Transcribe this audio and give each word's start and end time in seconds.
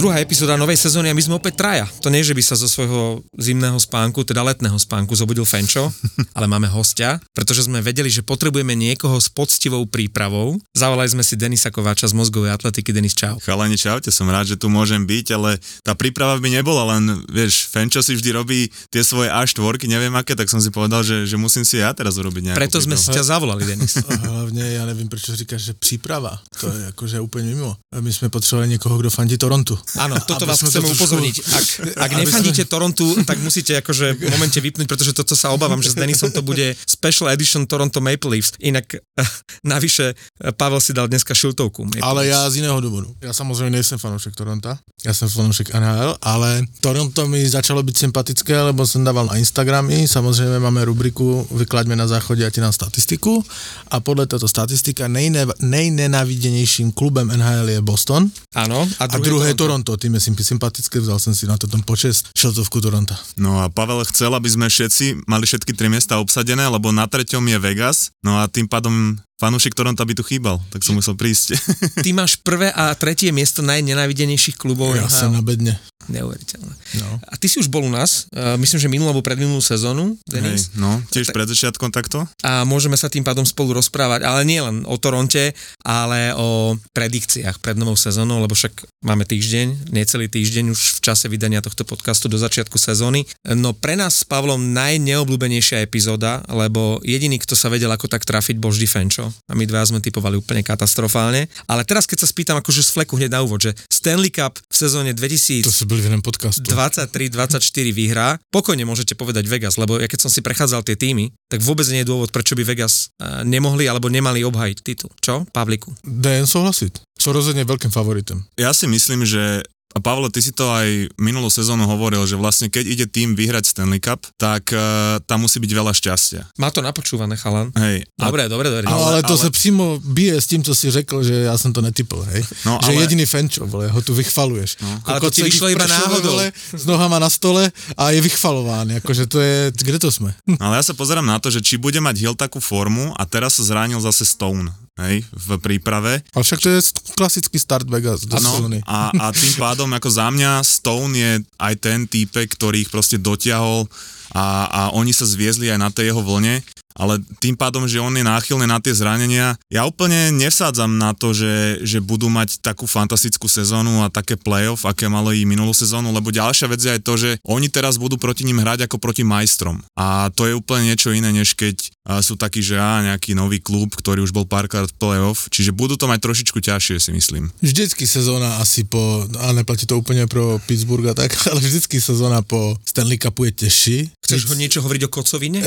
Druhá 0.00 0.16
epizóda 0.16 0.56
novej 0.56 0.80
sezóny 0.80 1.12
a 1.12 1.14
my 1.14 1.20
sme 1.20 1.36
opäť 1.36 1.60
traja. 1.60 1.84
To 2.00 2.08
nie, 2.08 2.24
že 2.24 2.32
by 2.32 2.40
sa 2.40 2.56
zo 2.56 2.64
svojho 2.64 3.20
zimného 3.36 3.76
spánku, 3.76 4.24
teda 4.24 4.40
letného 4.40 4.80
spánku 4.80 5.12
zobudil 5.12 5.44
Fenčo, 5.44 5.92
ale 6.36 6.48
máme 6.48 6.72
hostia, 6.72 7.20
pretože 7.36 7.68
sme 7.68 7.84
vedeli, 7.84 8.08
že 8.08 8.24
potrebujeme 8.24 8.72
niekoho 8.72 9.20
s 9.20 9.28
poctivou 9.28 9.84
prípravou. 9.84 10.56
Zavolali 10.72 11.12
sme 11.12 11.20
si 11.20 11.36
Denisa 11.36 11.68
Kováča 11.68 12.08
z 12.08 12.16
mozgovej 12.16 12.56
atletiky. 12.56 12.96
Denis, 12.96 13.12
čau. 13.12 13.36
Chalani, 13.44 13.76
čaute, 13.76 14.08
som 14.08 14.24
rád, 14.32 14.48
že 14.48 14.56
tu 14.56 14.72
môžem 14.72 15.04
byť, 15.04 15.26
ale 15.36 15.60
tá 15.84 15.92
príprava 15.92 16.40
by 16.40 16.48
nebola, 16.48 16.96
len 16.96 17.20
vieš, 17.28 17.68
Fenčo 17.68 18.00
si 18.00 18.16
vždy 18.16 18.30
robí 18.32 18.72
tie 18.88 19.04
svoje 19.04 19.28
A4, 19.28 19.84
neviem 19.84 20.16
aké, 20.16 20.32
tak 20.32 20.48
som 20.48 20.64
si 20.64 20.72
povedal, 20.72 21.04
že, 21.04 21.28
že 21.28 21.36
musím 21.36 21.68
si 21.68 21.76
ja 21.76 21.92
teraz 21.92 22.16
urobiť 22.16 22.52
nejakú 22.52 22.56
Preto 22.56 22.80
sme 22.80 22.96
si 22.96 23.12
ťa 23.12 23.36
zavolali, 23.36 23.68
Denis. 23.68 24.00
Hlavne 24.00 24.64
ja 24.80 24.88
nevím, 24.88 25.12
prečo 25.12 25.36
říkáš, 25.36 25.60
že 25.60 25.74
príprava. 25.76 26.40
To 26.56 26.72
je 26.72 26.88
akože 26.96 27.20
úplne 27.20 27.52
mimo. 27.52 27.76
My 27.92 28.08
sme 28.08 28.32
potrebovali 28.32 28.78
niekoho, 28.78 28.96
kto 28.96 29.10
fandí 29.12 29.36
Torontu. 29.36 29.74
Áno, 29.98 30.14
toto 30.30 30.46
vás 30.46 30.62
chceme 30.62 30.86
to 30.86 30.94
upozorniť. 30.94 31.36
Ak, 31.40 31.66
ak 32.06 32.10
nefandíte 32.14 32.62
sme... 32.66 32.70
Torontu, 32.70 33.06
tak 33.26 33.42
musíte 33.42 33.80
akože 33.80 34.14
v 34.14 34.30
momente 34.30 34.58
vypnúť, 34.60 34.86
pretože 34.86 35.16
toto 35.16 35.34
sa 35.34 35.50
obávam, 35.50 35.82
že 35.82 35.90
s 35.90 35.96
Denisom 35.98 36.30
to 36.30 36.44
bude 36.44 36.76
Special 36.86 37.32
Edition 37.32 37.66
Toronto 37.66 37.98
Maple 37.98 38.38
Leafs. 38.38 38.54
Inak 38.62 39.00
navyše 39.74 40.14
Pavel 40.54 40.78
si 40.78 40.94
dal 40.94 41.10
dneska 41.10 41.34
šiltovku. 41.34 41.86
Maple 41.86 42.04
ale 42.04 42.28
Leafs. 42.28 42.32
ja 42.34 42.40
z 42.52 42.54
iného 42.62 42.78
dôvodu. 42.78 43.08
Ja 43.24 43.32
samozrejme 43.34 43.74
nejsem 43.74 43.98
fanúšek 43.98 44.36
Toronto, 44.36 44.76
ja 45.00 45.16
som 45.16 45.32
fanúšek 45.32 45.72
NHL, 45.72 46.20
ale 46.20 46.68
Toronto 46.84 47.24
mi 47.24 47.40
začalo 47.48 47.80
byť 47.80 47.96
sympatické, 47.96 48.52
lebo 48.68 48.84
som 48.84 49.00
dával 49.00 49.32
na 49.32 49.40
Instagramy, 49.40 50.04
samozrejme 50.04 50.60
máme 50.60 50.84
rubriku 50.84 51.48
Vyklaďme 51.56 51.96
na 51.96 52.04
záchode 52.04 52.44
a 52.44 52.52
ti 52.52 52.60
nám 52.60 52.76
statistiku 52.76 53.40
a 53.88 54.04
podľa 54.04 54.36
táto 54.36 54.44
statistika 54.44 55.08
nejne, 55.08 55.48
nejnenávidenejším 55.64 56.92
klubem 56.92 57.32
NHL 57.32 57.72
je 57.72 57.80
Boston. 57.80 58.28
Áno. 58.52 58.84
A, 59.00 59.04
a 59.08 59.16
druhé 59.16 59.52
je 59.52 59.56
Toronto. 59.56 59.79
Tým 59.84 60.16
je 60.16 60.32
sympatické, 60.40 61.00
vzal 61.00 61.18
som 61.20 61.32
si 61.36 61.44
na 61.44 61.56
toto 61.60 61.76
počest 61.84 62.30
šeltovku 62.36 62.80
Toronto. 62.80 63.16
No 63.36 63.60
a 63.60 63.68
Pavel 63.68 64.04
chcel, 64.08 64.32
aby 64.32 64.48
sme 64.48 64.66
všetci 64.68 65.26
mali 65.28 65.44
všetky 65.44 65.72
tri 65.76 65.88
miesta 65.88 66.20
obsadené, 66.20 66.66
lebo 66.68 66.92
na 66.92 67.08
treťom 67.08 67.42
je 67.46 67.58
Vegas, 67.60 68.12
no 68.20 68.40
a 68.40 68.48
tým 68.48 68.68
pádom 68.68 69.18
fanúšik 69.40 69.72
Toronto 69.72 70.04
by 70.04 70.12
tu 70.12 70.20
chýbal, 70.20 70.60
tak 70.68 70.84
som 70.84 70.92
musel 70.92 71.16
prísť. 71.16 71.56
Ty 72.04 72.10
máš 72.12 72.36
prvé 72.36 72.68
a 72.76 72.92
tretie 72.92 73.32
miesto 73.32 73.64
najnenávidenejších 73.64 74.60
klubov. 74.60 74.92
Ja 74.92 75.08
som 75.08 75.32
na 75.32 75.40
bedne. 75.40 75.80
Neuveriteľné. 76.10 76.74
No. 76.98 77.08
A 77.22 77.38
ty 77.38 77.46
si 77.46 77.62
už 77.62 77.70
bol 77.70 77.86
u 77.86 77.92
nás, 77.92 78.26
uh, 78.34 78.58
myslím, 78.58 78.78
že 78.82 78.88
minulú 78.90 79.14
alebo 79.14 79.22
predminulú 79.22 79.62
sezónu, 79.62 80.18
Denis. 80.26 80.74
Hej, 80.74 80.80
no, 80.80 80.98
tiež 81.12 81.30
pred 81.30 81.46
začiatkom 81.46 81.94
takto. 81.94 82.26
A 82.42 82.66
môžeme 82.66 82.98
sa 82.98 83.06
tým 83.06 83.22
pádom 83.22 83.46
spolu 83.46 83.78
rozprávať, 83.78 84.26
ale 84.26 84.42
nie 84.42 84.58
len 84.58 84.82
o 84.90 84.96
Toronte, 84.98 85.54
ale 85.86 86.34
o 86.34 86.74
predikciách 86.96 87.62
pred 87.62 87.78
novou 87.78 87.94
sezónou, 87.94 88.42
lebo 88.42 88.58
však 88.58 88.74
máme 89.06 89.22
týždeň, 89.22 89.94
necelý 89.94 90.26
týždeň 90.26 90.74
už 90.74 90.98
v 90.98 91.00
čase 91.04 91.30
vydania 91.30 91.62
tohto 91.62 91.86
podcastu 91.86 92.26
do 92.26 92.40
začiatku 92.40 92.74
sezóny. 92.74 93.28
No 93.46 93.70
pre 93.76 93.94
nás 93.94 94.20
s 94.20 94.24
Pavlom 94.26 94.74
najneobľúbenejšia 94.74 95.84
epizóda, 95.84 96.42
lebo 96.50 96.98
jediný, 97.06 97.38
kto 97.38 97.54
sa 97.54 97.70
vedel 97.70 97.92
ako 97.92 98.10
tak 98.10 98.26
trafiť, 98.26 98.58
bol 98.58 98.74
vždy 98.74 98.88
Fenčo 98.90 99.29
a 99.30 99.52
my 99.56 99.64
dva 99.64 99.82
sme 99.86 100.02
typovali 100.02 100.36
úplne 100.36 100.60
katastrofálne. 100.60 101.46
Ale 101.66 101.82
teraz, 101.86 102.04
keď 102.04 102.24
sa 102.24 102.28
spýtam 102.28 102.56
akože 102.60 102.84
z 102.84 102.90
fleku 102.92 103.16
hneď 103.16 103.30
na 103.34 103.40
úvod, 103.42 103.64
že 103.64 103.72
Stanley 103.88 104.30
Cup 104.30 104.58
v 104.58 104.76
sezóne 104.76 105.10
2000 105.16 105.66
to 105.66 105.72
byli 105.88 106.02
v 106.04 106.20
podcastu. 106.20 106.66
23-24 106.68 107.60
vyhrá, 107.90 108.36
pokojne 108.52 108.84
môžete 108.84 109.16
povedať 109.16 109.48
Vegas, 109.48 109.80
lebo 109.80 109.96
ja 109.98 110.06
keď 110.06 110.28
som 110.28 110.30
si 110.30 110.44
prechádzal 110.44 110.84
tie 110.84 110.96
týmy, 110.98 111.32
tak 111.48 111.64
vôbec 111.64 111.86
nie 111.88 112.02
je 112.04 112.08
dôvod, 112.08 112.30
prečo 112.30 112.54
by 112.54 112.62
Vegas 112.62 113.10
eh, 113.18 113.42
nemohli 113.46 113.88
alebo 113.88 114.12
nemali 114.12 114.44
obhajiť 114.46 114.78
titul. 114.84 115.10
Čo, 115.18 115.48
Pavliku? 115.50 115.92
Dajem 116.04 116.46
súhlasiť. 116.46 117.04
Sú 117.20 117.36
rozhodne 117.36 117.68
veľkým 117.68 117.92
favoritom. 117.92 118.40
Ja 118.56 118.72
si 118.72 118.88
myslím, 118.88 119.28
že 119.28 119.64
a 119.90 119.98
Pavlo, 119.98 120.30
ty 120.30 120.38
si 120.38 120.54
to 120.54 120.70
aj 120.70 121.10
minulú 121.18 121.50
sezónu 121.50 121.82
hovoril, 121.82 122.22
že 122.22 122.38
vlastne 122.38 122.70
keď 122.70 122.84
ide 122.86 123.06
tým 123.10 123.34
vyhrať 123.34 123.74
Stanley 123.74 123.98
Cup, 123.98 124.22
tak 124.38 124.70
uh, 124.70 125.18
tam 125.26 125.42
musí 125.42 125.58
byť 125.58 125.72
veľa 125.74 125.90
šťastia. 125.90 126.46
Má 126.62 126.70
to 126.70 126.78
napočúvané, 126.78 127.34
chalan. 127.34 127.74
Hej. 127.74 128.06
Dobre, 128.14 128.46
dobre, 128.46 128.70
dobre. 128.70 128.86
Ale, 128.86 129.18
ale 129.18 129.20
to 129.26 129.34
ale... 129.34 129.42
sa 129.42 129.50
přímo 129.50 129.98
bije 129.98 130.38
s 130.38 130.46
tým, 130.46 130.62
co 130.62 130.70
si 130.78 130.94
řekl, 130.94 131.26
že 131.26 131.50
ja 131.50 131.58
som 131.58 131.74
to 131.74 131.82
netypol, 131.82 132.22
hej. 132.30 132.46
No, 132.62 132.78
že 132.78 132.94
ale... 132.94 133.02
jediný 133.02 133.26
fenčo, 133.26 133.66
vole, 133.66 133.90
ho 133.90 133.98
tu 133.98 134.14
vychvaluješ. 134.14 134.78
No. 134.78 134.90
Ale 135.10 135.18
to 135.26 135.34
ti 135.34 135.42
vyšlo 135.42 135.74
iba 135.74 135.90
náhodou. 135.90 136.38
Vole, 136.38 136.54
s 136.54 136.86
nohama 136.86 137.18
na 137.18 137.26
stole 137.26 137.66
a 137.98 138.02
je 138.14 138.22
vychvalován, 138.22 139.02
akože 139.02 139.26
to 139.26 139.42
je, 139.42 139.74
kde 139.74 139.98
to 139.98 140.14
sme? 140.14 140.30
Ale 140.62 140.78
ja 140.78 140.84
sa 140.86 140.94
pozerám 140.94 141.26
na 141.26 141.42
to, 141.42 141.50
že 141.50 141.58
či 141.58 141.82
bude 141.82 141.98
mať 141.98 142.14
Hill 142.22 142.38
takú 142.38 142.62
formu 142.62 143.10
a 143.18 143.26
teraz 143.26 143.58
sa 143.58 143.66
zranil 143.66 143.98
zase 143.98 144.22
Stone 144.22 144.70
hej, 144.98 145.22
v 145.30 145.48
príprave. 145.62 146.24
Ale 146.34 146.42
však 146.42 146.60
to 146.60 146.68
je 146.72 146.80
klasický 147.14 147.56
start 147.60 147.86
Vegas 147.86 148.26
do 148.26 148.34
ano, 148.36 148.80
a, 148.88 149.14
a 149.14 149.24
tým 149.30 149.54
pádom 149.60 149.90
ako 149.92 150.08
za 150.10 150.28
mňa 150.32 150.64
Stone 150.66 151.14
je 151.14 151.32
aj 151.60 151.74
ten 151.78 152.08
týpek, 152.10 152.50
ktorý 152.58 152.82
ich 152.86 152.90
proste 152.90 153.20
dotiahol 153.20 153.86
a, 154.34 154.66
a 154.66 154.80
oni 154.94 155.10
sa 155.14 155.26
zviezli 155.26 155.70
aj 155.70 155.78
na 155.78 155.90
tej 155.90 156.14
jeho 156.14 156.22
vlne 156.22 156.62
ale 157.00 157.22
tým 157.38 157.54
pádom, 157.54 157.86
že 157.86 158.02
on 158.02 158.12
je 158.12 158.20
náchylný 158.20 158.66
na 158.66 158.76
tie 158.76 158.92
zranenia, 158.92 159.54
ja 159.70 159.86
úplne 159.86 160.34
nevsádzam 160.34 160.98
na 160.98 161.14
to, 161.14 161.30
že, 161.30 161.80
že 161.86 162.02
budú 162.02 162.26
mať 162.26 162.58
takú 162.60 162.84
fantastickú 162.84 163.46
sezónu 163.46 164.02
a 164.02 164.12
také 164.12 164.34
playoff, 164.34 164.84
aké 164.84 165.06
mali 165.06 165.46
minulú 165.46 165.70
sezónu, 165.70 166.10
lebo 166.10 166.28
ďalšia 166.34 166.66
vec 166.68 166.80
je 166.84 166.94
aj 166.98 167.02
to, 167.06 167.14
že 167.16 167.30
oni 167.46 167.70
teraz 167.70 167.96
budú 167.96 168.18
proti 168.18 168.42
ním 168.42 168.60
hrať 168.60 168.90
ako 168.90 169.00
proti 169.00 169.22
majstrom. 169.22 169.80
A 169.94 170.28
to 170.36 170.44
je 170.50 170.52
úplne 170.52 170.90
niečo 170.90 171.14
iné, 171.14 171.32
než 171.32 171.54
keď 171.54 171.88
sú 172.24 172.34
takí, 172.40 172.64
že 172.64 172.80
á, 172.80 173.04
nejaký 173.04 173.36
nový 173.36 173.60
klub, 173.60 173.92
ktorý 173.92 174.24
už 174.24 174.32
bol 174.32 174.48
párkrát 174.48 174.88
v 174.88 174.96
playoff, 174.96 175.52
čiže 175.52 175.76
budú 175.76 176.00
to 176.00 176.08
mať 176.08 176.24
trošičku 176.24 176.58
ťažšie, 176.64 176.96
si 176.96 177.10
myslím. 177.12 177.52
Vždycky 177.60 178.08
sezóna 178.08 178.56
asi 178.58 178.88
po, 178.88 179.28
a 179.36 179.52
neplatí 179.52 179.84
to 179.84 180.00
úplne 180.00 180.24
pro 180.24 180.56
Pittsburgh 180.64 181.12
a 181.12 181.14
tak, 181.14 181.36
ale 181.50 181.60
vždycky 181.60 182.00
sezóna 182.00 182.40
po 182.40 182.76
Stanley 182.88 183.20
Cupu 183.20 183.52
je 183.52 183.52
težší. 183.52 183.98
Chceš 184.24 184.48
ho 184.48 184.54
niečo 184.56 184.80
hovoriť 184.80 185.02
o 185.06 185.12
kocovine? 185.12 185.60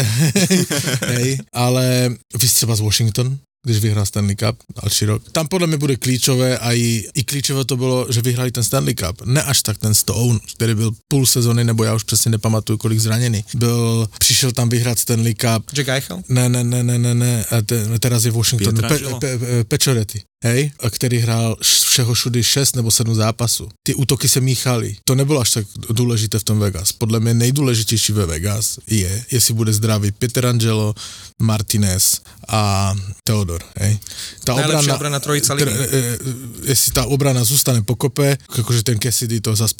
hej, 1.13 1.37
ale 1.53 2.17
vy 2.33 2.45
ste 2.49 2.65
z 2.65 2.81
Washington, 2.81 3.37
když 3.63 3.77
vyhrá 3.77 4.05
Stanley 4.05 4.35
Cup 4.35 4.57
další 4.83 5.05
rok. 5.05 5.23
Tam 5.31 5.47
podle 5.47 5.67
mě 5.67 5.77
bude 5.77 5.95
klíčové 5.95 6.57
a 6.57 6.73
i, 6.73 7.03
i 7.13 7.23
klíčové 7.23 7.65
to 7.65 7.77
bylo, 7.77 8.07
že 8.09 8.21
vyhrali 8.21 8.51
ten 8.51 8.63
Stanley 8.63 8.95
Cup. 8.95 9.21
Ne 9.25 9.43
až 9.43 9.61
tak 9.61 9.77
ten 9.77 9.93
Stone, 9.93 10.39
který 10.55 10.75
byl 10.75 10.91
půl 11.07 11.25
sezony, 11.25 11.63
nebo 11.63 11.83
já 11.83 11.95
už 11.95 12.03
přesně 12.03 12.31
nepamatuju, 12.31 12.77
kolik 12.77 12.99
zraněný. 12.99 13.45
Byl, 13.53 14.09
přišel 14.19 14.51
tam 14.51 14.69
vyhrát 14.69 14.99
Stanley 14.99 15.35
Cup. 15.35 15.71
Jack 15.73 15.89
Eichel? 15.89 16.21
Ne, 16.29 16.49
ne, 16.49 16.63
ne, 16.63 16.83
ne, 16.83 16.99
ne, 16.99 17.13
ne, 17.13 17.45
te, 17.65 17.99
teraz 17.99 18.25
je 18.25 18.31
v 18.31 18.35
Washingtonu. 18.35 18.81
Pe, 18.81 18.99
pe, 19.19 19.37
pe, 19.37 19.63
Pečorety 19.63 20.21
hej, 20.43 20.71
a 20.79 20.89
který 20.89 21.19
hrál 21.19 21.57
všeho 21.61 22.13
všudy 22.13 22.43
6 22.43 22.75
nebo 22.75 22.91
7 22.91 23.15
zápasů. 23.15 23.69
Ty 23.83 23.95
útoky 23.95 24.29
se 24.29 24.41
míchaly. 24.41 24.95
To 25.05 25.15
nebylo 25.15 25.41
až 25.41 25.51
tak 25.51 25.65
důležité 25.89 26.39
v 26.39 26.43
tom 26.43 26.59
Vegas. 26.59 26.91
Podle 26.91 27.19
mě 27.19 27.33
nejdůležitější 27.33 28.13
ve 28.13 28.25
Vegas 28.25 28.79
je, 28.87 29.25
jestli 29.31 29.53
bude 29.53 29.73
zdravý 29.73 30.11
Angelo, 30.49 30.95
Martinez 31.41 32.21
a 32.47 32.93
Teodor. 33.23 33.52
Hej. 33.77 33.99
Tá 34.43 34.53
obrana, 34.55 34.95
obrana 34.95 35.19
trojica 35.19 35.55
tr, 35.55 35.69
e, 35.69 35.73
jestli 36.63 36.91
tá 36.91 37.05
obrana 37.05 37.43
zůstane 37.43 37.81
pokope, 37.81 38.37
akože 38.59 38.83
ten 38.83 38.99
Cassidy 38.99 39.41
to 39.41 39.55
zase 39.55 39.75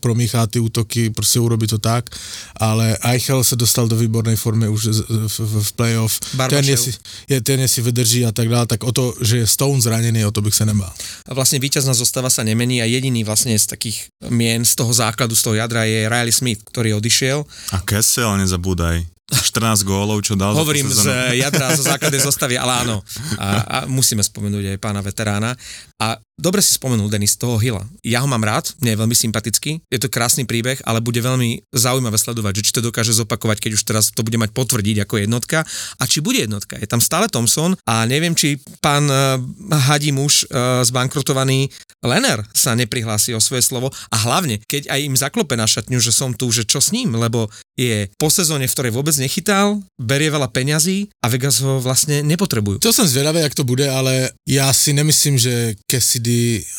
promíchá 0.00 0.46
ty 0.46 0.60
útoky, 0.60 1.10
prostě 1.10 1.40
urobí 1.40 1.66
to 1.66 1.78
tak, 1.78 2.10
ale 2.56 2.98
Eichel 3.02 3.44
se 3.44 3.56
dostal 3.56 3.88
do 3.88 3.96
výbornej 3.96 4.36
formy 4.36 4.68
už 4.68 4.86
v, 4.86 5.28
v, 5.28 5.62
v 5.62 5.72
playoff. 5.72 6.20
Ten 6.48 6.64
jestli, 6.64 6.92
je, 7.28 7.40
ten 7.40 7.60
jestli 7.60 7.82
vydrží 7.82 8.26
a 8.26 8.32
tak 8.32 8.48
dále, 8.48 8.66
tak 8.66 8.84
o 8.84 8.92
to, 8.92 9.14
že 9.20 9.38
je 9.38 9.46
Stone 9.46 9.80
zranený, 9.80 10.26
o 10.26 10.30
to 10.30 10.42
bych 10.42 10.54
sa 10.54 10.64
nebal. 10.64 10.92
A 11.28 11.32
vlastne 11.34 11.58
víťazná 11.58 11.94
zostava 11.94 12.30
sa 12.30 12.42
nemení 12.42 12.82
a 12.82 12.86
jediný 12.86 13.24
vlastne 13.24 13.56
z 13.56 13.66
takých 13.66 14.12
mien 14.28 14.64
z 14.64 14.74
toho 14.76 14.92
základu, 14.92 15.36
z 15.36 15.42
toho 15.42 15.54
jadra 15.56 15.84
je 15.84 16.08
Riley 16.08 16.34
Smith, 16.34 16.60
ktorý 16.68 16.98
odišiel. 16.98 17.44
A 17.72 17.80
Kessel, 17.80 18.36
nezabúdaj. 18.38 19.06
14 19.32 19.88
gólov, 19.88 20.20
čo 20.20 20.36
dal. 20.36 20.52
Hovorím 20.52 20.92
z 20.92 21.36
jadra, 21.40 21.72
zo 21.72 21.88
základnej 21.88 22.20
zostavy, 22.28 22.60
ale 22.60 22.84
áno. 22.84 23.00
A, 23.40 23.48
a 23.64 23.78
musíme 23.88 24.20
spomenúť 24.20 24.76
aj 24.76 24.78
pána 24.78 25.00
veterána. 25.00 25.56
A 25.96 26.20
dobre 26.42 26.58
si 26.58 26.74
spomenul, 26.74 27.06
Denis, 27.06 27.38
toho 27.38 27.54
Hilla. 27.62 27.86
Ja 28.02 28.18
ho 28.18 28.26
mám 28.26 28.42
rád, 28.42 28.74
nie 28.82 28.90
je 28.92 28.98
veľmi 28.98 29.14
sympatický, 29.14 29.78
je 29.86 29.98
to 30.02 30.10
krásny 30.10 30.42
príbeh, 30.42 30.82
ale 30.82 30.98
bude 30.98 31.22
veľmi 31.22 31.70
zaujímavé 31.70 32.18
sledovať, 32.18 32.58
že 32.58 32.64
či 32.66 32.74
to 32.74 32.82
dokáže 32.82 33.14
zopakovať, 33.14 33.62
keď 33.62 33.72
už 33.78 33.86
teraz 33.86 34.10
to 34.10 34.26
bude 34.26 34.34
mať 34.42 34.50
potvrdiť 34.50 35.06
ako 35.06 35.22
jednotka 35.22 35.62
a 35.96 36.02
či 36.10 36.18
bude 36.18 36.42
jednotka. 36.42 36.74
Je 36.82 36.90
tam 36.90 36.98
stále 36.98 37.30
Thompson 37.30 37.78
a 37.86 38.02
neviem, 38.10 38.34
či 38.34 38.58
pán 38.82 39.06
uh, 39.06 39.38
hadí 39.86 40.10
muž 40.10 40.50
uh, 40.50 40.82
zbankrotovaný 40.82 41.70
Lener 42.02 42.42
sa 42.50 42.74
neprihlási 42.74 43.30
o 43.30 43.38
svoje 43.38 43.62
slovo 43.62 43.94
a 44.10 44.16
hlavne, 44.26 44.58
keď 44.66 44.90
aj 44.90 45.00
im 45.06 45.14
zaklope 45.14 45.54
na 45.54 45.70
šatňu, 45.70 46.02
že 46.02 46.10
som 46.10 46.34
tu, 46.34 46.50
že 46.50 46.66
čo 46.66 46.82
s 46.82 46.90
ním, 46.90 47.14
lebo 47.14 47.46
je 47.78 48.10
po 48.18 48.26
sezóne, 48.28 48.66
v 48.66 48.74
ktorej 48.74 48.92
vôbec 48.92 49.14
nechytal, 49.22 49.78
berie 49.96 50.28
veľa 50.28 50.50
peňazí 50.50 51.08
a 51.22 51.30
Vegas 51.30 51.62
ho 51.62 51.78
vlastne 51.78 52.20
nepotrebujú. 52.26 52.82
To 52.82 52.90
som 52.90 53.06
zvedavý, 53.06 53.46
jak 53.46 53.54
to 53.56 53.64
bude, 53.64 53.86
ale 53.86 54.34
ja 54.44 54.68
si 54.74 54.90
nemyslím, 54.92 55.38
že 55.38 55.78
Cassidy 55.86 56.31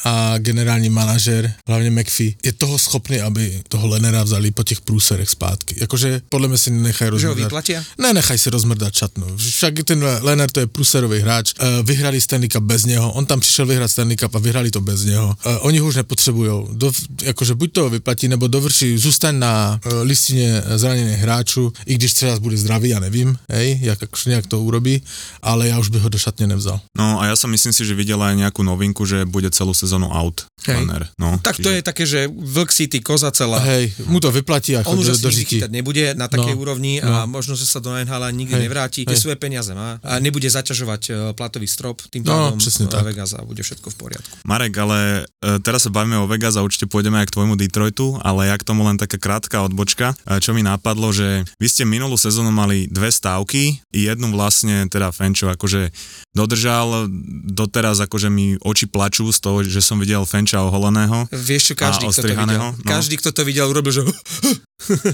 a 0.03 0.37
generální 0.37 0.89
manažer, 0.89 1.53
hlavne 1.67 1.89
McPhee, 1.89 2.35
je 2.43 2.51
toho 2.53 2.77
schopný, 2.77 3.21
aby 3.21 3.61
toho 3.69 3.87
Lenera 3.87 4.23
vzali 4.23 4.51
po 4.51 4.63
těch 4.63 4.81
průserech 4.81 5.29
zpátky. 5.29 5.75
Jakože 5.81 6.21
podle 6.29 6.47
mě 6.47 6.57
si 6.57 6.69
nenechají 6.71 7.09
rozmrdať. 7.09 7.21
Že 7.21 7.27
ho 7.27 7.35
vyplatia? 7.35 7.79
Ne, 7.97 8.13
nechaj 8.13 8.37
si 8.37 8.49
rozmrdať 8.49 8.93
šatnu. 8.93 9.37
Však 9.37 9.73
ten 9.83 10.03
Lener 10.03 10.51
to 10.51 10.59
je 10.59 10.67
průserový 10.67 11.19
hráč. 11.19 11.53
E, 11.59 11.83
vyhrali 11.83 12.21
Stanley 12.21 12.49
Cup 12.49 12.63
bez 12.63 12.85
něho, 12.85 13.11
on 13.11 13.25
tam 13.25 13.39
přišel 13.39 13.65
vyhrať 13.65 13.91
Stanley 13.91 14.17
Cup 14.17 14.35
a 14.35 14.39
vyhrali 14.39 14.71
to 14.71 14.81
bez 14.81 15.03
něho. 15.05 15.35
E, 15.45 15.57
oni 15.57 15.79
ho 15.79 15.87
už 15.87 15.95
nepotřebují. 15.95 16.51
Do, 16.71 16.91
jakože 17.21 17.55
buď 17.55 17.71
to 17.71 17.89
vyplatí, 17.89 18.27
nebo 18.27 18.47
dovrší, 18.47 18.97
zůstaň 18.97 19.39
na 19.39 19.79
e, 19.79 20.03
listině 20.03 20.63
zranených 20.75 21.19
hráčů, 21.19 21.73
i 21.85 21.95
když 21.95 22.13
třeba 22.13 22.39
bude 22.39 22.57
zdravý, 22.57 22.89
ja 22.89 22.99
nevím, 22.99 23.37
hej, 23.49 23.79
jak, 23.81 24.03
akože 24.03 24.29
nejak 24.29 24.47
to 24.47 24.61
urobí, 24.61 25.01
ale 25.41 25.67
ja 25.67 25.79
už 25.79 25.89
by 25.89 25.99
ho 25.99 26.09
do 26.09 26.19
šatne 26.19 26.47
nevzal. 26.47 26.79
No 26.93 27.19
a 27.19 27.31
ja 27.31 27.35
sa 27.35 27.47
myslím 27.47 27.73
si, 27.73 27.83
že 27.85 27.97
videl 27.97 28.21
aj 28.21 28.35
nejakú 28.37 28.61
novinku, 28.63 29.07
že 29.07 29.25
bude 29.33 29.49
celú 29.49 29.73
sezónu 29.73 30.05
out. 30.13 30.45
Hej. 30.69 30.85
No, 31.17 31.41
Tak 31.41 31.57
to 31.59 31.73
je 31.73 31.81
také, 31.81 32.05
že 32.05 32.29
Vlk 32.29 32.69
City, 32.69 33.01
koza 33.01 33.33
celá. 33.33 33.57
Hej, 33.65 33.97
mu 34.05 34.21
to 34.21 34.29
vyplatí 34.29 34.77
a 34.77 34.85
On 34.85 34.95
už 34.95 35.17
do, 35.17 35.17
asi 35.17 35.23
do 35.25 35.29
chytať 35.33 35.71
nebude 35.73 36.13
na 36.13 36.29
takej 36.29 36.53
No, 36.53 36.61
úrovni 36.61 37.01
a 37.01 37.25
možno, 37.25 37.57
že 37.57 37.65
sa 37.65 37.81
do 37.81 37.89
NHL 37.91 38.29
nikdy 38.31 38.53
Hej, 38.53 38.63
nevráti, 38.63 39.01
tie 39.03 39.17
svoje 39.17 39.35
peniaze 39.35 39.73
má 39.73 39.97
a 39.99 40.21
nebude 40.21 40.45
zaťažovať 40.45 41.01
e, 41.03 41.11
platový 41.33 41.65
strop, 41.65 41.99
tým 42.07 42.21
No, 42.23 42.53
pádom 42.53 42.61
presne 42.61 42.85
e, 42.87 42.91
tak. 42.93 43.03
Vegas 43.03 43.31
a 43.33 43.41
bude 43.43 43.59
všetko 43.59 43.87
v 43.91 43.95
poriadku. 43.97 44.33
Marek, 44.45 44.73
ale 44.77 45.27
e, 45.41 45.57
teraz 45.59 45.83
sa 45.83 45.91
bavíme 45.91 46.15
o 46.21 46.29
Vegas 46.29 46.55
a 46.55 46.63
určite 46.63 46.85
pôjdeme 46.85 47.17
aj 47.19 47.27
k 47.31 47.35
tvojmu 47.35 47.55
Detroitu, 47.57 48.15
ale 48.21 48.51
ja 48.51 48.55
k 48.55 48.63
tomu 48.63 48.85
len 48.85 48.95
taká 48.95 49.17
krátka 49.17 49.63
odbočka, 49.63 50.13
e, 50.27 50.39
čo 50.39 50.51
mi 50.51 50.61
napadlo, 50.61 51.09
že 51.11 51.43
vy 51.57 51.67
ste 51.67 51.83
minulú 51.83 52.15
sezónu 52.15 52.51
mali 52.51 52.85
dve 52.87 53.09
stávky, 53.11 53.81
jednu 53.91 54.31
vlastne 54.31 54.85
teda 54.87 55.09
Fenčo 55.15 55.47
akože 55.49 55.91
dodržal, 56.33 57.07
doteraz 57.47 58.01
akože 58.01 58.27
mi 58.33 58.57
oči 58.59 58.89
plačú 58.89 59.22
z 59.29 59.39
toho, 59.39 59.57
že 59.63 59.79
som 59.79 60.01
videl 60.01 60.25
Fenča 60.25 60.65
oholeného, 60.65 61.29
Vieš 61.29 61.71
čo, 61.71 61.73
každý, 61.77 62.09
kto 62.09 62.25
to 62.25 62.33
videl, 62.33 62.59
no. 62.59 62.69
každý, 62.83 63.15
kto 63.21 63.29
to 63.31 63.41
videl, 63.45 63.69
urobil, 63.69 63.93
že 63.93 64.01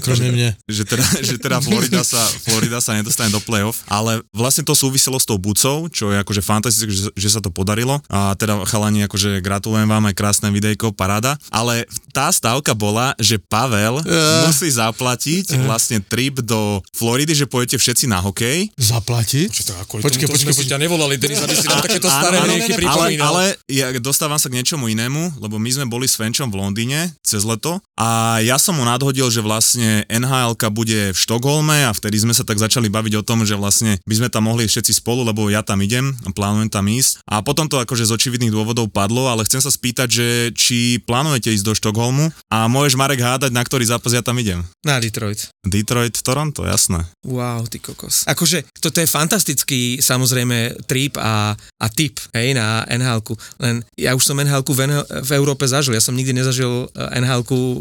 Kromě 0.00 0.32
mne. 0.32 0.48
že 0.70 0.84
teda, 0.84 1.04
že 1.22 1.38
teda 1.38 1.60
Florida, 1.60 2.04
sa, 2.04 2.20
Florida 2.44 2.80
sa 2.80 2.94
nedostane 2.94 3.30
do 3.30 3.40
playoff, 3.40 3.82
ale 3.88 4.22
vlastne 4.34 4.64
to 4.66 4.74
súviselo 4.74 5.18
s 5.20 5.26
tou 5.26 5.38
bucou, 5.38 5.86
čo 5.88 6.10
je 6.10 6.18
akože 6.18 6.42
fantastické, 6.42 6.90
že, 6.90 7.10
že 7.14 7.28
sa 7.30 7.40
to 7.42 7.50
podarilo 7.52 8.00
a 8.10 8.34
teda 8.34 8.62
chalani, 8.66 9.06
akože 9.06 9.38
gratulujem 9.44 9.86
vám 9.86 10.10
aj 10.10 10.14
krásne 10.16 10.48
videjko, 10.50 10.90
paráda, 10.94 11.38
ale 11.50 11.86
tá 12.10 12.30
stávka 12.32 12.74
bola, 12.74 13.14
že 13.20 13.38
Pavel 13.38 14.00
Eh. 14.00 14.46
musí 14.46 14.70
zaplatiť 14.70 15.54
vlastne 15.66 16.00
trip 16.02 16.40
do 16.42 16.82
Floridy, 16.96 17.36
že 17.36 17.46
pojete 17.46 17.76
všetci 17.76 18.08
na 18.08 18.18
hokej. 18.18 18.70
Zaplatiť? 18.74 19.50
Počkej, 19.86 20.26
počkej, 20.26 20.54
počkej. 20.56 20.78
nevolali, 20.80 21.20
Denis, 21.20 21.38
aby 21.42 21.54
si 21.54 21.68
nám 21.68 21.84
takéto 21.84 22.08
Áno, 22.10 22.42
áno, 22.42 22.54
ale, 22.90 23.06
ale 23.20 23.44
ja 23.68 23.92
dostávam 24.00 24.40
sa 24.40 24.48
k 24.48 24.56
niečomu 24.58 24.88
inému, 24.88 25.38
lebo 25.40 25.60
my 25.60 25.70
sme 25.70 25.86
boli 25.86 26.08
s 26.08 26.16
Fenčom 26.16 26.48
v 26.50 26.58
Londýne 26.58 27.12
cez 27.22 27.44
leto 27.44 27.78
a 27.94 28.40
ja 28.40 28.56
som 28.56 28.74
mu 28.76 28.82
nadhodil, 28.82 29.28
že 29.28 29.38
vlastne 29.38 29.59
nhl 30.08 30.52
bude 30.70 31.12
v 31.14 31.18
Štokholme 31.18 31.86
a 31.86 31.94
vtedy 31.94 32.22
sme 32.22 32.34
sa 32.34 32.42
tak 32.42 32.58
začali 32.58 32.88
baviť 32.88 33.20
o 33.20 33.26
tom, 33.26 33.44
že 33.44 33.54
vlastne 33.54 33.98
by 34.06 34.14
sme 34.16 34.28
tam 34.32 34.48
mohli 34.48 34.66
všetci 34.66 35.02
spolu, 35.02 35.22
lebo 35.26 35.46
ja 35.52 35.62
tam 35.62 35.82
idem 35.82 36.16
plánujem 36.32 36.72
tam 36.72 36.88
ísť. 36.88 37.20
A 37.28 37.44
potom 37.44 37.68
to 37.68 37.76
akože 37.82 38.08
z 38.08 38.14
očividných 38.16 38.54
dôvodov 38.54 38.88
padlo, 38.88 39.28
ale 39.28 39.44
chcem 39.44 39.60
sa 39.60 39.68
spýtať, 39.68 40.08
že 40.08 40.26
či 40.56 41.02
plánujete 41.04 41.52
ísť 41.52 41.66
do 41.66 41.74
Štokholmu 41.76 42.32
a 42.48 42.70
môžeš 42.70 42.96
Marek 42.96 43.20
hádať, 43.20 43.52
na 43.52 43.60
ktorý 43.60 43.84
zápas 43.84 44.14
ja 44.14 44.24
tam 44.24 44.38
idem. 44.40 44.64
Na 44.86 44.96
Detroit. 44.96 45.52
Detroit, 45.66 46.16
Toronto, 46.24 46.64
jasné. 46.64 47.04
Wow, 47.26 47.68
ty 47.68 47.76
kokos. 47.76 48.24
Akože 48.24 48.64
toto 48.80 49.02
je 49.02 49.08
fantastický 49.10 50.00
samozrejme 50.00 50.88
trip 50.88 51.20
a, 51.20 51.52
a 51.56 51.86
tip 51.92 52.16
hej, 52.32 52.56
na 52.56 52.88
nhl 52.88 53.20
Len 53.60 53.84
ja 54.00 54.16
už 54.16 54.24
som 54.24 54.40
nhl 54.40 54.64
v, 54.64 54.80
NH- 54.88 55.08
v 55.28 55.30
Európe 55.36 55.68
zažil. 55.68 55.92
Ja 55.92 56.00
som 56.00 56.16
nikdy 56.16 56.32
nezažil 56.32 56.88
nhl 56.96 57.40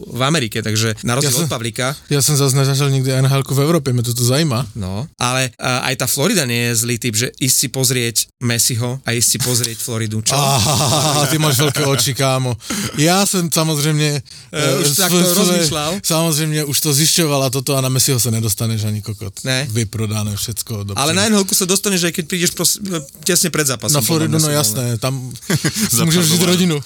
v 0.09 0.21
Amerike, 0.25 0.59
takže 0.59 0.99
na 1.07 1.15
rozdiel 1.15 1.31
Ja 1.31 1.37
som- 1.39 1.47
od 1.47 1.53
Pavlíka. 1.59 1.91
Ja 2.07 2.23
som 2.23 2.39
zase 2.39 2.55
nezažil 2.55 2.87
nikdy 2.87 3.11
nhl 3.19 3.43
v 3.43 3.59
Európe, 3.59 3.91
mňa 3.91 4.15
toto 4.15 4.23
zajíma. 4.23 4.63
No, 4.79 5.03
ale 5.19 5.51
uh, 5.59 5.91
aj 5.91 5.99
tá 5.99 6.07
Florida 6.07 6.47
nie 6.47 6.71
je 6.71 6.87
zlý 6.87 6.95
typ, 6.95 7.19
že 7.19 7.35
ísť 7.35 7.55
si 7.59 7.67
pozrieť 7.67 8.15
Messiho 8.39 9.03
a 9.03 9.11
ísť 9.11 9.27
si 9.27 9.37
pozrieť 9.43 9.83
Floridu. 9.83 10.23
Čo? 10.23 10.39
Ah, 10.39 11.27
ty 11.27 11.35
máš 11.35 11.59
veľké 11.59 11.83
oči, 11.83 12.15
kámo. 12.15 12.55
Ja 12.95 13.27
som 13.27 13.51
samozrejme... 13.51 14.23
Eh, 14.55 14.79
už 14.79 14.87
eh, 14.87 15.03
takto 15.03 15.19
rozmýšľal? 15.19 15.99
Samozrejme, 15.99 16.63
už 16.63 16.77
to 16.79 16.95
zisťovala 16.95 17.51
toto 17.51 17.75
a 17.75 17.83
na 17.83 17.91
Messiho 17.91 18.15
sa 18.15 18.31
nedostaneš 18.31 18.87
ani 18.87 19.03
kokot. 19.03 19.43
Ne. 19.43 19.67
Vyprodané 19.75 20.39
všetko. 20.39 20.87
Do 20.87 20.91
Ale 20.95 21.11
na 21.11 21.27
nhl 21.27 21.43
sa 21.51 21.67
dostaneš, 21.67 22.07
aj 22.07 22.13
keď 22.15 22.25
prídeš 22.31 22.55
pros- 22.55 22.79
tesne 23.27 23.51
pred 23.51 23.67
zápasom. 23.67 23.99
Na 23.99 24.07
Floridu, 24.07 24.39
no 24.39 24.47
jasné, 24.47 24.95
tam 24.95 25.35
môžeš 26.07 26.23
žiť 26.23 26.41
rodinu. 26.47 26.79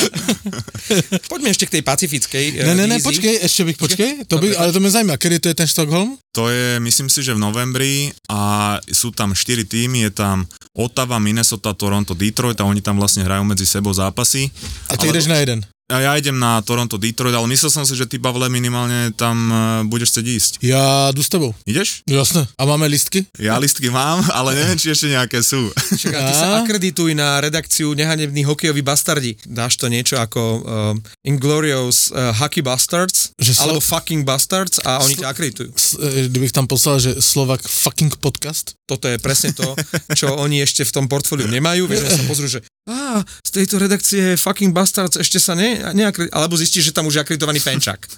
Poďme 1.32 1.48
ešte 1.48 1.64
k 1.64 1.80
tej 1.80 1.82
pacifickej 1.88 2.44
uh, 2.60 2.68
Ne, 2.68 2.74
ne, 2.76 2.84
ne, 2.84 2.98
počkej, 3.00 3.40
ešte 3.40 3.69
bych, 3.70 3.78
počkej, 3.78 4.10
to 4.26 4.42
by, 4.42 4.46
ale 4.58 4.74
to 4.74 4.82
mňa 4.82 4.90
zaujíma, 4.98 5.14
kedy 5.16 5.36
to 5.38 5.48
je 5.48 5.56
ten 5.56 5.68
Stockholm? 5.70 6.18
To 6.34 6.50
je, 6.50 6.82
myslím 6.82 7.06
si, 7.06 7.22
že 7.22 7.34
v 7.34 7.42
novembri 7.42 8.10
a 8.26 8.76
sú 8.90 9.14
tam 9.14 9.34
4 9.34 9.66
týmy, 9.66 10.10
je 10.10 10.12
tam 10.14 10.46
Ottawa, 10.74 11.22
Minnesota, 11.22 11.74
Toronto, 11.74 12.14
Detroit 12.14 12.58
a 12.58 12.66
oni 12.66 12.82
tam 12.82 12.98
vlastne 12.98 13.22
hrajú 13.26 13.42
medzi 13.46 13.66
sebou 13.66 13.90
zápasy. 13.94 14.50
A 14.90 14.98
ty 14.98 15.06
Ale- 15.06 15.14
ideš 15.14 15.26
na 15.30 15.38
jeden. 15.38 15.62
A 15.90 15.98
ja 15.98 16.12
idem 16.14 16.38
na 16.38 16.62
Toronto, 16.62 16.94
Detroit, 16.94 17.34
ale 17.34 17.50
myslel 17.50 17.66
som 17.66 17.82
si, 17.82 17.98
že 17.98 18.06
ty, 18.06 18.22
Pavle, 18.22 18.46
minimálne 18.46 19.10
tam 19.18 19.36
uh, 19.50 19.58
budeš 19.82 20.14
chcieť 20.14 20.26
ísť. 20.30 20.52
Ja 20.62 21.10
jdu 21.10 21.18
s 21.18 21.26
tebou. 21.26 21.50
Ideš? 21.66 22.06
Jasné. 22.06 22.46
A 22.54 22.62
máme 22.62 22.86
listky? 22.86 23.26
Ja 23.42 23.58
listky 23.58 23.90
mám, 23.90 24.22
ale 24.30 24.54
neviem, 24.54 24.78
či 24.78 24.94
ešte 24.94 25.10
nejaké 25.10 25.42
sú. 25.42 25.66
A 26.14 26.20
ty 26.30 26.32
sa 26.32 26.62
akredituj 26.62 27.10
na 27.18 27.42
redakciu 27.42 27.90
Nehanební 27.98 28.46
hokejoví 28.46 28.86
bastardi. 28.86 29.34
Dáš 29.42 29.82
to 29.82 29.90
niečo 29.90 30.14
ako 30.14 30.40
uh, 30.40 30.94
Inglorious 31.26 32.14
uh, 32.14 32.30
Hockey 32.38 32.62
Bastards, 32.62 33.34
Že 33.34 33.52
slo- 33.58 33.62
alebo 33.66 33.80
Fucking 33.82 34.22
Bastards 34.22 34.78
a 34.86 35.02
oni 35.02 35.18
Slo- 35.18 35.22
ťa 35.26 35.28
akreditujú. 35.34 35.70
S- 35.74 35.98
Kdybych 36.30 36.54
tam 36.54 36.70
poslal, 36.70 37.02
že 37.02 37.18
Slovak 37.18 37.66
fucking 37.66 38.22
podcast. 38.22 38.78
Toto 38.86 39.10
je 39.10 39.18
presne 39.18 39.50
to, 39.50 39.74
čo 40.14 40.38
oni 40.38 40.62
ešte 40.62 40.86
v 40.86 40.92
tom 40.94 41.06
portfóliu 41.10 41.50
nemajú. 41.50 41.90
Vieš, 41.90 42.06
že 42.06 42.10
sa 42.14 42.24
pozrú, 42.30 42.46
že 42.46 42.62
á, 42.90 43.22
z 43.46 43.50
tejto 43.54 43.78
redakcie 43.78 44.34
Fucking 44.34 44.74
Bastards 44.74 45.16
ešte 45.16 45.38
sa 45.38 45.54
ne, 45.54 45.78
neakreditujú. 45.94 46.34
Alebo 46.34 46.58
zistíš, 46.58 46.90
že 46.90 46.96
tam 46.96 47.06
už 47.06 47.18
je 47.18 47.22
akreditovaný 47.22 47.62
Fenčak. 47.62 48.02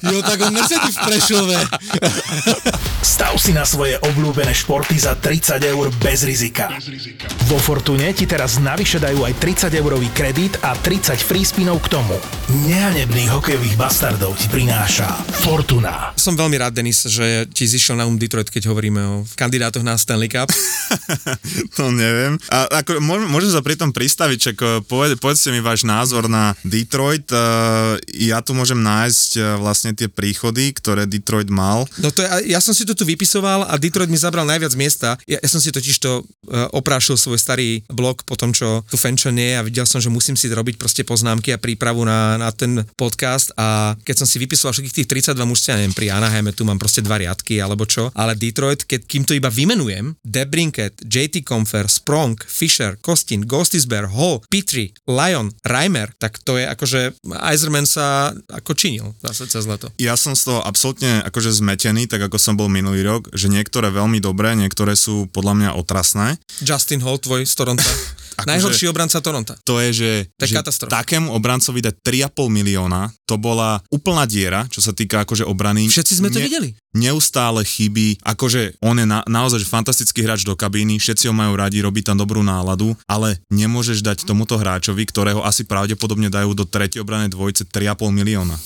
Jo, 0.00 0.24
tak 0.24 0.40
on 0.42 0.54
nesedí 0.56 0.90
v 0.90 0.98
Prešove. 1.06 1.58
Stav 3.04 3.36
si 3.36 3.52
na 3.52 3.68
svoje 3.68 4.00
obľúbené 4.00 4.50
športy 4.56 4.96
za 4.96 5.12
30 5.12 5.60
eur 5.60 5.92
bez 6.00 6.24
rizika. 6.24 6.72
Vo 7.46 7.60
Fortune 7.60 8.10
ti 8.16 8.24
teraz 8.24 8.56
navyše 8.58 8.96
dajú 8.96 9.28
aj 9.28 9.34
30 9.38 9.76
eurový 9.76 10.08
kredit 10.16 10.56
a 10.64 10.72
30 10.72 11.20
free 11.20 11.44
spinov 11.44 11.84
k 11.84 12.00
tomu. 12.00 12.16
Nehanebných 12.64 13.30
hokejových 13.30 13.76
bastardov 13.76 14.34
ti 14.40 14.48
prináša 14.48 15.06
Fortuna. 15.44 16.16
Som 16.16 16.34
veľmi 16.34 16.56
rád, 16.56 16.80
Denis, 16.80 17.04
že 17.04 17.44
ti 17.52 17.68
zišiel 17.68 18.00
na 18.00 18.08
um 18.08 18.16
Detroit, 18.16 18.48
keď 18.48 18.72
hovoríme 18.72 19.00
o 19.04 19.14
kandidátoch 19.36 19.84
na 19.84 19.94
Stanley 20.00 20.30
Cup. 20.32 20.48
to 21.76 21.92
neviem. 21.92 22.40
A 22.48 22.82
ako, 22.82 22.98
môžem, 23.02 23.28
môžem 23.28 23.49
sa 23.52 23.62
pri 23.62 23.76
tom 23.76 23.90
pristaviť, 23.90 24.38
čak 24.38 24.56
eh, 24.62 24.68
poved, 24.86 25.18
povedzte 25.18 25.50
mi 25.50 25.60
váš 25.62 25.82
názor 25.86 26.30
na 26.30 26.54
Detroit. 26.62 27.26
Uh, 27.30 27.98
ja 28.10 28.40
tu 28.40 28.54
môžem 28.54 28.78
nájsť 28.78 29.30
uh, 29.36 29.42
vlastne 29.58 29.92
tie 29.94 30.06
príchody, 30.06 30.70
ktoré 30.74 31.06
Detroit 31.06 31.50
mal. 31.50 31.86
No 31.98 32.14
to 32.14 32.22
je, 32.22 32.52
ja 32.54 32.62
som 32.62 32.72
si 32.72 32.86
to 32.86 32.94
tu 32.94 33.02
vypisoval 33.04 33.66
a 33.66 33.74
Detroit 33.76 34.10
mi 34.10 34.18
zabral 34.18 34.46
najviac 34.46 34.72
miesta. 34.78 35.18
Ja, 35.26 35.38
ja 35.38 35.48
som 35.48 35.62
si 35.62 35.74
totiž 35.74 35.96
to 36.00 36.22
oprášil 36.50 37.14
svoj 37.14 37.38
starý 37.38 37.86
blog 37.86 38.26
po 38.26 38.34
tom, 38.34 38.50
čo 38.50 38.82
tu 38.90 38.98
Fenčo 38.98 39.30
nie 39.30 39.54
a 39.54 39.62
videl 39.62 39.86
som, 39.86 40.02
že 40.02 40.10
musím 40.10 40.34
si 40.34 40.50
robiť 40.50 40.76
proste 40.76 41.02
poznámky 41.06 41.54
a 41.54 41.62
prípravu 41.62 42.02
na, 42.02 42.36
na 42.36 42.50
ten 42.50 42.82
podcast 42.98 43.54
a 43.54 43.94
keď 44.02 44.24
som 44.24 44.26
si 44.26 44.42
vypisoval 44.42 44.74
všetkých 44.74 44.96
tých 45.04 45.08
32 45.30 45.46
mužstiev, 45.46 45.78
neviem, 45.78 45.94
pri 45.94 46.06
Anaheime 46.10 46.50
tu 46.50 46.66
mám 46.66 46.80
proste 46.80 47.00
dva 47.00 47.20
riadky 47.22 47.62
alebo 47.62 47.86
čo, 47.86 48.10
ale 48.14 48.34
Detroit, 48.34 48.84
keď 48.84 49.00
kým 49.06 49.22
to 49.24 49.36
iba 49.36 49.48
vymenujem, 49.48 50.16
Debrinket, 50.24 51.02
JT 51.06 51.46
Comfer, 51.46 51.86
Sprong, 51.86 52.36
Fisher, 52.42 52.98
Kostin, 53.30 53.46
Ghostisbear, 53.46 54.10
Hall, 54.10 54.42
Petrie, 54.50 54.90
Lyon, 55.06 55.54
Reimer, 55.62 56.10
tak 56.18 56.42
to 56.42 56.58
je 56.58 56.66
akože 56.66 57.14
Eiserman 57.46 57.86
sa 57.86 58.34
ako 58.50 58.74
činil 58.74 59.14
zase 59.22 59.46
cez 59.46 59.70
leto. 59.70 59.86
Ja 60.02 60.18
som 60.18 60.34
z 60.34 60.50
toho 60.50 60.58
absolútne 60.66 61.22
akože 61.22 61.54
zmetený, 61.54 62.10
tak 62.10 62.26
ako 62.26 62.42
som 62.42 62.58
bol 62.58 62.66
minulý 62.66 63.06
rok, 63.06 63.30
že 63.30 63.46
niektoré 63.46 63.94
veľmi 63.94 64.18
dobré, 64.18 64.58
niektoré 64.58 64.98
sú 64.98 65.30
podľa 65.30 65.54
mňa 65.54 65.70
otrasné. 65.78 66.42
Justin 66.58 67.06
Hall, 67.06 67.22
tvoj 67.22 67.46
z 67.46 67.54
Toronto. 67.54 67.86
Akože 68.42 68.50
Najhorší 68.50 68.86
obranca 68.88 69.18
Toronto. 69.20 69.52
To 69.64 69.76
je, 69.78 69.90
že, 69.92 70.10
to 70.36 70.44
je 70.46 70.50
že 70.52 70.56
katastrofa. 70.56 70.92
takému 71.02 71.30
obrancovi 71.32 71.80
dať 71.84 71.94
3,5 72.00 72.48
milióna, 72.48 73.12
to 73.28 73.36
bola 73.36 73.78
úplná 73.92 74.24
diera, 74.24 74.66
čo 74.72 74.80
sa 74.80 74.90
týka 74.96 75.22
akože 75.22 75.44
obrany. 75.44 75.86
Všetci 75.86 76.14
sme 76.18 76.32
to 76.32 76.40
ne, 76.40 76.46
videli. 76.48 76.68
Neustále 76.96 77.62
chybí, 77.62 78.18
akože 78.24 78.80
on 78.82 78.98
je 78.98 79.06
na, 79.06 79.22
naozaj 79.28 79.62
fantastický 79.68 80.26
hráč 80.26 80.42
do 80.42 80.58
kabíny, 80.58 80.98
všetci 80.98 81.30
ho 81.30 81.34
majú 81.36 81.54
radi, 81.54 81.84
robí 81.84 82.02
tam 82.02 82.18
dobrú 82.18 82.42
náladu, 82.42 82.96
ale 83.06 83.38
nemôžeš 83.52 84.02
dať 84.02 84.26
tomuto 84.26 84.58
hráčovi, 84.58 85.06
ktorého 85.06 85.44
asi 85.46 85.62
pravdepodobne 85.62 86.32
dajú 86.32 86.56
do 86.56 86.66
tretej 86.66 87.04
obranej 87.04 87.30
dvojce 87.30 87.68
3,5 87.68 88.10
milióna. 88.10 88.56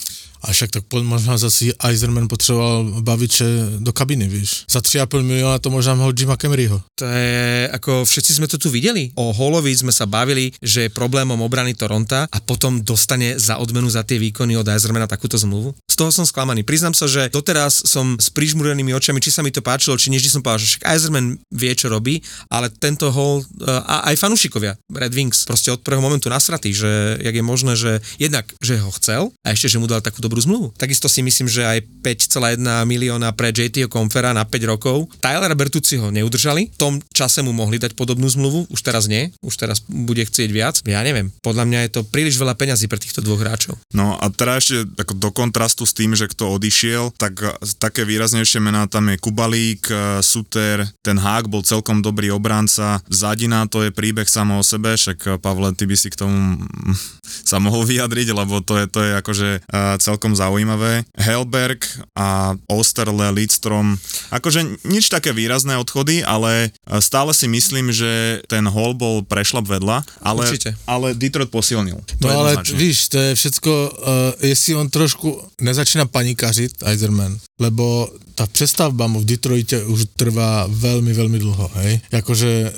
A 0.44 0.52
však 0.52 0.70
tak 0.70 0.84
možná 0.92 1.40
zase 1.40 1.72
Eiserman 1.80 2.28
potřeboval 2.28 3.00
baviče 3.00 3.80
do 3.80 3.92
kabiny, 3.92 4.28
víš. 4.28 4.68
Za 4.68 4.84
3,5 4.84 5.24
milióna 5.24 5.58
to 5.58 5.72
možná 5.72 5.96
mohol 5.96 6.12
Jima 6.12 6.36
Kemeryho. 6.36 6.84
To 7.00 7.04
je, 7.08 7.68
ako 7.72 8.04
všetci 8.04 8.36
sme 8.36 8.46
to 8.46 8.60
tu 8.60 8.68
videli. 8.68 9.08
O 9.16 9.32
Holovi 9.32 9.72
sme 9.72 9.88
sa 9.88 10.04
bavili, 10.04 10.52
že 10.60 10.86
je 10.86 10.92
problémom 10.92 11.40
obrany 11.40 11.72
Toronta 11.72 12.28
a 12.28 12.38
potom 12.44 12.84
dostane 12.84 13.40
za 13.40 13.56
odmenu 13.56 13.88
za 13.88 14.04
tie 14.04 14.20
výkony 14.20 14.60
od 14.60 14.68
Eisermana 14.68 15.08
takúto 15.08 15.40
zmluvu. 15.40 15.72
Z 15.88 15.96
toho 15.96 16.12
som 16.12 16.28
sklamaný. 16.28 16.60
Priznám 16.66 16.92
sa, 16.92 17.08
že 17.08 17.32
doteraz 17.32 17.86
som 17.88 18.20
s 18.20 18.28
prižmúrenými 18.28 18.92
očami, 18.92 19.24
či 19.24 19.32
sa 19.32 19.40
mi 19.40 19.48
to 19.48 19.64
páčilo, 19.64 19.96
či 19.96 20.12
nie, 20.12 20.20
som 20.20 20.42
povedal, 20.42 20.60
že 20.60 20.68
však 20.76 20.84
Eiserman 20.90 21.38
vie, 21.54 21.72
čo 21.72 21.88
robí, 21.88 22.20
ale 22.50 22.68
tento 22.68 23.08
hol 23.14 23.40
eh, 23.40 23.70
a 23.70 24.10
aj 24.10 24.18
fanúšikovia 24.18 24.74
Red 24.90 25.14
Wings 25.14 25.46
proste 25.46 25.70
od 25.70 25.80
prvého 25.80 26.02
momentu 26.02 26.26
nasratí, 26.26 26.74
že 26.74 27.22
jak 27.22 27.34
je 27.34 27.44
možné, 27.44 27.72
že 27.78 28.02
jednak, 28.18 28.50
že 28.58 28.82
ho 28.82 28.90
chcel 28.98 29.30
a 29.46 29.54
ešte, 29.54 29.70
že 29.70 29.78
mu 29.78 29.86
dal 29.86 30.02
takú 30.02 30.18
dobrú 30.18 30.33
dobrú 30.34 30.50
zmluvu. 30.50 30.66
Takisto 30.74 31.06
si 31.06 31.22
myslím, 31.22 31.46
že 31.46 31.62
aj 31.62 31.78
5,1 32.02 32.58
milióna 32.90 33.30
pre 33.38 33.54
JT 33.54 33.86
Confera 33.86 34.34
na 34.34 34.42
5 34.42 34.66
rokov. 34.66 35.06
Tyler 35.22 35.54
Bertucci 35.54 35.94
ho 36.02 36.10
neudržali, 36.10 36.74
v 36.74 36.78
tom 36.82 36.98
čase 37.14 37.38
mu 37.46 37.54
mohli 37.54 37.78
dať 37.78 37.94
podobnú 37.94 38.26
zmluvu, 38.26 38.66
už 38.66 38.82
teraz 38.82 39.06
nie, 39.06 39.30
už 39.46 39.54
teraz 39.54 39.78
bude 39.86 40.26
chcieť 40.26 40.50
viac. 40.50 40.82
Ja 40.82 41.06
neviem, 41.06 41.30
podľa 41.38 41.70
mňa 41.70 41.78
je 41.86 41.90
to 41.94 42.00
príliš 42.02 42.34
veľa 42.34 42.58
peňazí 42.58 42.90
pre 42.90 42.98
týchto 42.98 43.22
dvoch 43.22 43.46
hráčov. 43.46 43.78
No 43.94 44.18
a 44.18 44.26
teraz 44.34 44.66
ešte 44.66 44.90
ako 44.98 45.14
do 45.22 45.30
kontrastu 45.30 45.86
s 45.86 45.94
tým, 45.94 46.18
že 46.18 46.26
kto 46.26 46.58
odišiel, 46.58 47.14
tak 47.14 47.38
také 47.78 48.02
výraznejšie 48.02 48.58
mená 48.58 48.90
tam 48.90 49.06
je 49.14 49.22
Kubalík, 49.22 49.86
e, 49.86 50.18
Suter, 50.18 50.82
ten 51.06 51.14
Hák 51.14 51.46
bol 51.46 51.62
celkom 51.62 52.02
dobrý 52.02 52.34
obranca, 52.34 52.98
Zadina 53.06 53.70
to 53.70 53.86
je 53.86 53.94
príbeh 53.94 54.26
samo 54.26 54.58
o 54.58 54.66
sebe, 54.66 54.98
však 54.98 55.38
Pavle, 55.38 55.70
ty 55.78 55.86
by 55.86 55.94
si 55.94 56.10
k 56.10 56.26
tomu 56.26 56.58
sa 57.50 57.62
mohol 57.62 57.86
vyjadriť, 57.86 58.34
lebo 58.34 58.64
to 58.64 58.82
je, 58.82 58.84
to 58.90 58.98
je 59.04 59.12
akože 59.20 59.50
e, 59.60 59.84
celkom 60.00 60.23
celkom 60.24 60.40
zaujímavé. 60.40 61.04
Helberg 61.20 61.84
a 62.16 62.56
Osterle, 62.64 63.28
Lidstrom, 63.28 64.00
akože 64.32 64.80
nič 64.88 65.12
také 65.12 65.36
výrazné 65.36 65.76
odchody, 65.76 66.24
ale 66.24 66.72
e, 66.72 66.96
stále 67.04 67.36
si 67.36 67.44
myslím, 67.44 67.92
že 67.92 68.40
ten 68.48 68.64
hol 68.64 68.96
bol 68.96 69.20
prešlap 69.20 69.68
vedľa, 69.68 70.00
ale, 70.24 70.48
Určite. 70.48 70.80
ale 70.88 71.12
Detroit 71.12 71.52
posilnil. 71.52 72.00
To 72.00 72.24
no 72.24 72.40
ale 72.40 72.56
víš, 72.72 73.12
to 73.12 73.20
je 73.20 73.36
všetko, 73.36 73.72
uh, 73.72 73.92
jestli 74.40 74.72
on 74.80 74.88
trošku 74.88 75.44
nezačína 75.60 76.08
panikařit, 76.08 76.80
Eiserman, 76.88 77.36
lebo 77.60 78.10
tá 78.34 78.50
přestavba 78.50 79.06
mu 79.06 79.22
v 79.22 79.30
Detroite 79.30 79.78
už 79.86 80.18
trvá 80.18 80.66
veľmi, 80.66 81.14
veľmi 81.14 81.38
dlho, 81.38 81.70
hej. 81.82 82.02
Jakože, 82.10 82.50
e, 82.50 82.70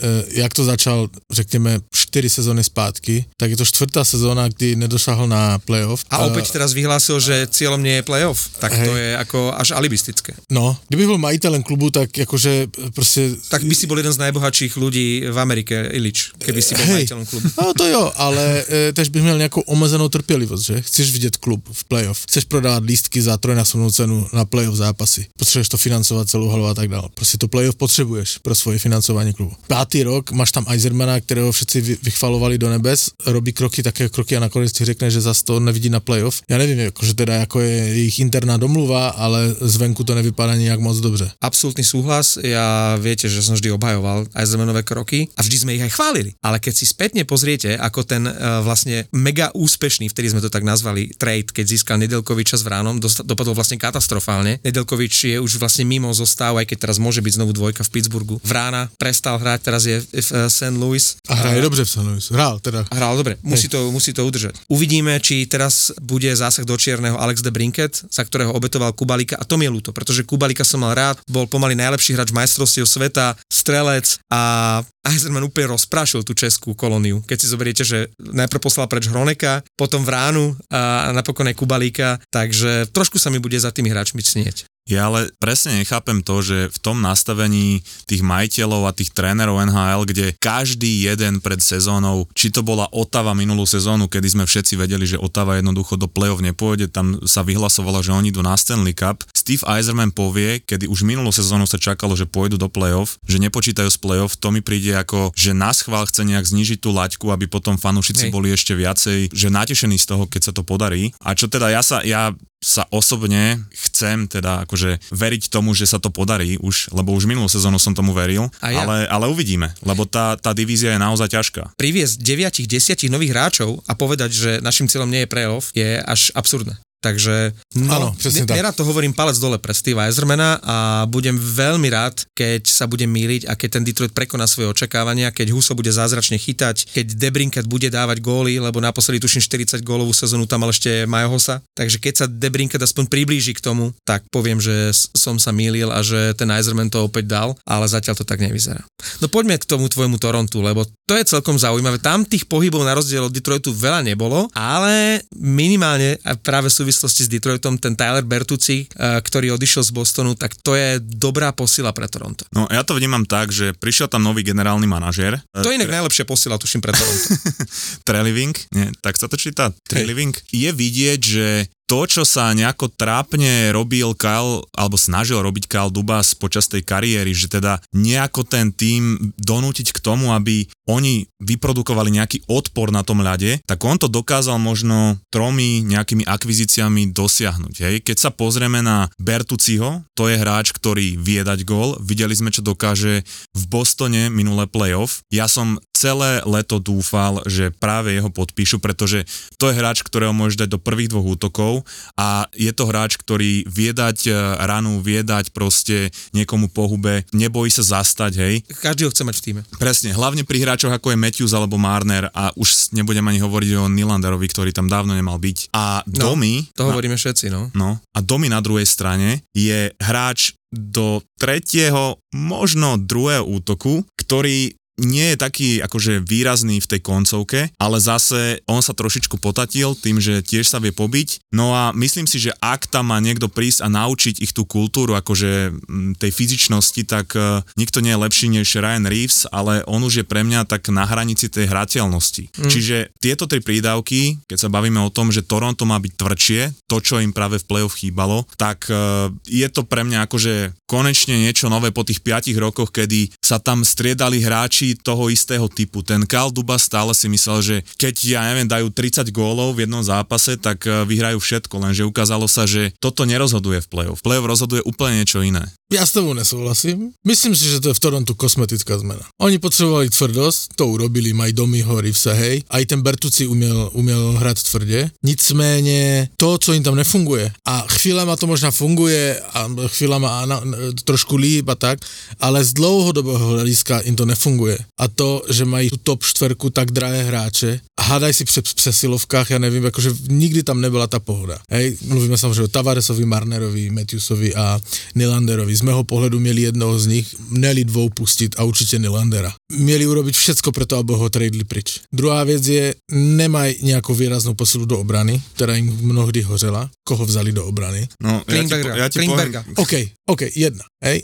jak 0.44 0.52
to 0.54 0.64
začal, 0.64 1.08
řekněme, 1.32 1.80
4 1.90 2.30
sezóny 2.30 2.64
zpátky, 2.64 3.24
tak 3.36 3.50
je 3.50 3.56
to 3.56 3.64
štvrtá 3.64 4.04
sezóna, 4.04 4.48
kdy 4.48 4.76
nedošahol 4.76 5.28
na 5.28 5.58
playoff. 5.64 6.04
A 6.12 6.28
opäť 6.28 6.52
teraz 6.52 6.76
vyhlásil, 6.76 7.16
že 7.20 7.48
cieľom 7.48 7.80
nie 7.80 7.96
je 8.00 8.04
playoff, 8.04 8.52
tak 8.60 8.76
hej. 8.76 8.84
to 8.84 8.92
je 8.96 9.10
ako 9.16 9.40
až 9.56 9.72
alibistické. 9.72 10.36
No, 10.52 10.76
kdyby 10.92 11.04
bol 11.08 11.18
majiteľem 11.24 11.64
klubu, 11.64 11.88
tak 11.88 12.12
akože 12.12 12.68
proste... 12.92 13.32
Tak 13.48 13.64
by 13.64 13.72
si 13.72 13.88
bol 13.88 13.96
jeden 13.96 14.12
z 14.12 14.20
najbohatších 14.28 14.76
ľudí 14.76 15.24
v 15.32 15.38
Amerike, 15.40 15.88
Ilič, 15.88 16.36
keby 16.36 16.60
si 16.60 16.76
bol 16.76 16.84
hej. 16.84 16.96
majiteľom 17.00 17.24
klubu. 17.24 17.46
No 17.56 17.72
to 17.72 17.88
jo, 17.88 18.12
ale 18.20 18.44
e, 18.68 18.92
tež 18.92 19.08
bych 19.08 19.24
měl 19.24 19.40
nejakú 19.40 19.64
omezenou 19.64 20.08
trpělivost, 20.12 20.68
že? 20.68 20.84
Chceš 20.84 21.16
vidieť 21.16 21.34
klub 21.40 21.64
v 21.64 21.82
playoff, 21.88 22.28
chceš 22.28 22.44
prodávať 22.44 22.82
lístky 22.84 23.18
za 23.24 23.40
trojnásobnú 23.40 23.88
cenu 23.88 24.28
na 24.36 24.44
playoff 24.44 24.65
zápasy 24.74 25.26
potřebuješ 25.36 25.68
to 25.68 25.78
financovať 25.78 26.24
celú 26.26 26.48
halu 26.48 26.66
a 26.66 26.74
tak 26.74 26.88
dále. 26.88 27.06
Proste 27.14 27.38
to 27.38 27.46
playoff 27.46 27.76
potřebuješ 27.76 28.42
pro 28.42 28.54
svoje 28.54 28.78
financovanie 28.78 29.32
klubu. 29.32 29.54
Pátý 29.68 30.02
rok 30.02 30.32
máš 30.32 30.50
tam 30.50 30.66
Eisermana, 30.66 31.20
ktorého 31.20 31.52
všetci 31.52 32.02
vychvalovali 32.02 32.58
do 32.58 32.66
nebes, 32.72 33.12
robí 33.28 33.52
kroky, 33.52 33.82
také 33.82 34.08
kroky 34.08 34.36
a 34.36 34.40
nakonec 34.40 34.72
ti 34.72 34.82
řekne, 34.84 35.12
že 35.12 35.20
zase 35.20 35.44
to 35.44 35.60
nevidí 35.60 35.92
na 35.92 36.00
playoff. 36.00 36.42
Ja 36.48 36.58
neviem, 36.58 36.88
akože 36.90 37.14
teda 37.14 37.44
ako 37.46 37.60
je 37.62 38.10
ich 38.10 38.18
interná 38.18 38.56
domluva, 38.56 39.14
ale 39.14 39.54
zvenku 39.60 40.02
to 40.02 40.16
nevypadá 40.16 40.56
nejak 40.56 40.80
moc 40.80 40.96
dobře. 40.98 41.36
Absolutný 41.40 41.84
súhlas, 41.84 42.40
ja 42.40 42.96
viete, 42.96 43.28
že 43.28 43.44
som 43.44 43.54
vždy 43.54 43.70
obhajoval 43.76 44.26
Eisermanové 44.34 44.82
kroky 44.82 45.28
a 45.36 45.44
vždy 45.44 45.56
sme 45.56 45.74
ich 45.76 45.84
aj 45.84 45.92
chválili. 45.92 46.34
Ale 46.40 46.58
keď 46.58 46.74
si 46.74 46.84
spätne 46.88 47.22
pozriete, 47.28 47.76
ako 47.76 48.02
ten 48.02 48.24
uh, 48.24 48.64
vlastne 48.64 49.04
mega 49.12 49.52
úspešný, 49.52 50.08
vtedy 50.10 50.32
sme 50.32 50.40
to 50.40 50.50
tak 50.50 50.64
nazvali, 50.64 51.12
trade, 51.14 51.52
keď 51.52 51.64
získal 51.66 51.96
Nedelkoviča 52.00 52.56
s 52.56 52.64
Vránom, 52.64 52.98
dopadol 53.00 53.52
vlastne 53.52 53.76
katastrofálne. 53.76 54.55
Nedelkovič 54.62 55.14
je 55.32 55.36
už 55.40 55.58
vlastne 55.60 55.84
mimo 55.88 56.08
zostav, 56.12 56.56
aj 56.56 56.68
keď 56.68 56.88
teraz 56.88 56.96
môže 57.00 57.20
byť 57.20 57.32
znovu 57.40 57.52
dvojka 57.56 57.82
v 57.84 57.90
Pittsburghu. 57.92 58.36
Vrána 58.44 58.88
prestal 58.96 59.40
hrať, 59.40 59.58
teraz 59.64 59.82
je 59.84 60.00
v 60.00 60.08
eh, 60.12 60.48
St. 60.48 60.76
Louis. 60.76 61.04
A 61.28 61.34
hraje 61.34 61.60
dobre 61.60 61.82
v 61.82 61.90
St. 61.90 62.06
Louis. 62.06 62.24
Hral 62.32 62.60
teda. 62.60 62.84
Hral 62.92 63.14
dobre, 63.16 63.36
musí 63.42 63.66
to, 63.66 63.90
musí 63.90 64.12
to 64.12 64.24
udržať. 64.24 64.56
Uvidíme, 64.68 65.18
či 65.20 65.44
teraz 65.48 65.92
bude 66.00 66.28
zásah 66.32 66.64
do 66.64 66.76
čierneho 66.76 67.16
Alex 67.16 67.40
de 67.40 67.52
Brinket, 67.52 67.92
za 68.08 68.22
ktorého 68.24 68.52
obetoval 68.52 68.92
Kubalika 68.96 69.36
a 69.36 69.44
to 69.44 69.60
mi 69.60 69.68
je 69.68 69.74
ľúto, 69.74 69.90
pretože 69.92 70.24
Kubalika 70.24 70.64
som 70.64 70.82
mal 70.82 70.96
rád, 70.96 71.20
bol 71.28 71.46
pomaly 71.46 71.76
najlepší 71.78 72.16
hráč 72.16 72.32
majstrovstiev 72.32 72.88
sveta, 72.88 73.36
strelec 73.50 74.18
a 74.30 74.80
Eisenman 75.08 75.46
úplne 75.46 75.72
rozprášil 75.72 76.26
tú 76.26 76.36
českú 76.36 76.74
kolóniu. 76.76 77.22
Keď 77.24 77.38
si 77.38 77.50
zoberiete, 77.50 77.82
že 77.86 78.12
najprv 78.18 78.60
poslal 78.60 78.90
preč 78.90 79.06
Hroneka, 79.06 79.62
potom 79.78 80.02
Vránu 80.02 80.58
a 80.70 81.10
napokon 81.14 81.48
aj 81.48 81.56
Kubalíka, 81.56 82.18
takže 82.28 82.90
trošku 82.90 83.16
sa 83.16 83.32
mi 83.32 83.40
bude 83.40 83.56
za 83.56 83.70
tými 83.70 83.90
hráčmi 83.90 84.20
snieť. 84.20 84.66
Ja 84.86 85.10
ale 85.10 85.34
presne 85.42 85.82
nechápem 85.82 86.22
to, 86.22 86.38
že 86.46 86.70
v 86.70 86.78
tom 86.78 87.02
nastavení 87.02 87.82
tých 88.06 88.22
majiteľov 88.22 88.86
a 88.86 88.94
tých 88.94 89.10
trénerov 89.10 89.58
NHL, 89.66 90.06
kde 90.06 90.26
každý 90.38 91.10
jeden 91.10 91.42
pred 91.42 91.58
sezónou, 91.58 92.30
či 92.38 92.54
to 92.54 92.62
bola 92.62 92.86
Otava 92.94 93.34
minulú 93.34 93.66
sezónu, 93.66 94.06
kedy 94.06 94.38
sme 94.38 94.44
všetci 94.46 94.78
vedeli, 94.78 95.02
že 95.02 95.18
Otava 95.18 95.58
jednoducho 95.58 95.98
do 95.98 96.06
play-off 96.06 96.38
nepôjde, 96.38 96.86
tam 96.86 97.18
sa 97.26 97.42
vyhlasovalo, 97.42 97.98
že 97.98 98.14
oni 98.14 98.30
idú 98.30 98.46
na 98.46 98.54
Stanley 98.54 98.94
Cup. 98.94 99.26
Steve 99.34 99.66
Eiserman 99.66 100.14
povie, 100.14 100.62
kedy 100.62 100.86
už 100.86 101.02
minulú 101.02 101.34
sezónu 101.34 101.66
sa 101.66 101.82
čakalo, 101.82 102.14
že 102.14 102.30
pôjdu 102.30 102.54
do 102.54 102.70
play-off, 102.70 103.18
že 103.26 103.42
nepočítajú 103.42 103.90
z 103.90 103.98
play-off, 103.98 104.38
to 104.38 104.54
mi 104.54 104.62
príde 104.62 104.94
ako, 104.94 105.34
že 105.34 105.50
na 105.50 105.74
schvál 105.74 106.06
chce 106.06 106.22
nejak 106.22 106.46
znižiť 106.46 106.78
tú 106.78 106.94
laťku, 106.94 107.26
aby 107.34 107.50
potom 107.50 107.74
fanúšici 107.74 108.30
boli 108.30 108.54
ešte 108.54 108.78
viacej, 108.78 109.34
že 109.34 109.50
natešení 109.50 109.98
z 109.98 110.06
toho, 110.14 110.30
keď 110.30 110.50
sa 110.50 110.52
to 110.54 110.62
podarí. 110.62 111.10
A 111.26 111.34
čo 111.34 111.50
teda 111.50 111.74
ja 111.74 111.82
sa, 111.82 112.06
ja 112.06 112.30
sa 112.66 112.82
osobne 112.90 113.62
chcem 113.70 114.26
teda 114.26 114.66
akože 114.66 114.98
veriť 115.14 115.42
tomu, 115.46 115.70
že 115.70 115.86
sa 115.86 116.02
to 116.02 116.10
podarí 116.10 116.58
už, 116.58 116.90
lebo 116.90 117.14
už 117.14 117.30
minulú 117.30 117.46
sezónu 117.46 117.78
som 117.78 117.94
tomu 117.94 118.10
veril, 118.10 118.50
ja. 118.58 118.82
ale, 118.82 119.06
ale 119.06 119.30
uvidíme, 119.30 119.70
lebo 119.86 120.02
tá, 120.02 120.34
tá 120.34 120.50
divízia 120.50 120.98
je 120.98 120.98
naozaj 120.98 121.30
ťažká. 121.30 121.78
Priviesť 121.78 122.18
9-10 122.18 123.06
nových 123.06 123.30
hráčov 123.30 123.86
a 123.86 123.94
povedať, 123.94 124.30
že 124.34 124.50
našim 124.58 124.90
cieľom 124.90 125.06
nie 125.06 125.22
je 125.22 125.30
playoff, 125.30 125.70
je 125.70 126.02
až 126.02 126.34
absurdné. 126.34 126.74
Takže 127.06 127.54
no, 127.78 127.92
ano, 127.94 128.08
presne 128.18 128.42
tak. 128.42 128.58
nerad 128.58 128.74
to 128.74 128.82
hovorím 128.82 129.14
palec 129.14 129.38
dole 129.38 129.62
pre 129.62 129.70
Steve 129.70 130.02
Eisermana 130.02 130.58
a 130.58 130.76
budem 131.06 131.38
veľmi 131.38 131.86
rád, 131.86 132.26
keď 132.34 132.66
sa 132.66 132.90
bude 132.90 133.06
míliť 133.06 133.46
a 133.46 133.54
keď 133.54 133.78
ten 133.78 133.86
Detroit 133.86 134.10
prekoná 134.10 134.50
svoje 134.50 134.74
očakávania, 134.74 135.30
keď 135.30 135.54
Huso 135.54 135.78
bude 135.78 135.94
zázračne 135.94 136.34
chytať, 136.34 136.90
keď 136.90 137.06
Debrinket 137.14 137.70
bude 137.70 137.86
dávať 137.86 138.18
góly, 138.18 138.58
lebo 138.58 138.82
naposledy 138.82 139.22
tuším 139.22 139.38
40 139.38 139.86
gólovú 139.86 140.10
sezónu 140.10 140.50
tam 140.50 140.66
mal 140.66 140.74
ešte 140.74 141.06
Majohosa. 141.06 141.62
Takže 141.78 142.02
keď 142.02 142.14
sa 142.18 142.26
Debrinket 142.26 142.82
aspoň 142.82 143.06
priblíži 143.06 143.54
k 143.54 143.62
tomu, 143.62 143.94
tak 144.02 144.26
poviem, 144.34 144.58
že 144.58 144.90
som 145.14 145.38
sa 145.38 145.54
mýlil 145.54 145.94
a 145.94 146.02
že 146.02 146.34
ten 146.34 146.50
Eiserman 146.50 146.90
to 146.90 147.06
opäť 147.06 147.30
dal, 147.30 147.54
ale 147.62 147.86
zatiaľ 147.86 148.18
to 148.18 148.26
tak 148.26 148.42
nevyzerá. 148.42 148.82
No 149.22 149.30
poďme 149.30 149.62
k 149.62 149.68
tomu 149.68 149.86
tvojmu 149.86 150.18
Torontu, 150.18 150.58
lebo 150.58 150.82
to 151.06 151.14
je 151.14 151.22
celkom 151.22 151.54
zaujímavé. 151.54 152.02
Tam 152.02 152.26
tých 152.26 152.50
pohybov 152.50 152.82
na 152.82 152.98
rozdiel 152.98 153.30
od 153.30 153.34
Detroitu 153.34 153.70
veľa 153.70 154.02
nebolo, 154.02 154.50
ale 154.56 155.22
minimálne 155.38 156.18
práve 156.42 156.66
sú 156.72 156.82
súvislosti 156.96 157.28
s 157.28 157.30
Detroitom, 157.30 157.76
ten 157.76 157.92
Tyler 157.92 158.24
Bertucci, 158.24 158.88
eh, 158.88 159.20
ktorý 159.20 159.52
odišiel 159.60 159.84
z 159.84 159.92
Bostonu, 159.92 160.32
tak 160.32 160.56
to 160.64 160.72
je 160.72 160.96
dobrá 161.04 161.52
posila 161.52 161.92
pre 161.92 162.08
Toronto. 162.08 162.48
No 162.56 162.64
ja 162.72 162.80
to 162.80 162.96
vnímam 162.96 163.28
tak, 163.28 163.52
že 163.52 163.76
prišiel 163.76 164.08
tam 164.08 164.24
nový 164.24 164.40
generálny 164.40 164.88
manažér. 164.88 165.36
To 165.52 165.68
je 165.68 165.76
inak 165.76 165.92
tre... 165.92 165.96
najlepšia 166.00 166.24
posila, 166.24 166.56
tuším, 166.56 166.80
pre 166.80 166.96
Toronto. 166.96 167.28
Treliving, 168.08 168.56
nie, 168.72 168.88
tak 169.04 169.20
sa 169.20 169.28
to 169.28 169.36
číta, 169.36 169.68
Treliving. 169.84 170.32
Je 170.48 170.72
vidieť, 170.72 171.20
že 171.20 171.46
to, 171.86 172.04
čo 172.06 172.22
sa 172.26 172.50
nejako 172.50 172.90
trápne 172.90 173.70
robil 173.70 174.12
Kyle, 174.18 174.66
alebo 174.74 174.98
snažil 174.98 175.38
robiť 175.38 175.70
Kyle 175.70 175.94
Dubas 175.94 176.34
počas 176.34 176.66
tej 176.66 176.82
kariéry, 176.82 177.30
že 177.30 177.46
teda 177.46 177.78
nejako 177.94 178.42
ten 178.42 178.74
tým 178.74 179.32
donútiť 179.38 179.94
k 179.94 180.02
tomu, 180.02 180.34
aby 180.34 180.66
oni 180.86 181.26
vyprodukovali 181.42 182.14
nejaký 182.14 182.46
odpor 182.46 182.94
na 182.94 183.02
tom 183.02 183.22
ľade, 183.22 183.62
tak 183.66 183.82
on 183.82 183.98
to 183.98 184.06
dokázal 184.06 184.58
možno 184.58 185.18
tromi 185.30 185.82
nejakými 185.82 186.26
akvizíciami 186.26 187.10
dosiahnuť. 187.10 187.74
Hej. 187.82 187.96
Keď 188.06 188.16
sa 188.18 188.30
pozrieme 188.30 188.82
na 188.82 189.10
Bertuciho, 189.18 190.06
to 190.14 190.30
je 190.30 190.38
hráč, 190.38 190.74
ktorý 190.74 191.18
vie 191.18 191.42
dať 191.42 191.66
gól, 191.66 191.98
videli 192.02 192.34
sme, 192.34 192.54
čo 192.54 192.62
dokáže 192.62 193.26
v 193.54 193.62
Bostone 193.66 194.30
minulé 194.30 194.70
playoff. 194.70 195.22
Ja 195.30 195.50
som 195.50 195.78
celé 195.96 196.44
leto 196.46 196.78
dúfal, 196.78 197.42
že 197.48 197.74
práve 197.74 198.14
jeho 198.14 198.30
podpíšu, 198.30 198.78
pretože 198.78 199.26
to 199.56 199.72
je 199.72 199.76
hráč, 199.76 200.06
ktorého 200.06 200.36
môže 200.36 200.60
dať 200.60 200.76
do 200.76 200.82
prvých 200.82 201.10
dvoch 201.12 201.36
útokov 201.36 201.75
a 202.14 202.46
je 202.54 202.70
to 202.70 202.84
hráč, 202.86 203.18
ktorý 203.18 203.66
vie 203.66 203.90
dať 203.90 204.18
e, 204.28 204.32
ranu, 204.62 205.00
vie 205.00 205.24
dať 205.24 205.50
proste 205.50 206.12
niekomu 206.36 206.70
pohube, 206.70 207.24
nebojí 207.32 207.72
sa 207.72 207.82
zastať, 207.82 208.32
hej. 208.38 208.54
Každý 208.84 209.08
ho 209.08 209.10
chce 209.10 209.26
mať 209.26 209.36
v 209.40 209.42
týme. 209.42 209.60
Presne, 209.80 210.14
hlavne 210.14 210.46
pri 210.46 210.62
hráčoch 210.62 210.92
ako 210.92 211.12
je 211.12 211.18
Matthews 211.18 211.52
alebo 211.56 211.80
Marner 211.80 212.28
a 212.30 212.52
už 212.54 212.94
nebudem 212.94 213.24
ani 213.26 213.42
hovoriť 213.42 213.70
o 213.80 213.90
Nilanderovi, 213.90 214.46
ktorý 214.46 214.70
tam 214.70 214.86
dávno 214.86 215.16
nemal 215.16 215.40
byť. 215.40 215.72
A 215.74 216.04
no, 216.06 216.34
Domi... 216.36 216.68
To 216.76 216.92
hovoríme 216.92 217.16
všetci, 217.16 217.50
no. 217.50 217.72
No, 217.72 217.98
a 217.98 218.18
Domi 218.20 218.52
na 218.52 218.60
druhej 218.60 218.86
strane 218.86 219.42
je 219.56 219.90
hráč 219.98 220.54
do 220.76 221.22
tretieho, 221.40 222.20
možno 222.34 223.00
druhého 223.00 223.46
útoku, 223.46 224.04
ktorý 224.18 224.74
nie 224.96 225.32
je 225.32 225.36
taký 225.36 225.68
akože 225.84 226.24
výrazný 226.24 226.80
v 226.80 226.88
tej 226.88 227.00
koncovke, 227.04 227.68
ale 227.76 227.98
zase 228.00 228.64
on 228.64 228.80
sa 228.80 228.96
trošičku 228.96 229.36
potatil 229.36 229.92
tým, 229.92 230.16
že 230.16 230.40
tiež 230.40 230.64
sa 230.64 230.80
vie 230.80 230.92
pobiť. 230.92 231.52
No 231.52 231.76
a 231.76 231.92
myslím 231.92 232.24
si, 232.24 232.40
že 232.40 232.56
ak 232.64 232.88
tam 232.88 233.12
má 233.12 233.20
niekto 233.20 233.52
prísť 233.52 233.84
a 233.84 233.92
naučiť 233.92 234.40
ich 234.40 234.56
tú 234.56 234.64
kultúru 234.64 235.12
akože 235.12 235.72
tej 236.16 236.30
fyzičnosti, 236.32 237.02
tak 237.04 237.36
uh, 237.36 237.60
nikto 237.76 238.00
nie 238.00 238.16
je 238.16 238.22
lepší 238.24 238.46
než 238.48 238.80
Ryan 238.80 239.04
Reeves, 239.04 239.44
ale 239.52 239.84
on 239.84 240.00
už 240.00 240.24
je 240.24 240.26
pre 240.26 240.40
mňa 240.40 240.64
tak 240.64 240.88
na 240.88 241.04
hranici 241.04 241.52
tej 241.52 241.68
hrateľnosti. 241.68 242.56
Mm. 242.56 242.70
Čiže 242.72 242.96
tieto 243.20 243.44
tri 243.44 243.60
prídavky, 243.60 244.40
keď 244.48 244.58
sa 244.58 244.72
bavíme 244.72 245.00
o 245.04 245.12
tom, 245.12 245.28
že 245.28 245.44
Toronto 245.44 245.84
má 245.84 246.00
byť 246.00 246.12
tvrdšie, 246.16 246.60
to, 246.88 246.96
čo 247.04 247.20
im 247.20 247.36
práve 247.36 247.60
v 247.60 247.68
play-off 247.68 248.00
chýbalo, 248.00 248.48
tak 248.56 248.88
uh, 248.88 249.28
je 249.44 249.68
to 249.68 249.84
pre 249.84 250.08
mňa 250.08 250.24
akože 250.24 250.86
konečne 250.88 251.36
niečo 251.36 251.68
nové 251.68 251.92
po 251.92 252.06
tých 252.06 252.24
5 252.24 252.56
rokoch, 252.56 252.94
kedy 252.94 253.36
sa 253.42 253.60
tam 253.60 253.82
striedali 253.82 254.40
hráči 254.40 254.85
hráči 254.86 255.02
toho 255.02 255.26
istého 255.32 255.66
typu. 255.66 256.06
Ten 256.06 256.22
Karl 256.22 256.54
Duba 256.54 256.78
stále 256.78 257.10
si 257.16 257.26
myslel, 257.26 257.58
že 257.62 257.76
keď, 257.98 258.14
ja 258.22 258.40
neviem, 258.46 258.68
dajú 258.68 258.92
30 258.94 259.34
gólov 259.34 259.74
v 259.74 259.86
jednom 259.86 260.02
zápase, 260.04 260.54
tak 260.60 260.86
eh, 260.86 261.02
vyhrajú 261.02 261.42
všetko, 261.42 261.74
lenže 261.82 262.06
ukázalo 262.06 262.46
sa, 262.46 262.68
že 262.68 262.94
toto 263.02 263.26
nerozhoduje 263.26 263.82
v 263.82 263.90
play-off. 263.90 264.22
Play-off 264.22 264.46
rozhoduje 264.46 264.82
úplne 264.86 265.24
niečo 265.24 265.42
iné. 265.42 265.66
Ja 265.86 266.02
s 266.02 266.18
tebou 266.18 266.34
nesúhlasím. 266.34 267.14
Myslím 267.22 267.54
si, 267.54 267.70
že 267.70 267.78
to 267.78 267.94
je 267.94 267.94
v 267.94 268.02
Torontu 268.02 268.34
kosmetická 268.34 268.98
zmena. 268.98 269.22
Oni 269.38 269.62
potrebovali 269.62 270.10
tvrdosť, 270.10 270.74
to 270.74 270.90
urobili, 270.90 271.30
maj 271.30 271.54
Domiho, 271.54 272.02
Rivsa, 272.02 272.34
hej. 272.34 272.66
Aj 272.66 272.82
ten 272.82 273.06
Bertuci 273.06 273.46
umiel, 273.46 273.94
umiel 273.94 274.34
hrať 274.34 274.66
tvrde. 274.66 275.14
Nicméně 275.22 276.28
to, 276.36 276.58
co 276.58 276.72
im 276.74 276.82
tam 276.82 276.98
nefunguje, 276.98 277.52
a 277.62 277.86
chvíľa 277.86 278.26
ma 278.26 278.34
to 278.34 278.50
možná 278.50 278.74
funguje, 278.74 279.38
a 279.54 279.70
chvíľa 279.86 280.18
má 280.18 280.42
na, 280.46 280.58
trošku 281.06 281.38
líp 281.38 281.70
a 281.70 281.78
tak, 281.78 282.02
ale 282.42 282.66
z 282.66 282.74
dlouhodobého 282.74 283.54
hľadiska 283.54 284.10
im 284.10 284.18
to 284.18 284.26
nefunguje. 284.26 284.82
A 284.98 285.06
to, 285.06 285.46
že 285.46 285.62
mají 285.62 285.94
tu 285.94 286.02
top 286.02 286.26
štverku 286.26 286.70
tak 286.74 286.90
drahé 286.90 287.30
hráče, 287.30 287.80
hádaj 288.00 288.32
si 288.34 288.44
při 288.44 288.62
přesilovkách, 288.62 289.50
ja 289.50 289.58
nevím, 289.58 289.86
akože 289.86 290.10
nikdy 290.28 290.62
tam 290.62 290.80
nebyla 290.80 291.06
ta 291.06 291.22
pohoda. 291.22 291.58
Hej, 291.70 291.96
mluvíme 292.10 292.38
samozřejmě 292.38 292.62
o 292.62 292.68
Tavaresovi, 292.68 293.24
Marnerovi, 293.24 293.90
Matthewsovi 293.90 294.54
a 294.54 294.80
Nilanderovi 295.14 295.75
z 295.76 295.84
mého 295.84 296.02
pohľadu 296.02 296.40
mieli 296.40 296.72
jednoho 296.72 296.96
z 296.96 297.20
nich, 297.20 297.28
neli 297.52 297.84
dvou 297.84 298.08
pustiť 298.08 298.56
a 298.56 298.64
určite 298.64 298.96
Nylandera. 298.96 299.52
Mieli 299.76 300.08
urobiť 300.08 300.32
všetko 300.32 300.72
preto, 300.72 300.96
aby 300.96 301.12
ho 301.12 301.28
tradeli 301.28 301.68
prič. 301.68 302.08
Druhá 302.08 302.42
vec 302.48 302.64
je, 302.64 302.96
nemaj 303.12 303.84
nejakú 303.84 304.16
výraznú 304.16 304.56
posilu 304.56 304.88
do 304.88 304.96
obrany, 304.96 305.36
ktorá 305.54 305.76
im 305.76 305.92
mnohdy 305.92 306.40
hořela. 306.48 306.88
Koho 307.04 307.28
vzali 307.28 307.52
do 307.52 307.68
obrany? 307.68 308.08
No, 308.24 308.40
ja 308.48 308.62
ti, 308.64 308.74
ja 308.80 309.06
ti 309.12 309.18
poviem... 309.28 309.52
OK, 309.76 309.94
OK, 310.32 310.42
jedna. 310.56 310.82
Hej. 311.06 311.18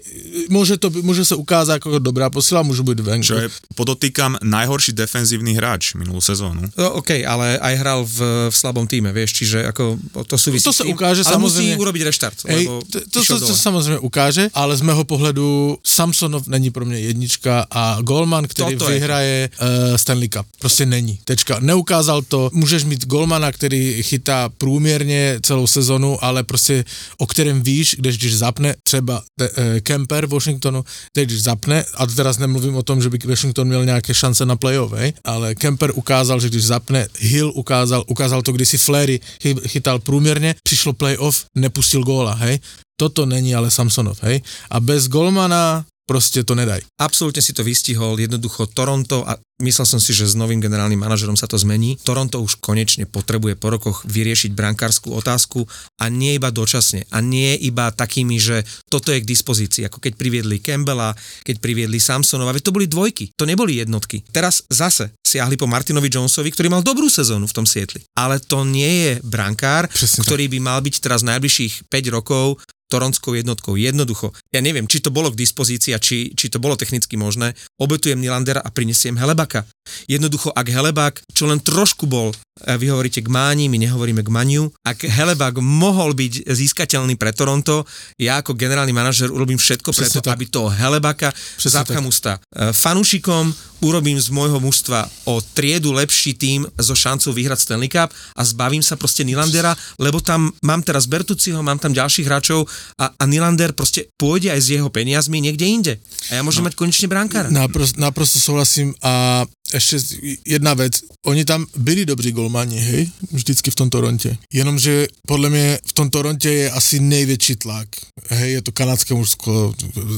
Môže, 0.49 0.79
to, 0.79 0.89
môže 1.03 1.27
sa 1.27 1.35
ukázať 1.35 1.83
ako 1.83 1.99
dobrá 1.99 2.31
posila, 2.31 2.63
môžu 2.63 2.87
byť 2.87 2.99
venku. 3.03 3.27
Čo 3.27 3.37
je, 3.43 3.49
podotýkam, 3.75 4.39
najhorší 4.41 4.95
defenzívny 4.95 5.59
hráč 5.59 5.99
minulú 5.99 6.23
sezónu. 6.23 6.63
No, 6.79 7.03
OK, 7.03 7.27
ale 7.27 7.59
aj 7.59 7.75
hral 7.77 8.01
v, 8.07 8.49
v 8.49 8.55
slabom 8.55 8.87
týme, 8.87 9.11
vieš, 9.11 9.43
čiže 9.43 9.67
ako 9.67 9.99
to 10.25 10.37
súvisí 10.39 10.65
To 10.65 10.73
sa 10.73 10.87
ukáže, 10.87 11.27
ale 11.27 11.35
samozrejme. 11.35 11.75
musí 11.75 11.81
urobiť 11.83 12.03
reštart, 12.07 12.39
hej, 12.49 12.65
lebo 12.65 12.81
to, 12.87 12.99
to, 13.11 13.19
to, 13.27 13.35
to 13.51 13.55
samozrejme 13.57 13.99
ukáže, 14.01 14.49
ale 14.55 14.77
z 14.77 14.83
mého 14.87 15.05
pohledu 15.05 15.79
Samsonov 15.85 16.47
není 16.47 16.71
pro 16.71 16.85
mě 16.85 17.01
jednička 17.01 17.67
a 17.71 17.99
Golman, 18.01 18.47
který 18.47 18.77
Toto 18.77 18.91
vyhraje 18.91 19.51
uh, 19.53 19.97
Stanley 19.97 20.29
Cup. 20.29 20.47
Prostě 20.59 20.87
není. 20.87 21.19
Tečka. 21.25 21.59
Neukázal 21.61 22.23
to. 22.23 22.51
Můžeš 22.53 22.85
mít 22.85 23.07
Golmana, 23.07 23.53
který 23.53 24.03
chytá 24.03 24.49
průměrně 24.49 25.39
celou 25.43 25.67
sezonu, 25.67 26.25
ale 26.25 26.43
prostě 26.43 26.85
o 27.19 27.27
kterém 27.27 27.63
víš, 27.63 27.97
když, 27.99 28.19
když 28.19 28.37
zapne 28.37 28.75
třeba 28.83 29.23
te, 29.37 29.51
uh, 29.51 29.72
Kemper 29.81 30.27
Washingtonu, 30.27 30.85
teď 31.13 31.29
když 31.29 31.43
zapne, 31.43 31.85
a 31.95 32.07
teraz 32.07 32.39
nemluvím 32.39 32.77
o 32.77 32.83
tom, 32.83 33.03
že 33.03 33.11
by 33.11 33.19
Washington 33.27 33.69
měl 33.69 33.85
nějaké 33.85 34.15
šance 34.15 34.47
na 34.47 34.57
playoff, 34.57 34.93
ale 35.25 35.55
Kemper 35.55 35.93
ukázal, 35.95 36.41
že 36.41 36.49
když 36.49 36.65
zapne, 36.65 37.07
Hill 37.19 37.53
ukázal, 37.55 38.05
ukázal 38.07 38.43
to, 38.43 38.53
když 38.53 38.69
si 38.69 38.79
Flery 38.79 39.21
chytal 39.67 39.99
průměrně, 39.99 40.55
přišlo 40.63 40.93
playoff, 40.93 41.45
nepustil 41.55 42.05
góla, 42.05 42.35
hej 42.35 42.61
toto 43.03 43.27
není 43.27 43.55
ale 43.55 43.71
Samsonov, 43.71 44.23
hej? 44.23 44.41
A 44.71 44.81
bez 44.81 45.09
Golmana 45.09 45.85
proste 46.13 46.45
to 46.45 46.53
nedaj. 46.53 46.85
Absolútne 47.01 47.41
si 47.41 47.57
to 47.57 47.65
vystihol, 47.65 48.21
jednoducho 48.21 48.69
Toronto 48.69 49.25
a 49.25 49.41
myslel 49.65 49.89
som 49.89 49.97
si, 49.97 50.13
že 50.13 50.29
s 50.29 50.37
novým 50.37 50.61
generálnym 50.61 51.01
manažerom 51.01 51.41
sa 51.41 51.49
to 51.49 51.57
zmení. 51.57 51.97
Toronto 52.05 52.45
už 52.45 52.61
konečne 52.61 53.09
potrebuje 53.09 53.57
po 53.57 53.73
rokoch 53.73 54.05
vyriešiť 54.05 54.53
brankárskú 54.53 55.17
otázku 55.17 55.65
a 55.97 56.13
nie 56.13 56.37
iba 56.37 56.53
dočasne 56.53 57.09
a 57.09 57.25
nie 57.25 57.57
iba 57.65 57.89
takými, 57.89 58.37
že 58.37 58.61
toto 58.93 59.09
je 59.09 59.25
k 59.25 59.31
dispozícii, 59.33 59.89
ako 59.89 60.05
keď 60.05 60.13
priviedli 60.21 60.61
Campbella, 60.61 61.17
keď 61.49 61.65
priviedli 61.65 61.97
Samsonova, 61.97 62.53
veď 62.53 62.69
to 62.69 62.77
boli 62.77 62.85
dvojky, 62.85 63.33
to 63.33 63.49
neboli 63.49 63.81
jednotky. 63.81 64.21
Teraz 64.29 64.69
zase 64.69 65.17
siahli 65.25 65.57
po 65.57 65.65
Martinovi 65.65 66.13
Jonesovi, 66.13 66.53
ktorý 66.53 66.69
mal 66.69 66.85
dobrú 66.85 67.09
sezónu 67.09 67.49
v 67.49 67.57
tom 67.57 67.65
Sietli. 67.65 68.05
Ale 68.13 68.37
to 68.37 68.69
nie 68.69 69.09
je 69.09 69.13
brankár, 69.25 69.89
Presne 69.89 70.21
ktorý 70.29 70.45
tak. 70.45 70.53
by 70.53 70.59
mal 70.61 70.79
byť 70.85 70.95
teraz 71.01 71.25
najbližších 71.25 71.89
5 71.89 72.13
rokov 72.13 72.61
toronskou 72.93 73.33
jednotkou. 73.33 73.81
Jednoducho. 73.81 74.37
Ja 74.53 74.61
neviem, 74.61 74.85
či 74.85 75.01
to 75.01 75.09
bolo 75.09 75.33
k 75.33 75.41
dispozícii 75.41 75.97
a 75.97 76.03
či, 76.03 76.37
či 76.37 76.53
to 76.53 76.61
bolo 76.61 76.77
technicky 76.77 77.17
možné. 77.17 77.57
Obetujem 77.81 78.21
Nilandera 78.21 78.61
a 78.61 78.69
prinesiem 78.69 79.17
Helebaka. 79.17 79.65
Jednoducho, 80.05 80.53
ak 80.53 80.69
Helebak, 80.69 81.25
čo 81.33 81.49
len 81.49 81.65
trošku 81.65 82.05
bol, 82.05 82.37
vy 82.79 82.87
hovoríte 82.91 83.21
k 83.21 83.29
Máni, 83.29 83.67
my 83.67 83.79
nehovoríme 83.83 84.23
k 84.23 84.31
Maniu, 84.31 84.71
ak 84.87 85.07
Helebak 85.07 85.59
mohol 85.59 86.15
byť 86.15 86.47
získateľný 86.47 87.19
pre 87.19 87.35
Toronto, 87.35 87.83
ja 88.19 88.39
ako 88.39 88.55
generálny 88.55 88.95
manažer 88.95 89.29
urobím 89.31 89.59
všetko 89.59 89.91
preto, 89.91 90.19
tak. 90.23 90.39
aby 90.39 90.45
toho 90.47 90.71
Helebaka 90.71 91.35
zapchám 91.59 92.07
ústa 92.07 92.39
e, 92.55 92.71
fanúšikom, 92.71 93.51
urobím 93.83 94.17
z 94.17 94.31
môjho 94.31 94.63
mužstva 94.63 95.11
o 95.27 95.43
triedu 95.43 95.91
lepší 95.91 96.39
tým 96.39 96.63
so 96.79 96.95
šancou 96.95 97.35
vyhrať 97.35 97.67
Stanley 97.67 97.91
Cup 97.91 98.15
a 98.15 98.43
zbavím 98.47 98.81
sa 98.81 98.95
proste 98.95 99.27
Nilandera, 99.27 99.75
lebo 99.99 100.23
tam 100.23 100.55
mám 100.63 100.87
teraz 100.87 101.11
Bertuciho, 101.11 101.59
mám 101.61 101.83
tam 101.83 101.91
ďalších 101.91 102.27
hráčov 102.27 102.65
a, 103.03 103.11
a 103.11 103.25
Nilander 103.27 103.75
proste 103.75 104.07
pôjde 104.15 104.55
aj 104.55 104.61
s 104.63 104.69
jeho 104.79 104.89
peniazmi 104.89 105.43
niekde 105.43 105.67
inde. 105.67 105.93
A 106.31 106.39
ja 106.39 106.43
môžem 106.47 106.63
no, 106.63 106.71
mať 106.71 106.79
konečne 106.79 107.11
brankára. 107.11 107.51
Naprosto, 107.51 107.99
naprosto 107.99 108.39
souhlasím 108.39 108.95
a 109.03 109.43
ešte 109.73 109.97
jedna 110.45 110.77
vec, 110.77 111.01
oni 111.25 111.45
tam 111.49 111.67
byli 111.77 112.07
dobří 112.07 112.33
golmani, 112.53 112.77
hej, 112.77 113.09
vždycky 113.33 113.71
v 113.73 113.75
tom 113.75 113.89
Toronte. 113.91 114.37
Jenomže 114.53 115.09
podle 115.27 115.51
mě 115.51 115.79
v 115.89 115.93
tom 115.93 116.11
Toronte 116.11 116.49
je 116.53 116.71
asi 116.71 117.01
největší 117.01 117.57
tlak. 117.57 117.89
Hej, 118.29 118.53
je 118.53 118.63
to 118.63 118.73
kanadské 118.73 119.15
mužsko, 119.15 119.75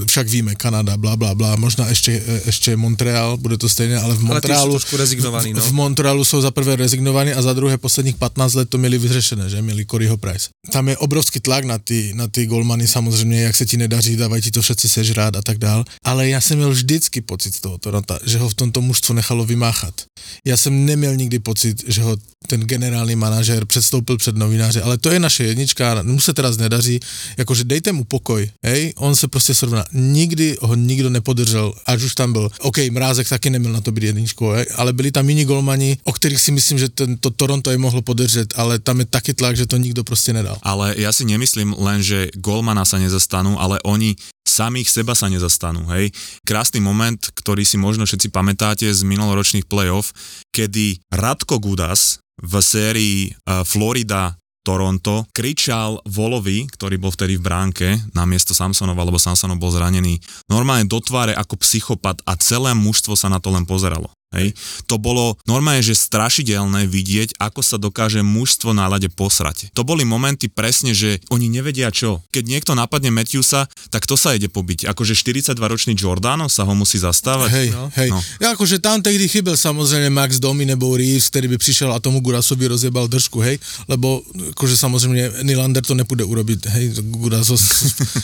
však 0.07 0.29
víme, 0.29 0.55
Kanada, 0.55 0.97
bla, 0.97 1.17
bla, 1.17 1.35
bla, 1.35 1.57
možná 1.57 1.87
ešte, 1.87 2.19
ešte 2.47 2.75
Montreal, 2.77 3.39
bude 3.39 3.55
to 3.55 3.71
stejné, 3.71 4.03
ale 4.03 4.19
v 4.19 4.23
Montrealu... 4.27 4.75
Ale 4.75 4.99
rezignovaní, 4.99 5.55
no. 5.55 5.63
v, 5.63 5.71
v 5.71 5.73
Montrealu 5.73 6.25
jsou 6.25 6.41
za 6.43 6.51
prvé 6.51 6.77
rezignovaní 6.77 7.33
a 7.33 7.43
za 7.43 7.53
druhé 7.55 7.79
posledních 7.79 8.17
15 8.17 8.55
let 8.55 8.69
to 8.69 8.79
měli 8.79 8.99
vyřešené, 8.99 9.51
že 9.51 9.63
měli 9.63 9.87
Coryho 9.87 10.17
Price. 10.17 10.51
Tam 10.73 10.89
je 10.89 10.97
obrovský 10.99 11.41
tlak 11.41 11.65
na 11.65 11.79
ty, 11.79 12.13
na 12.15 12.27
ty 12.29 12.47
golmany 12.47 12.89
samozřejmě, 12.89 13.41
jak 13.43 13.57
se 13.57 13.67
ti 13.67 13.77
nedaří, 13.77 14.17
dávají 14.17 14.43
ti 14.43 14.51
to 14.51 14.63
všetci 14.63 14.89
sežrát 14.89 15.37
a 15.37 15.43
tak 15.43 15.59
dál. 15.59 15.85
Ale 16.05 16.29
já 16.29 16.41
jsem 16.41 16.59
měl 16.59 16.71
vždycky 16.71 17.21
pocit 17.21 17.55
z 17.55 17.61
toho 17.61 17.79
Toronto, 17.79 18.19
že 18.25 18.39
ho 18.39 18.49
v 18.49 18.55
tomto 18.55 18.81
mužstvu 18.83 19.15
nechalo 19.15 19.45
vymáchat. 19.45 19.95
Ja 20.45 20.57
som 20.57 20.73
neměl 20.73 21.17
nikdy 21.17 21.39
pocit, 21.39 21.85
že 21.87 22.03
ho 22.03 22.17
ten 22.47 22.61
generální 22.61 23.17
manažer 23.17 23.65
předstoupil 23.65 24.17
před 24.17 24.37
novináře, 24.37 24.83
ale 24.83 24.99
to 24.99 25.11
je 25.11 25.21
naše 25.21 25.45
jednička, 25.45 26.03
mu 26.03 26.21
se 26.21 26.33
teraz 26.33 26.57
nedaří, 26.57 27.01
jakože 27.39 27.65
dejte 27.65 27.93
mu 27.93 28.05
pokoj, 28.05 28.51
hej, 28.63 28.93
on 28.97 29.17
se 29.17 29.29
prostě 29.29 29.55
srovná, 29.55 29.85
nikdy 29.93 30.57
ho 30.61 30.75
nikdo 30.75 31.11
nepodržel, 31.11 31.73
až 31.87 32.03
už 32.03 32.15
tam 32.15 32.33
byl, 32.33 32.51
OK, 32.61 32.79
Mrázek 32.91 33.29
taky 33.29 33.51
neměl 33.51 33.73
na 33.73 33.81
to 33.81 33.93
být 33.93 34.05
jedničkou, 34.05 34.51
hej, 34.51 34.67
ale 34.77 34.93
byli 34.93 35.11
tam 35.11 35.29
jiní 35.29 35.45
golmani, 35.45 35.99
o 36.05 36.13
kterých 36.13 36.41
si 36.41 36.53
myslím, 36.53 36.79
že 36.79 36.89
ten, 36.89 37.17
to 37.17 37.31
Toronto 37.31 37.71
je 37.71 37.79
mohlo 37.79 38.03
podržet, 38.03 38.55
ale 38.57 38.79
tam 38.79 39.01
je 39.01 39.05
taky 39.05 39.35
tlak, 39.35 39.57
že 39.57 39.67
to 39.67 39.77
nikdo 39.77 40.05
prostě 40.05 40.33
nedal. 40.33 40.57
Ale 40.63 40.95
ja 40.99 41.13
si 41.13 41.25
nemyslím 41.25 41.75
len, 41.79 42.03
že 42.03 42.29
golmana 42.37 42.85
sa 42.85 42.99
nezastanú, 42.99 43.57
ale 43.61 43.81
oni 43.85 44.17
samých 44.45 44.93
seba 44.93 45.17
sa 45.17 45.33
nezastanú, 45.33 45.89
hej. 45.97 46.13
Krásny 46.45 46.79
moment, 46.79 47.19
ktorý 47.19 47.65
si 47.65 47.81
možno 47.81 48.05
všetci 48.05 48.29
pamätáte 48.29 48.87
z 48.87 49.01
minuloročných 49.03 49.67
playoff, 49.67 50.13
kedy 50.53 51.01
Radko 51.11 51.59
Gudas 51.59 52.23
v 52.39 52.53
sérii 52.61 53.19
uh, 53.33 53.65
Florida 53.65 54.37
Toronto, 54.65 55.29
kričal 55.37 56.01
Volovi, 56.09 56.65
ktorý 56.65 56.97
bol 56.97 57.13
vtedy 57.13 57.37
v 57.37 57.45
bránke, 57.45 57.89
na 58.17 58.25
miesto 58.25 58.57
Samsonova, 58.57 59.05
lebo 59.05 59.21
Samsonov 59.21 59.61
bol 59.61 59.69
zranený, 59.69 60.17
normálne 60.49 60.89
do 60.89 61.05
tváre 61.05 61.37
ako 61.37 61.61
psychopat 61.61 62.25
a 62.25 62.33
celé 62.41 62.73
mužstvo 62.73 63.13
sa 63.13 63.29
na 63.29 63.45
to 63.45 63.53
len 63.53 63.69
pozeralo. 63.69 64.09
Hej. 64.35 64.55
To 64.91 64.99
bolo 64.99 65.39
normálne, 65.47 65.83
že 65.85 65.95
strašidelné 65.95 66.91
vidieť, 66.91 67.39
ako 67.39 67.61
sa 67.63 67.77
dokáže 67.79 68.21
mužstvo 68.21 68.75
na 68.75 68.91
ľade 68.91 69.09
posrať. 69.13 69.71
To 69.73 69.87
boli 69.87 70.03
momenty 70.03 70.51
presne, 70.51 70.93
že 70.93 71.23
oni 71.31 71.47
nevedia 71.47 71.89
čo. 71.95 72.21
Keď 72.35 72.45
niekto 72.45 72.73
napadne 72.75 73.15
Matthewsa, 73.15 73.71
tak 73.95 74.05
to 74.05 74.19
sa 74.19 74.35
ide 74.35 74.51
pobiť. 74.51 74.91
Akože 74.91 75.15
42-ročný 75.15 75.95
Giordano 75.95 76.51
sa 76.51 76.67
ho 76.67 76.75
musí 76.75 76.99
zastávať. 76.99 77.51
Hej, 77.55 77.69
no. 77.71 77.87
hej. 77.95 78.11
No. 78.11 78.21
Ja, 78.43 78.59
akože 78.59 78.83
tam 78.83 79.01
tehdy 79.01 79.31
chybel 79.31 79.55
samozrejme 79.55 80.11
Max 80.11 80.43
Domi 80.43 80.67
nebo 80.67 80.95
Reeves, 80.99 81.31
ktorý 81.31 81.55
by 81.55 81.57
prišiel 81.61 81.91
a 81.95 82.03
tomu 82.03 82.19
Gurasovi 82.25 82.67
rozjebal 82.67 83.07
držku, 83.07 83.39
hej, 83.45 83.57
lebo 83.87 84.25
akože 84.57 84.75
samozrejme 84.75 85.45
Nylander 85.47 85.85
to 85.85 85.95
nepůjde 85.95 86.25
urobiť, 86.25 86.59
hej, 86.67 86.85
Guras 87.21 87.49
ho 87.49 87.59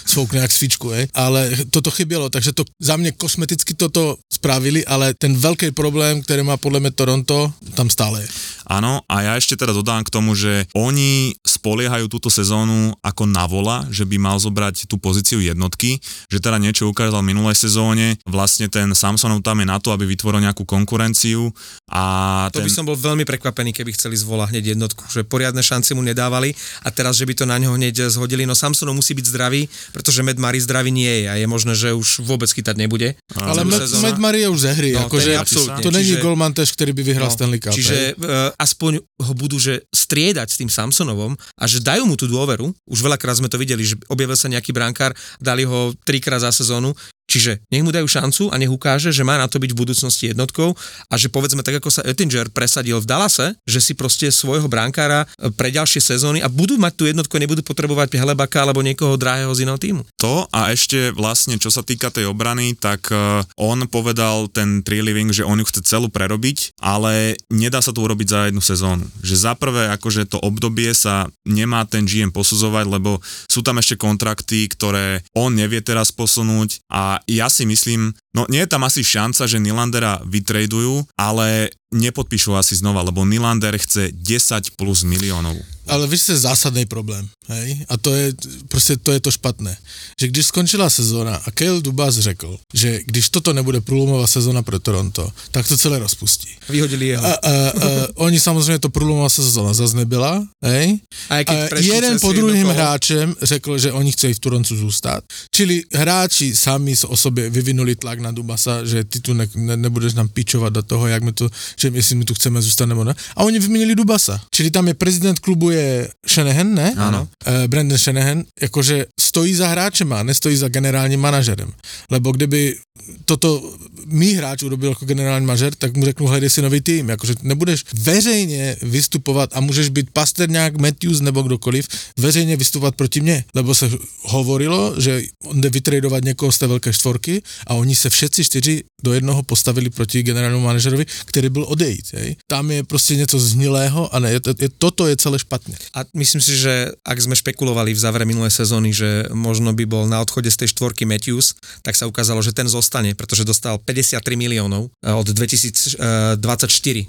svoukne 0.07 0.41
jak 0.41 0.53
svíčku, 0.53 0.89
hej, 0.89 1.07
ale 1.15 1.53
toto 1.71 1.91
chybělo, 1.91 2.31
takže 2.31 2.53
to 2.53 2.65
za 2.81 2.97
mňa 2.97 3.13
kosmeticky 3.21 3.77
toto 3.77 4.17
spravili, 4.33 4.81
ale 4.87 5.13
ten 5.15 5.37
veľký 5.37 5.77
problém 5.77 6.00
problém, 6.01 6.25
ktorý 6.25 6.43
má 6.49 6.57
podľa 6.57 6.81
mňa 6.81 6.93
Toronto, 6.97 7.53
tam 7.77 7.93
stále 7.93 8.25
je. 8.25 8.29
Áno, 8.71 9.03
a 9.05 9.27
ja 9.27 9.33
ešte 9.35 9.59
teda 9.59 9.75
dodám 9.75 10.07
k 10.07 10.15
tomu, 10.15 10.33
že 10.33 10.65
oni 10.73 11.35
spoliehajú 11.43 12.07
túto 12.07 12.31
sezónu 12.33 12.95
ako 13.03 13.27
na 13.27 13.45
vola, 13.45 13.85
že 13.91 14.07
by 14.07 14.17
mal 14.17 14.39
zobrať 14.39 14.87
tú 14.87 14.97
pozíciu 14.97 15.43
jednotky, 15.43 15.99
že 16.31 16.39
teda 16.39 16.57
niečo 16.57 16.87
ukázal 16.87 17.21
v 17.21 17.35
minulej 17.35 17.59
sezóne, 17.59 18.17
vlastne 18.25 18.71
ten 18.71 18.95
Samsonov 18.95 19.45
tam 19.45 19.61
je 19.61 19.67
na 19.69 19.77
to, 19.83 19.91
aby 19.91 20.07
vytvoril 20.07 20.41
nejakú 20.41 20.65
konkurenciu 20.65 21.51
a 21.91 22.47
To 22.55 22.63
ten... 22.63 22.65
by 22.65 22.73
som 22.73 22.87
bol 22.87 22.95
veľmi 22.95 23.27
prekvapený, 23.27 23.75
keby 23.75 23.93
chceli 23.93 24.15
zvolať 24.15 24.55
hneď 24.55 24.79
jednotku, 24.79 25.05
že 25.11 25.27
poriadne 25.27 25.61
šance 25.61 25.93
mu 25.93 26.01
nedávali 26.01 26.55
a 26.87 26.95
teraz, 26.95 27.19
že 27.19 27.27
by 27.27 27.37
to 27.37 27.45
na 27.45 27.59
neho 27.59 27.75
hneď 27.75 28.07
zhodili, 28.07 28.47
no 28.47 28.55
Samsonov 28.55 28.97
musí 28.97 29.19
byť 29.19 29.27
zdravý, 29.29 29.67
pretože 29.91 30.23
Med 30.23 30.39
Mari 30.39 30.63
zdravý 30.63 30.95
nie 30.95 31.11
je 31.11 31.25
a 31.27 31.35
je 31.37 31.47
možné, 31.51 31.75
že 31.75 31.91
už 31.91 32.23
vôbec 32.23 32.47
chytať 32.49 32.79
nebude. 32.79 33.19
Ale 33.35 33.67
Med 33.99 34.17
Mari 34.23 34.47
je 34.47 34.49
už 34.49 34.61
ze 34.63 34.73
hry, 34.79 34.95
no, 34.95 35.11
akože 35.11 35.31
absolútne. 35.35 35.80
To 35.81 35.93
není 35.93 36.17
golman 36.21 36.53
tež, 36.53 36.73
ktorý 36.77 36.93
by 36.97 37.03
vyhral 37.03 37.29
no, 37.29 37.35
Stanley 37.35 37.61
Cup. 37.61 37.73
Čiže 37.73 38.17
uh, 38.17 38.53
aspoň 38.57 39.01
ho 39.01 39.33
budú 39.37 39.57
že 39.61 39.85
striedať 39.93 40.49
s 40.49 40.57
tým 40.61 40.71
Samsonovom 40.71 41.35
a 41.37 41.65
že 41.65 41.81
dajú 41.81 42.05
mu 42.05 42.15
tú 42.15 42.29
dôveru. 42.29 42.73
Už 42.89 43.01
veľakrát 43.01 43.39
sme 43.39 43.49
to 43.49 43.61
videli, 43.61 43.85
že 43.85 43.99
objavil 44.09 44.37
sa 44.37 44.49
nejaký 44.51 44.73
brankár, 44.73 45.13
dali 45.39 45.65
ho 45.65 45.93
trikrát 46.05 46.43
za 46.43 46.51
sezónu, 46.53 46.93
Čiže 47.31 47.63
nech 47.71 47.87
mu 47.87 47.95
dajú 47.95 48.11
šancu 48.11 48.51
a 48.51 48.59
nech 48.59 48.75
ukáže, 48.75 49.15
že 49.15 49.23
má 49.23 49.39
na 49.39 49.47
to 49.47 49.63
byť 49.63 49.71
v 49.71 49.79
budúcnosti 49.79 50.35
jednotkou 50.35 50.75
a 51.07 51.15
že 51.15 51.31
povedzme 51.31 51.63
tak, 51.63 51.79
ako 51.79 51.95
sa 51.95 52.03
Ettinger 52.03 52.51
presadil 52.51 52.99
v 52.99 53.07
Dallase, 53.07 53.55
že 53.63 53.79
si 53.79 53.95
proste 53.95 54.27
svojho 54.35 54.67
bránkára 54.67 55.31
e, 55.39 55.55
pre 55.55 55.71
ďalšie 55.71 56.03
sezóny 56.03 56.43
a 56.43 56.51
budú 56.51 56.75
mať 56.75 56.93
tú 56.99 57.05
jednotku 57.07 57.39
nebudú 57.39 57.63
potrebovať 57.63 58.19
Helebaka 58.19 58.67
alebo 58.67 58.83
niekoho 58.83 59.15
drahého 59.15 59.55
z 59.55 59.63
iného 59.63 59.79
týmu. 59.79 60.03
To 60.19 60.51
a 60.51 60.75
ešte 60.75 61.15
vlastne, 61.15 61.55
čo 61.63 61.71
sa 61.71 61.87
týka 61.87 62.11
tej 62.11 62.27
obrany, 62.27 62.75
tak 62.75 63.15
e, 63.15 63.47
on 63.55 63.87
povedal 63.87 64.51
ten 64.51 64.83
Living, 64.91 65.31
že 65.31 65.47
on 65.47 65.63
ju 65.63 65.67
chce 65.71 65.87
celú 65.87 66.11
prerobiť, 66.11 66.75
ale 66.83 67.39
nedá 67.47 67.79
sa 67.79 67.95
to 67.95 68.03
urobiť 68.03 68.27
za 68.27 68.41
jednu 68.51 68.59
sezónu. 68.59 69.07
Že 69.23 69.37
za 69.39 69.53
prvé, 69.55 69.87
akože 69.95 70.27
to 70.27 70.43
obdobie 70.43 70.91
sa 70.93 71.31
nemá 71.47 71.87
ten 71.87 72.03
GM 72.03 72.35
posudzovať, 72.35 72.91
lebo 72.91 73.23
sú 73.47 73.63
tam 73.63 73.79
ešte 73.79 73.95
kontrakty, 73.95 74.67
ktoré 74.67 75.23
on 75.33 75.55
nevie 75.55 75.79
teraz 75.79 76.11
posunúť 76.11 76.83
a 76.91 77.20
ja 77.27 77.49
si 77.49 77.65
myslím, 77.67 78.13
no 78.37 78.47
nie 78.49 78.63
je 78.65 78.71
tam 78.71 78.85
asi 78.85 79.03
šanca, 79.03 79.49
že 79.49 79.59
Nylandera 79.59 80.21
vytradujú, 80.29 81.09
ale 81.19 81.75
nepodpíšu 81.95 82.55
asi 82.55 82.77
znova, 82.77 83.03
lebo 83.03 83.25
Nylander 83.25 83.79
chce 83.79 84.09
10 84.13 84.71
plus 84.79 85.03
miliónov. 85.03 85.57
Ale 85.91 86.07
víš, 86.07 86.29
je 86.29 86.47
zásadný 86.47 86.87
problém, 86.87 87.27
hej? 87.49 87.83
A 87.89 87.97
to 87.97 88.15
je, 88.15 88.33
prostě 88.69 88.97
to 88.97 89.13
je 89.13 89.21
to 89.21 89.31
špatné. 89.31 89.77
Že 90.21 90.29
když 90.29 90.47
skončila 90.47 90.91
sezóna 90.91 91.37
a 91.37 91.51
Kale 91.51 91.83
Dubas 91.83 92.15
řekl, 92.15 92.59
že 92.75 93.01
když 93.07 93.29
toto 93.31 93.53
nebude 93.53 93.81
průlomová 93.81 94.27
sezóna 94.27 94.63
pro 94.63 94.79
Toronto, 94.79 95.33
tak 95.51 95.69
to 95.69 95.79
celé 95.79 95.99
rozpustí. 95.99 96.49
Vyhodili 96.69 97.07
jeho. 97.07 97.27
A, 97.27 97.33
a, 97.33 97.51
a, 97.51 97.73
oni 98.15 98.41
samozřejmě 98.41 98.79
to 98.79 98.91
průlomová 98.91 99.29
sezóna 99.29 99.75
zase 99.75 99.97
nebyla, 99.97 100.47
hej? 100.63 100.99
A, 101.31 101.35
a 101.35 101.79
jeden 101.79 102.21
po 102.21 102.33
druhým 102.33 102.67
hráčem 102.67 103.35
řekl, 103.43 103.79
že 103.79 103.93
oni 103.93 104.13
chcejí 104.13 104.35
v 104.35 104.39
Torontu 104.39 104.77
zůstat. 104.77 105.25
Čili 105.55 105.83
hráči 105.95 106.57
sami 106.57 106.95
o 107.07 107.17
sobě 107.17 107.51
vyvinuli 107.51 107.97
tlak 107.97 108.19
na 108.19 108.31
Dubasa, 108.31 108.85
že 108.85 109.05
ty 109.05 109.21
tu 109.21 109.33
ne, 109.33 109.47
ne, 109.55 109.77
nebudeš 109.77 110.15
nám 110.15 110.29
pičovat 110.29 110.73
do 110.73 110.83
toho, 110.83 111.07
jak 111.07 111.23
my 111.23 111.33
tu, 111.33 111.51
že 111.81 111.91
jestli 111.95 112.17
my 112.17 112.25
tu 112.25 112.35
chceme 112.35 112.63
zůstat 112.63 112.87
nebo 112.87 113.05
ne. 113.05 113.15
A 113.37 113.45
oni 113.45 113.59
vyměnili 113.59 113.95
Dubasa. 113.95 114.41
Čili 114.55 114.71
tam 114.71 114.89
je 114.89 114.95
prezident 114.95 115.39
klubu 115.39 115.71
je 115.71 116.09
Shanahan, 116.29 116.75
ne? 116.75 116.95
Áno. 116.97 117.29
Uh, 117.47 117.67
Brandon 117.67 117.99
Shanahan, 117.99 118.45
jakože 118.61 119.07
stojí 119.21 119.55
za 119.55 119.69
hráčem 119.69 120.13
a 120.13 120.23
nestojí 120.23 120.57
za 120.57 120.69
generálním 120.69 121.21
manažerem. 121.21 121.73
Lebo 122.11 122.33
kdyby 122.33 122.77
toto 123.25 123.75
mý 124.07 124.35
hráč 124.35 124.63
urobil 124.63 124.89
jako 124.89 125.05
generální 125.05 125.47
manažer, 125.47 125.75
tak 125.75 125.97
mu 125.97 126.05
řeknu, 126.05 126.27
hledej 126.27 126.51
si 126.51 126.63
nový 126.63 126.81
tým. 126.81 127.09
Jakože 127.09 127.35
nebudeš 127.43 127.85
veřejně 127.95 128.77
vystupovat 128.83 129.51
a 129.53 129.61
můžeš 129.61 129.89
být 129.89 130.11
Pasterňák, 130.13 130.77
Matthews 130.77 131.21
nebo 131.21 131.43
kdokoliv, 131.43 131.89
veřejně 132.19 132.57
vystupovat 132.57 132.95
proti 132.95 133.21
mně. 133.21 133.45
Lebo 133.55 133.75
se 133.75 133.91
hovorilo, 134.23 134.95
že 135.01 135.23
on 135.45 135.61
jde 135.61 135.71
vytradovat 135.71 136.25
někoho 136.25 136.53
z 136.53 136.59
té 136.59 136.67
velké 136.67 136.93
štvorky 136.93 137.43
a 137.67 137.75
oni 137.75 137.97
se 137.97 138.11
všetci 138.11 138.45
čtyři 138.45 138.83
do 139.03 139.13
jednoho 139.13 139.43
postavili 139.43 139.91
proti 139.91 140.23
generálnímu 140.23 140.65
manažerovi, 140.65 141.07
který 141.25 141.49
byl 141.49 141.65
odejít. 141.71 142.07
Hej. 142.13 142.37
Tam 142.47 142.71
je 142.71 142.83
prostě 142.85 143.17
něco 143.17 143.41
znilého 143.41 144.15
a 144.15 144.19
ne, 144.19 144.33
je, 144.33 144.41
je, 144.59 144.69
toto 144.79 145.07
je 145.07 145.17
celé 145.17 145.39
špatně. 145.39 145.77
A 145.95 146.05
myslím 146.15 146.41
si, 146.41 146.57
že 146.57 146.91
ak 147.05 147.19
sme 147.21 147.39
špekulovali 147.39 147.95
v 147.95 148.01
závere 148.01 148.25
minulé 148.27 148.51
sezóny, 148.51 148.91
že 148.91 149.31
možno 149.31 149.73
by 149.73 149.85
bol 149.87 150.05
na 150.11 150.21
odchode 150.21 150.51
z 150.51 150.57
tej 150.57 150.69
štvorky 150.75 151.07
Matthews, 151.07 151.55
tak 151.83 151.95
sa 151.97 152.11
ukázalo, 152.11 152.43
že 152.43 152.53
ten 152.53 152.67
zostane, 152.69 153.15
pretože 153.15 153.47
dostal 153.47 153.79
53 153.79 154.23
miliónov 154.37 154.91
eh, 155.03 155.15
od 155.15 155.27
2024 155.31 156.39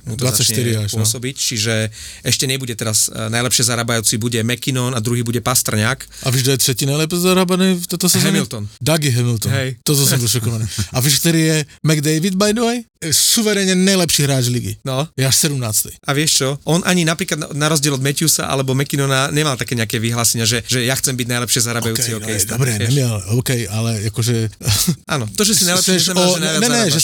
mu 0.06 0.16
to 0.18 0.26
24 0.26 0.86
až, 0.86 0.90
no. 0.94 1.02
pôsobiť, 1.02 1.36
no. 1.36 1.42
čiže 1.42 1.74
ešte 2.22 2.46
nebude 2.46 2.76
teraz 2.78 3.10
eh, 3.10 3.30
najlepšie 3.30 3.66
zarábajúci 3.66 4.22
bude 4.22 4.40
McKinnon 4.44 4.94
a 4.94 5.00
druhý 5.00 5.26
bude 5.26 5.42
Pastrňák. 5.42 6.00
A 6.26 6.30
víš, 6.30 6.42
kto 6.46 6.52
je 6.52 6.58
třetí 6.58 6.86
najlepšie 6.86 7.20
zarábaný 7.20 7.68
v 7.82 7.88
této 7.88 8.10
sezóně? 8.10 8.42
Hamilton. 8.42 8.68
Dougie 8.82 9.12
Hamilton. 9.12 9.52
Hej. 9.52 9.70
Toto 9.84 10.06
som 10.06 10.20
bol 10.20 10.28
šokovaný. 10.28 10.66
A 10.94 10.98
víš, 11.00 11.20
ktorý 11.24 11.42
je 11.42 11.58
McDavid, 11.84 12.36
by 12.36 12.52
the 12.54 12.64
way? 12.64 12.78
Suverene 13.02 13.74
najlepší 13.74 14.30
hráč 14.30 14.51
ligy. 14.52 14.74
No. 14.86 15.08
Je 15.18 15.26
až 15.26 15.36
17. 15.48 15.98
A 16.06 16.12
vieš 16.14 16.32
čo? 16.44 16.50
On 16.68 16.84
ani 16.86 17.08
napríklad 17.08 17.56
na 17.58 17.68
rozdiel 17.72 17.96
od 17.98 18.04
Matthewsa 18.04 18.52
alebo 18.52 18.76
McKinnona 18.78 19.32
nemal 19.32 19.58
také 19.58 19.74
nejaké 19.74 19.98
vyhlásenia, 19.98 20.46
že, 20.46 20.62
že 20.68 20.84
ja 20.84 20.94
chcem 21.00 21.16
byť 21.16 21.28
najlepšie 21.28 21.62
zarábajúci 21.64 22.12
okay, 22.12 22.16
hokejista. 22.20 22.54
No, 22.56 22.62
dobre, 22.62 22.78
nemiel, 22.78 23.16
OK, 23.40 23.52
ale 23.72 24.12
akože... 24.12 24.36
Áno, 25.16 25.26
to, 25.32 25.42
že 25.48 25.54
si 25.56 25.64
seš 25.66 26.12
o, 26.12 26.24
že 26.36 26.44
najviac 26.44 26.62
ne, 26.62 26.68
ne, 26.70 26.82
že, 26.92 27.00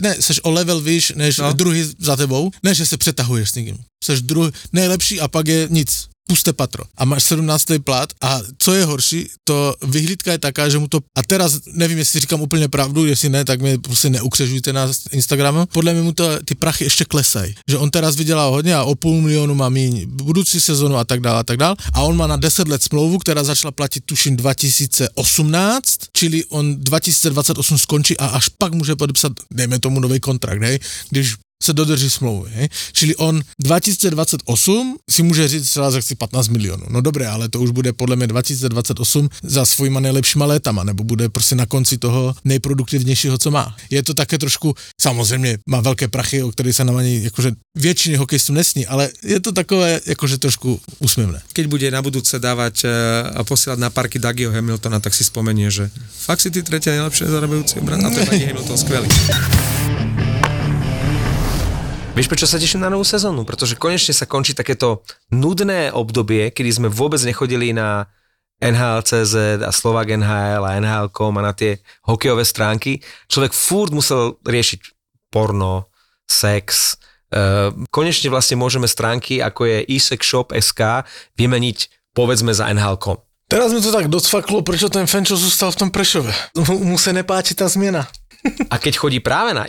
ne, 0.00 0.12
seš 0.18 0.40
o 0.42 0.50
level 0.50 0.80
vyš, 0.80 1.14
než 1.14 1.38
No. 1.38 1.52
no. 1.52 1.52
druhý 1.52 1.84
za 1.98 2.16
tebou, 2.16 2.50
ne, 2.62 2.74
že 2.74 2.86
se 2.86 2.96
přetahuješ 2.96 3.50
s 3.50 3.54
někým. 3.54 3.78
Seš 4.04 4.20
druhý, 4.20 4.50
nejlepší 4.72 5.20
a 5.20 5.28
pak 5.28 5.48
je 5.48 5.68
nic 5.70 6.08
puste 6.28 6.52
patro. 6.52 6.84
A 6.96 7.04
máš 7.04 7.22
17. 7.22 7.64
plat 7.84 8.12
a 8.22 8.40
co 8.58 8.74
je 8.74 8.84
horší, 8.84 9.28
to 9.44 9.74
vyhlídka 9.82 10.32
je 10.32 10.38
taká, 10.38 10.68
že 10.68 10.78
mu 10.78 10.88
to, 10.88 11.00
a 11.14 11.22
teraz 11.22 11.60
nevím, 11.72 11.98
jestli 11.98 12.20
říkám 12.20 12.40
úplně 12.40 12.68
pravdu, 12.68 13.06
jestli 13.06 13.28
ne, 13.28 13.44
tak 13.44 13.60
mě 13.60 13.78
prostě 13.78 14.10
neukřežujte 14.10 14.72
na 14.72 14.90
Instagramu, 15.10 15.66
podle 15.66 15.92
mě 15.92 16.02
mu 16.02 16.12
to, 16.12 16.38
ty 16.44 16.54
prachy 16.54 16.84
ještě 16.84 17.04
klesají, 17.04 17.54
že 17.68 17.78
on 17.78 17.90
teraz 17.90 18.16
vydělá 18.16 18.46
hodně 18.46 18.74
a 18.74 18.82
o 18.82 18.94
půl 18.94 19.20
milionu 19.20 19.54
má 19.54 19.68
míň 19.68 20.06
budoucí 20.06 20.60
sezonu 20.60 20.96
a 20.96 21.04
tak 21.04 21.20
dále 21.20 21.40
a 21.40 21.42
tak 21.42 21.56
dále 21.56 21.76
a 21.92 22.02
on 22.02 22.16
má 22.16 22.26
na 22.26 22.36
10 22.36 22.68
let 22.68 22.82
smlouvu, 22.82 23.18
která 23.18 23.44
začala 23.44 23.72
platit 23.72 24.04
tuším 24.06 24.36
2018, 24.36 25.98
čili 26.12 26.44
on 26.44 26.76
2028 26.84 27.78
skončí 27.78 28.16
a 28.18 28.26
až 28.26 28.48
pak 28.48 28.74
může 28.74 28.96
podepsat, 28.96 29.32
dejme 29.50 29.78
tomu 29.78 30.00
nový 30.00 30.20
kontrakt, 30.20 30.62
hej, 30.62 30.78
když 31.10 31.34
se 31.62 31.72
dodrží 31.72 32.10
smlouvy. 32.10 32.50
Hej? 32.54 32.68
Čili 32.92 33.16
on 33.16 33.40
2028 33.60 34.96
si 35.10 35.22
může 35.22 35.48
říct 35.48 35.70
třeba 35.70 35.90
za 35.90 36.00
15 36.18 36.48
milionů. 36.48 36.86
No 36.88 37.00
dobré, 37.00 37.28
ale 37.28 37.48
to 37.48 37.60
už 37.60 37.70
bude 37.70 37.92
podle 37.92 38.16
mě 38.16 38.26
2028 38.26 39.28
za 39.42 39.66
svýma 39.66 40.00
nejlepšíma 40.00 40.46
létama, 40.46 40.84
nebo 40.84 41.04
bude 41.04 41.28
prostě 41.28 41.54
na 41.54 41.66
konci 41.66 41.98
toho 41.98 42.34
nejproduktivnějšího, 42.44 43.38
co 43.38 43.50
má. 43.50 43.76
Je 43.90 44.02
to 44.02 44.14
také 44.14 44.38
trošku, 44.38 44.74
samozřejmě 45.00 45.58
má 45.68 45.80
velké 45.80 46.08
prachy, 46.08 46.42
o 46.42 46.52
kterých 46.52 46.76
se 46.76 46.84
nám 46.84 46.96
ani 46.96 47.20
jakože 47.24 47.52
většiny 47.74 48.16
hokejistů 48.16 48.52
nesní, 48.52 48.86
ale 48.86 49.10
je 49.22 49.40
to 49.40 49.52
takové 49.52 50.00
jakože 50.06 50.38
trošku 50.38 50.80
úsměvné. 50.98 51.42
Keď 51.52 51.66
bude 51.66 51.90
na 51.90 52.02
budúce 52.02 52.38
dávať 52.38 52.86
a 53.34 53.44
posielať 53.44 53.78
na 53.78 53.90
parky 53.90 54.18
Dagio 54.18 54.52
Hamiltona, 54.52 55.00
tak 55.00 55.14
si 55.14 55.24
spomenie, 55.24 55.70
že 55.70 55.90
fakt 56.26 56.40
si 56.40 56.50
ty 56.50 56.62
tretia 56.62 56.96
najlepšie 56.96 57.26
zarábajúci 57.26 57.80
obran 57.80 58.04
a 58.04 58.10
to 58.10 58.20
je 58.20 58.46
Hamilton 58.52 58.78
skvelý. 58.78 59.08
Vieš, 62.16 62.32
prečo 62.32 62.48
sa 62.48 62.56
teším 62.56 62.80
na 62.80 62.88
novú 62.88 63.04
sezónu? 63.04 63.44
Pretože 63.44 63.76
konečne 63.76 64.16
sa 64.16 64.24
končí 64.24 64.56
takéto 64.56 65.04
nudné 65.28 65.92
obdobie, 65.92 66.48
kedy 66.48 66.70
sme 66.72 66.88
vôbec 66.88 67.20
nechodili 67.20 67.76
na 67.76 68.08
NHL.cz 68.56 69.60
a 69.60 69.68
Slovak 69.68 70.08
NHL 70.08 70.64
a 70.64 70.80
NHL.com 70.80 71.36
a 71.36 71.42
na 71.44 71.52
tie 71.52 71.76
hokejové 72.08 72.48
stránky. 72.48 73.04
Človek 73.28 73.52
furt 73.52 73.92
musel 73.92 74.40
riešiť 74.48 74.80
porno, 75.28 75.92
sex. 76.24 76.96
E, 77.28 77.68
konečne 77.92 78.32
vlastne 78.32 78.56
môžeme 78.56 78.88
stránky, 78.88 79.44
ako 79.44 79.68
je 79.68 80.00
SK 80.56 81.04
vymeniť 81.36 81.78
povedzme 82.16 82.56
za 82.56 82.72
NHL.com. 82.72 83.20
Teraz 83.44 83.76
mi 83.76 83.84
to 83.84 83.92
tak 83.92 84.08
docvaklo, 84.08 84.64
prečo 84.64 84.88
ten 84.88 85.04
Fenčo 85.04 85.36
zostal 85.36 85.68
v 85.68 85.84
tom 85.84 85.90
Prešove. 85.92 86.32
Mu 86.88 86.96
sa 86.96 87.12
nepáči 87.12 87.52
tá 87.52 87.68
zmiena. 87.68 88.08
A 88.72 88.80
keď 88.80 89.04
chodí 89.04 89.20
práve 89.20 89.52
na 89.52 89.68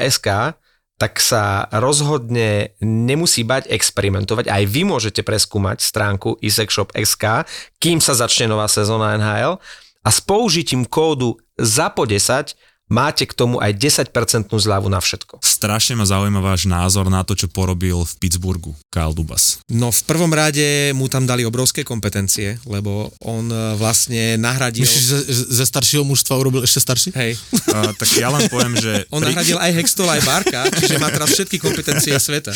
SK, 0.00 0.56
tak 0.96 1.20
sa 1.20 1.68
rozhodne 1.76 2.72
nemusí 2.80 3.44
bať 3.44 3.68
experimentovať. 3.68 4.48
Aj 4.48 4.64
vy 4.64 4.88
môžete 4.88 5.20
preskúmať 5.20 5.84
stránku 5.84 6.40
isekshop.sk, 6.40 7.44
kým 7.76 8.00
sa 8.00 8.16
začne 8.16 8.48
nová 8.48 8.64
sezóna 8.64 9.16
NHL 9.20 9.60
a 10.00 10.08
s 10.08 10.18
použitím 10.24 10.88
kódu 10.88 11.36
ZAPO10 11.60 12.56
máte 12.86 13.26
k 13.26 13.34
tomu 13.34 13.58
aj 13.58 13.74
10% 13.74 14.46
zľavu 14.46 14.86
na 14.86 15.02
všetko. 15.02 15.42
Strašne 15.42 15.98
ma 15.98 16.06
zaujíma 16.06 16.38
váš 16.38 16.70
názor 16.70 17.10
na 17.10 17.26
to, 17.26 17.34
čo 17.34 17.50
porobil 17.50 18.06
v 18.06 18.12
Pittsburghu 18.22 18.72
Kyle 18.94 19.14
Dubas. 19.14 19.58
No 19.66 19.90
v 19.90 20.00
prvom 20.06 20.30
rade 20.30 20.94
mu 20.94 21.10
tam 21.10 21.26
dali 21.26 21.42
obrovské 21.42 21.82
kompetencie, 21.82 22.62
lebo 22.64 23.10
on 23.22 23.50
e, 23.50 23.74
vlastne 23.74 24.38
nahradil... 24.38 24.86
Myslíš, 24.86 25.04
že 25.04 25.18
ze 25.50 25.64
staršieho 25.66 26.06
mužstva 26.06 26.38
urobil 26.38 26.62
ešte 26.62 26.78
starší? 26.78 27.10
Hej. 27.14 27.32
Uh, 27.66 27.90
tak 27.98 28.08
ja 28.14 28.30
len 28.30 28.46
poviem, 28.46 28.78
že... 28.78 29.04
On 29.14 29.20
pri... 29.20 29.34
nahradil 29.34 29.58
aj 29.58 29.70
Hextol, 29.74 30.08
aj 30.08 30.22
Barka, 30.22 30.60
čiže 30.70 31.02
má 31.02 31.10
teraz 31.10 31.34
všetky 31.34 31.58
kompetencie 31.58 32.14
sveta. 32.16 32.54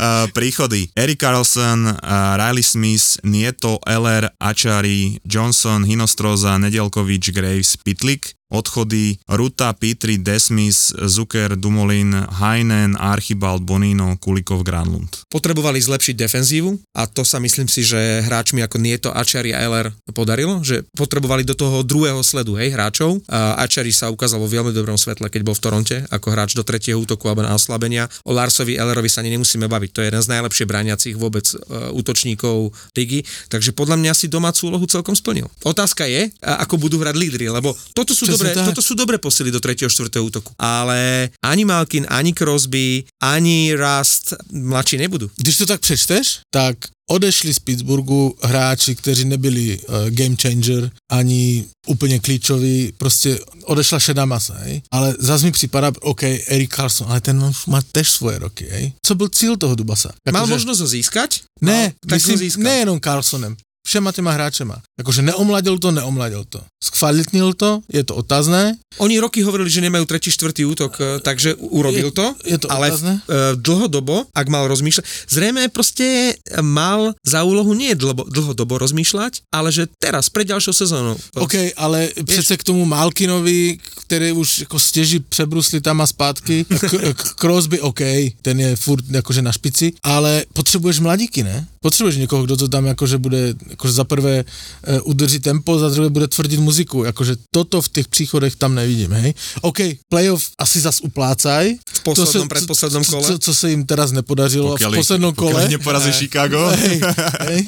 Uh, 0.00 0.26
príchody. 0.32 0.88
Eric 0.96 1.20
Carlson, 1.20 1.84
uh, 1.92 2.40
Riley 2.40 2.64
Smith, 2.64 3.20
Nieto, 3.20 3.76
Eller, 3.84 4.32
Achari, 4.40 5.20
Johnson, 5.28 5.84
Hinostroza, 5.84 6.56
Nedelkovič, 6.56 7.30
Graves, 7.36 7.76
Pitlik 7.76 8.39
odchody 8.50 9.16
Ruta, 9.30 9.72
Pitri, 9.72 10.18
Desmis, 10.18 10.92
Zucker, 11.06 11.54
Dumolin, 11.54 12.12
Heinen, 12.42 12.98
Archibald, 12.98 13.62
Bonino, 13.62 14.18
Kulikov, 14.18 14.66
Granlund. 14.66 15.24
Potrebovali 15.30 15.78
zlepšiť 15.78 16.14
defenzívu 16.18 16.70
a 16.98 17.06
to 17.06 17.22
sa 17.22 17.38
myslím 17.38 17.70
si, 17.70 17.86
že 17.86 18.26
hráčmi 18.26 18.60
ako 18.66 18.76
Nieto, 18.82 19.08
Ačari 19.14 19.54
a 19.54 19.62
Eller 19.62 19.94
podarilo, 20.10 20.60
že 20.66 20.82
potrebovali 20.98 21.46
do 21.46 21.54
toho 21.54 21.86
druhého 21.86 22.20
sledu 22.26 22.58
hej, 22.58 22.74
hráčov. 22.74 23.22
A 23.30 23.62
Ačari 23.62 23.94
sa 23.94 24.10
ukázal 24.10 24.42
vo 24.42 24.50
veľmi 24.50 24.74
dobrom 24.74 24.98
svetle, 24.98 25.30
keď 25.30 25.42
bol 25.46 25.54
v 25.54 25.62
Toronte 25.62 25.96
ako 26.10 26.26
hráč 26.34 26.58
do 26.58 26.66
tretieho 26.66 26.98
útoku 26.98 27.30
alebo 27.30 27.46
na 27.46 27.54
oslabenia. 27.54 28.10
O 28.26 28.34
Larsovi 28.34 28.74
Ellerovi 28.74 29.06
sa 29.06 29.22
ani 29.22 29.38
nemusíme 29.38 29.70
baviť, 29.70 29.90
to 29.94 30.02
je 30.02 30.08
jeden 30.10 30.22
z 30.22 30.28
najlepšie 30.34 30.64
brániacich 30.66 31.14
vôbec 31.14 31.46
uh, 31.54 31.94
útočníkov 31.94 32.74
ligy, 32.98 33.22
takže 33.48 33.72
podľa 33.72 33.96
mňa 33.96 34.12
si 34.12 34.26
domácu 34.26 34.68
úlohu 34.68 34.84
celkom 34.84 35.14
splnil. 35.14 35.48
Otázka 35.62 36.04
je, 36.06 36.28
ako 36.42 36.76
budú 36.76 37.00
hrať 37.00 37.16
lídry, 37.16 37.46
lebo 37.48 37.72
toto 37.94 38.12
sú 38.12 38.26
dobre, 38.40 38.54
tak. 38.56 38.66
toto 38.72 38.82
sú 38.82 38.96
dobré 38.96 39.18
posily 39.20 39.52
do 39.52 39.60
3. 39.60 39.88
4. 39.88 40.08
útoku. 40.20 40.52
Ale 40.58 41.28
ani 41.44 41.64
Malkin, 41.64 42.06
ani 42.08 42.32
Crosby, 42.32 43.04
ani 43.20 43.76
Rust 43.76 44.34
mladší 44.52 44.96
nebudú. 44.98 45.30
Když 45.36 45.56
to 45.56 45.66
tak 45.66 45.80
přečteš, 45.80 46.40
tak 46.50 46.76
odešli 47.10 47.54
z 47.54 47.58
Pittsburghu 47.58 48.34
hráči, 48.42 48.94
kteří 48.94 49.24
nebyli 49.24 49.78
uh, 49.78 50.10
game 50.10 50.36
changer, 50.42 50.90
ani 51.10 51.64
úplně 51.86 52.18
klíčoví, 52.18 52.92
prostě 52.98 53.38
odešla 53.64 53.98
šedá 53.98 54.24
masa, 54.24 54.54
hej? 54.54 54.82
ale 54.90 55.14
zase 55.18 55.44
mi 55.44 55.52
připadá, 55.52 55.92
OK, 56.00 56.22
Eric 56.22 56.74
Carlson, 56.74 57.06
ale 57.10 57.20
ten 57.20 57.52
má 57.66 57.82
tež 57.92 58.10
svoje 58.10 58.38
roky, 58.38 58.66
hej? 58.70 58.92
Co 59.06 59.14
byl 59.14 59.28
cíl 59.28 59.56
toho 59.56 59.74
Dubasa? 59.74 60.10
Mal 60.32 60.46
že... 60.46 60.52
možnosť 60.52 60.80
ho 60.80 60.86
získať? 60.86 61.30
Ne, 61.60 61.92
no, 62.06 62.14
myslím, 62.14 62.50
nejenom 62.62 63.00
Carlsonem, 63.00 63.56
všema 63.90 64.12
těma 64.14 64.30
hráčema. 64.30 64.78
Jakože 64.98 65.22
neomladil 65.26 65.78
to, 65.82 65.90
neomladil 65.90 66.46
to. 66.46 66.62
Skvalitnil 66.78 67.58
to, 67.58 67.82
je 67.90 68.06
to 68.06 68.14
otázné. 68.14 68.78
Oni 69.02 69.18
roky 69.18 69.42
hovorili, 69.42 69.66
že 69.70 69.82
nemajú 69.82 70.06
tretí, 70.06 70.30
štvrtý 70.30 70.62
útok, 70.64 70.92
e, 71.02 71.18
takže 71.18 71.58
urobil 71.58 72.10
je, 72.10 72.14
to, 72.14 72.26
je 72.46 72.58
to 72.58 72.70
ale 72.70 72.94
otázne. 72.94 73.18
Uh, 73.26 73.58
dlhodobo, 73.58 74.30
ak 74.30 74.46
mal 74.46 74.68
rozmýšľať, 74.70 75.04
zrejme 75.26 75.66
proste 75.74 76.36
mal 76.62 77.14
za 77.26 77.42
úlohu 77.42 77.74
nie 77.74 77.94
dlho, 77.98 78.14
dlhodobo 78.28 78.78
rozmýšľať, 78.78 79.50
ale 79.50 79.72
že 79.74 79.90
teraz, 79.98 80.30
pred 80.30 80.46
ďalšou 80.46 80.72
sezónou. 80.72 81.16
OK, 81.34 81.74
ale 81.76 82.14
Vieš? 82.14 82.24
přece 82.26 82.56
k 82.56 82.64
tomu 82.64 82.84
Malkinovi, 82.84 83.78
který 84.06 84.32
už 84.32 84.58
jako 84.58 84.78
stěží 84.80 85.18
přebrusli 85.20 85.80
tam 85.80 86.00
a 86.00 86.06
zpátky, 86.06 86.64
k- 86.68 87.14
k- 87.14 87.34
Crosby 87.40 87.80
OK, 87.80 88.00
ten 88.42 88.60
je 88.60 88.76
furt 88.76 89.04
jakože 89.10 89.42
na 89.42 89.52
špici, 89.52 89.92
ale 90.02 90.44
potřebuješ 90.52 91.00
mladíky, 91.00 91.42
ne? 91.42 91.66
Potřebuješ 91.82 92.16
někoho, 92.16 92.44
kdo 92.44 92.56
to 92.56 92.68
tam 92.68 92.86
jakože 92.86 93.18
bude, 93.18 93.54
jakože 93.80 93.96
za 93.96 94.04
prvé 94.04 94.44
uh, 94.44 95.08
udrží 95.08 95.40
tempo, 95.40 95.78
za 95.78 95.88
druhé 95.88 96.12
bude 96.12 96.28
tvrdit 96.28 96.60
muziku, 96.60 97.04
jakože 97.08 97.48
toto 97.48 97.80
v 97.80 97.88
těch 97.88 98.08
příchodech 98.08 98.56
tam 98.56 98.74
nevidím, 98.76 99.12
hej. 99.12 99.34
OK, 99.64 99.80
playoff 100.12 100.44
asi 100.58 100.80
zas 100.80 101.00
uplácaj. 101.00 101.80
V 101.80 102.00
poslednom, 102.04 102.44
to 102.44 102.52
predposlednom 102.52 103.04
kole. 103.04 103.26
Co, 103.26 103.38
co, 103.38 103.54
se 103.54 103.70
jim 103.70 103.86
teraz 103.86 104.12
nepodařilo 104.12 104.76
pokiaľ 104.76 104.92
v 104.92 104.96
poslednom 105.00 105.32
kole. 105.32 105.64
Pokiaľ 105.64 105.80
neporazí 105.80 106.12
Chicago. 106.12 106.60
Hej, 106.76 107.00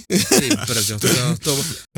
hej. 0.09 0.49
Brďo, 0.69 1.01
to, 1.01 1.09
to, 1.41 1.53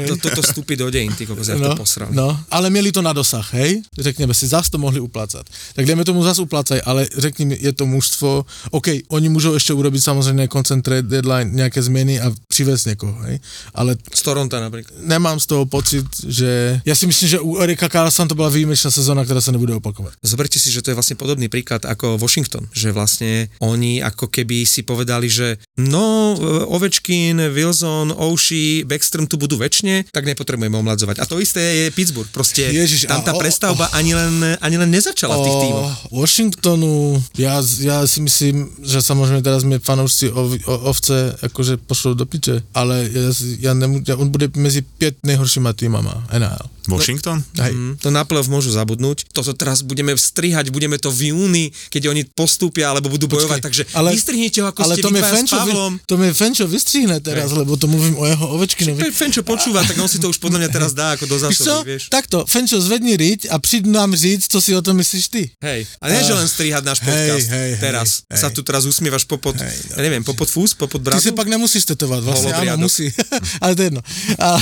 to, 0.06 0.14
to, 0.16 0.28
to 0.30 0.42
vstúpi 0.42 0.78
do 0.78 0.90
dejín, 0.90 1.10
ty 1.18 1.26
kokos, 1.26 1.50
no, 1.58 1.74
to 1.74 1.82
posral. 1.82 2.08
No, 2.14 2.38
ale 2.50 2.70
měli 2.70 2.92
to 2.92 3.02
na 3.02 3.12
dosah, 3.12 3.54
hej. 3.54 3.82
Řekněme 3.98 4.34
si, 4.34 4.46
zas 4.46 4.70
to 4.70 4.78
mohli 4.78 5.00
uplácat. 5.00 5.46
Tak 5.74 5.86
dejme 5.86 6.04
tomu 6.04 6.22
zas 6.22 6.38
uplácaj, 6.38 6.80
ale 6.86 7.06
řekni 7.18 7.44
mi, 7.44 7.58
je 7.60 7.72
to 7.72 7.86
mužstvo, 7.86 8.46
OK, 8.70 8.86
oni 9.08 9.28
můžou 9.28 9.54
ještě 9.54 9.72
urobit 9.72 10.00
samozřejmě 10.00 10.48
concentrate 10.48 11.02
deadline, 11.02 11.50
nějaké 11.50 11.82
změny 11.82 12.20
a 12.20 12.32
přivést 12.48 12.84
někoho, 12.84 13.18
hej. 13.26 13.40
Ale... 13.74 13.96
Z 14.12 14.20
Toronto 14.20 14.56
napríklad. 14.58 14.92
Nemám 15.00 15.40
z 15.40 15.46
toho 15.48 15.64
pocit, 15.64 16.04
že... 16.26 16.80
Ja 16.84 16.92
si 16.92 17.08
myslím, 17.08 17.28
že 17.28 17.38
u 17.40 17.60
Erika 17.62 17.88
Carlson 17.88 18.28
to 18.28 18.36
bola 18.36 18.52
výjimečná 18.52 18.90
sezóna, 18.92 19.24
ktorá 19.24 19.40
sa 19.40 19.54
nebude 19.54 19.72
opakovať. 19.78 20.18
Zoberte 20.20 20.58
si, 20.60 20.68
že 20.68 20.82
to 20.84 20.92
je 20.92 20.98
vlastne 20.98 21.16
podobný 21.16 21.46
príklad 21.48 21.86
ako 21.86 22.20
Washington, 22.20 22.68
že 22.74 22.90
vlastne 22.92 23.48
oni 23.62 24.04
ako 24.04 24.28
keby 24.28 24.66
si 24.66 24.84
povedali, 24.84 25.30
že 25.30 25.56
no, 25.80 26.36
Ovečkin, 26.68 27.38
Wilson, 27.54 28.12
Oshie, 28.12 28.82
Backstrom 28.84 29.30
tu 29.30 29.38
budú 29.40 29.56
väčšine, 29.56 30.10
tak 30.10 30.26
nepotrebujeme 30.26 30.76
omladzovať. 30.80 31.22
A 31.22 31.28
to 31.28 31.38
isté 31.38 31.60
je 31.60 31.86
Pittsburgh. 31.94 32.28
Proste 32.34 32.66
Ježiš, 32.66 33.06
tam 33.06 33.22
tá 33.22 33.32
prestavba 33.36 33.86
oh, 33.88 33.98
ani, 33.98 34.12
len, 34.12 34.58
ani 34.58 34.76
len 34.76 34.90
nezačala 34.90 35.38
v 35.38 35.46
tých 35.46 35.58
tímoch. 35.68 35.90
Washingtonu, 36.10 37.22
ja, 37.38 37.62
ja 37.80 38.02
si 38.08 38.20
myslím, 38.24 38.72
že 38.82 38.98
sa 39.04 39.14
môžeme 39.14 39.44
teraz 39.44 39.62
my 39.62 39.78
fanoušci 39.78 40.32
ov, 40.32 40.58
ovce 40.66 41.36
akože 41.44 41.78
pošlú 41.84 42.18
do 42.18 42.26
piče, 42.26 42.64
ale 42.74 43.06
ja, 43.06 43.30
ja 43.60 43.72
nemôžem, 43.76 43.93
on 44.18 44.30
bude 44.30 44.48
medzi 44.56 44.82
5 44.82 45.14
najhoršíma 45.24 45.72
týmama 45.72 46.26
NHL. 46.32 46.73
Washington? 46.88 47.40
No, 47.56 47.64
mm, 47.64 47.92
to 48.00 48.08
na 48.12 48.22
playoff 48.28 48.48
môžu 48.52 48.70
zabudnúť. 48.72 49.28
Toto 49.32 49.56
teraz 49.56 49.80
budeme 49.80 50.12
strihať, 50.16 50.68
budeme 50.68 51.00
to 51.00 51.08
v 51.08 51.32
júni, 51.32 51.72
keď 51.88 52.12
oni 52.12 52.22
postúpia 52.32 52.92
alebo 52.92 53.08
budú 53.08 53.28
bojovať, 53.30 53.60
Počkej, 53.60 53.68
takže 53.68 53.82
ale, 53.96 54.12
vystrihnite 54.12 54.58
ho, 54.60 54.66
ako 54.68 54.80
ale 54.84 54.94
ste 54.96 55.02
to 55.02 55.10
Fenčo, 55.14 55.56
s 55.56 55.60
Pavlom. 55.64 55.92
to 56.04 56.14
mi 56.20 56.28
Fenčo 56.32 56.64
vystrihne 56.68 57.16
teraz, 57.20 57.52
Hej. 57.52 57.64
lebo 57.64 57.76
to 57.80 57.86
mluvím 57.88 58.16
o 58.20 58.24
jeho 58.28 58.46
ovečkinovi. 58.58 59.00
Fenčo 59.12 59.42
počúva, 59.46 59.80
tak 59.84 59.96
on 59.96 60.08
si 60.10 60.20
to 60.20 60.28
už 60.28 60.38
podľa 60.38 60.64
mňa 60.64 60.70
teraz 60.72 60.92
dá 60.92 61.16
ako 61.16 61.24
do 61.28 61.36
zásoby, 61.40 61.96
vieš. 61.96 62.12
Takto, 62.12 62.44
Fenčo, 62.44 62.80
zvedni 62.80 63.16
riť 63.16 63.48
a 63.48 63.56
príď 63.60 63.88
nám 63.88 64.12
říct, 64.12 64.52
co 64.52 64.58
si 64.60 64.76
o 64.76 64.82
tom 64.82 65.00
myslíš 65.00 65.24
ty. 65.32 65.42
Hej, 65.62 65.88
a 66.00 66.04
nie, 66.12 66.20
že 66.20 66.34
len 66.34 66.48
strihať 66.48 66.82
náš 66.84 67.00
podcast 67.00 67.48
hej, 67.48 67.70
hej, 67.76 67.82
teraz. 67.82 68.08
Hej, 68.28 68.40
sa 68.40 68.48
tu 68.52 68.60
teraz 68.60 68.84
usmievaš 68.84 69.24
popod, 69.24 69.56
hej, 69.56 69.76
no. 69.90 69.98
ja 69.98 70.00
neviem, 70.04 70.22
popod 70.26 70.50
fús, 70.50 70.76
popod 70.76 71.00
bradu. 71.00 71.22
Ty 71.22 71.30
si 71.30 71.32
pak 71.32 71.48
nemusíš 71.48 71.88
tetovať, 71.94 72.20
vlastne 72.20 72.52
áno, 72.54 72.86
musí. 72.86 73.08
ale 73.62 73.72
to 73.74 73.80
je 73.82 73.88
jedno. 73.90 74.02
A... 74.38 74.58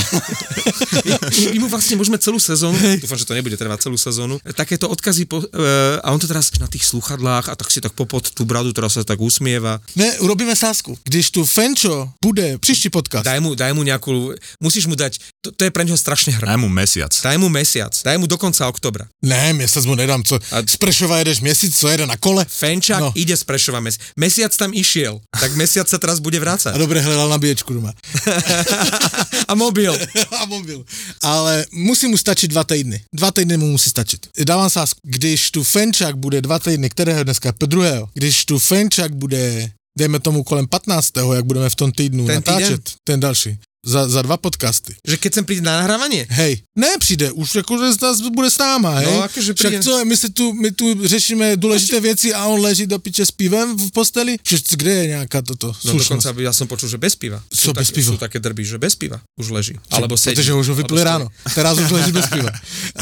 my, 1.12 1.44
my 1.56 1.58
mu 1.64 1.68
vlastne 1.68 1.94
môžeme 1.98 2.11
celú 2.18 2.38
sezónu, 2.42 2.76
dúfam, 3.02 3.16
že 3.16 3.28
to 3.28 3.36
nebude 3.36 3.56
trvať 3.56 3.88
celú 3.88 3.96
sezónu, 3.96 4.36
takéto 4.52 4.90
odkazy 4.90 5.24
po, 5.24 5.40
uh, 5.40 6.02
a 6.04 6.12
on 6.12 6.20
to 6.20 6.28
teraz 6.28 6.52
na 6.60 6.68
tých 6.68 6.84
sluchadlách 6.84 7.48
a 7.48 7.54
tak 7.56 7.68
si 7.70 7.80
tak 7.80 7.96
popod 7.96 8.28
tú 8.32 8.44
bradu, 8.44 8.74
teraz 8.74 8.98
sa 8.98 9.06
tak 9.06 9.20
usmieva. 9.22 9.80
Ne, 9.96 10.20
urobíme 10.20 10.52
sásku. 10.52 10.98
Když 11.04 11.30
tu 11.30 11.44
Fenčo 11.44 12.12
bude 12.22 12.58
příští 12.58 12.90
podcast. 12.90 13.24
Daj 13.24 13.40
mu, 13.40 13.54
daj 13.54 13.72
mu 13.72 13.82
nejakú, 13.82 14.34
musíš 14.60 14.86
mu 14.86 14.94
dať 14.98 15.18
to, 15.42 15.50
to 15.52 15.64
je 15.66 15.70
pre 15.74 15.82
neho 15.82 15.98
strašne 15.98 16.32
hrb. 16.38 16.46
Daj 16.46 16.56
mu 16.62 16.70
mesiac. 16.70 17.10
Daj 17.10 17.34
mu 17.38 17.50
mesiac, 17.50 17.90
daj 17.90 18.14
mu 18.18 18.30
do 18.30 18.38
konca 18.38 18.70
oktobra. 18.70 19.10
Ne, 19.26 19.52
mesiac 19.52 19.82
mu 19.84 19.94
nedám, 19.98 20.22
co, 20.22 20.38
A- 20.38 20.62
z 20.62 20.76
Prešova 20.78 21.18
jedeš 21.18 21.40
měsíc, 21.42 21.74
co 21.78 21.88
jede 21.88 22.06
na 22.06 22.16
kole? 22.16 22.46
Fenčák 22.48 23.00
No. 23.00 23.12
ide 23.18 23.34
z 23.36 23.44
Prešova 23.44 23.80
mesiac. 23.82 24.00
Mesiac 24.16 24.54
tam 24.56 24.70
išiel, 24.70 25.18
tak 25.34 25.58
mesiac 25.58 25.90
sa 25.90 25.98
teraz 25.98 26.22
bude 26.22 26.38
A 26.38 26.46
vrácať. 26.46 26.78
dobre 26.78 27.02
hledal 27.02 27.26
nabíječku 27.28 27.74
doma. 27.74 27.90
A 29.50 29.54
mobil. 29.54 29.92
a 30.40 30.46
mobil. 30.46 30.84
Ale 31.22 31.66
musí 31.72 32.06
mu 32.08 32.16
stačit 32.16 32.48
dva 32.50 32.64
týdny. 32.64 33.02
Dva 33.12 33.30
týdny 33.30 33.56
mu 33.56 33.66
musí 33.74 33.90
stačit. 33.90 34.26
Dávám 34.44 34.70
sázku, 34.70 35.00
když 35.04 35.50
tu 35.50 35.64
Fenčák 35.64 36.16
bude 36.16 36.40
dva 36.40 36.58
týdny, 36.58 36.90
kterého 36.90 37.24
dneska? 37.24 37.52
Druhého. 37.66 38.08
Když 38.14 38.44
tu 38.44 38.58
Fenčák 38.58 39.14
bude, 39.14 39.70
dejme 39.98 40.20
tomu 40.20 40.44
kolem 40.44 40.66
15. 40.68 41.12
jak 41.34 41.44
budeme 41.44 41.70
v 41.70 41.74
tom 41.76 41.92
týdnu 41.92 42.26
Ten 42.26 42.34
natáčet, 42.34 42.80
ten 43.04 43.20
další, 43.20 43.58
za, 43.82 44.08
za 44.08 44.22
dva 44.22 44.38
podcasty. 44.38 44.94
Že 45.02 45.16
keď 45.18 45.30
sem 45.34 45.44
príde 45.44 45.66
na 45.66 45.82
nahrávanie, 45.82 46.22
Hej, 46.30 46.62
ne 46.78 46.94
přijde, 46.98 47.34
už 47.34 47.54
jakože 47.54 47.92
zase 47.98 48.30
bude 48.30 48.50
s 48.50 48.58
náma, 48.58 49.02
hej. 49.02 49.10
No, 49.10 49.22
akože 49.26 49.50
Však 49.58 49.72
príde- 49.72 49.82
co, 49.82 49.98
je, 49.98 50.04
my, 50.04 50.16
se 50.16 50.28
tu, 50.30 50.52
my 50.54 50.70
tu 50.70 50.86
řešíme 51.06 51.56
důležité 51.56 52.00
věci 52.00 52.34
a 52.34 52.46
on 52.46 52.60
leží 52.60 52.86
do 52.86 52.98
piče 52.98 53.26
s 53.26 53.30
pivem 53.30 53.76
v 53.76 53.90
posteli? 53.90 54.38
Že, 54.46 54.56
kde 54.76 54.92
je 54.94 55.06
nějaká 55.06 55.42
toto 55.42 55.66
no 55.66 55.74
slušnosť? 55.74 56.08
dokonca 56.08 56.28
ja 56.42 56.52
som 56.54 56.66
počul, 56.70 56.88
že 56.88 56.98
bez 56.98 57.18
piva. 57.18 57.42
Co 57.50 57.70
sú 57.70 57.72
bez 57.74 57.90
také, 57.90 57.96
piva? 57.98 58.10
Sú 58.14 58.16
také 58.22 58.38
drby, 58.38 58.62
že 58.64 58.78
bez 58.78 58.94
piva 58.94 59.18
už 59.34 59.50
leží. 59.50 59.74
Alebo 59.90 60.14
sedí. 60.14 60.38
Protože 60.38 60.54
už 60.54 60.68
ho 60.68 60.74
vypili 60.78 61.02
ráno. 61.02 61.26
Teraz 61.54 61.78
už 61.78 61.90
leží 61.90 62.12
bez 62.14 62.26
piva. 62.30 62.50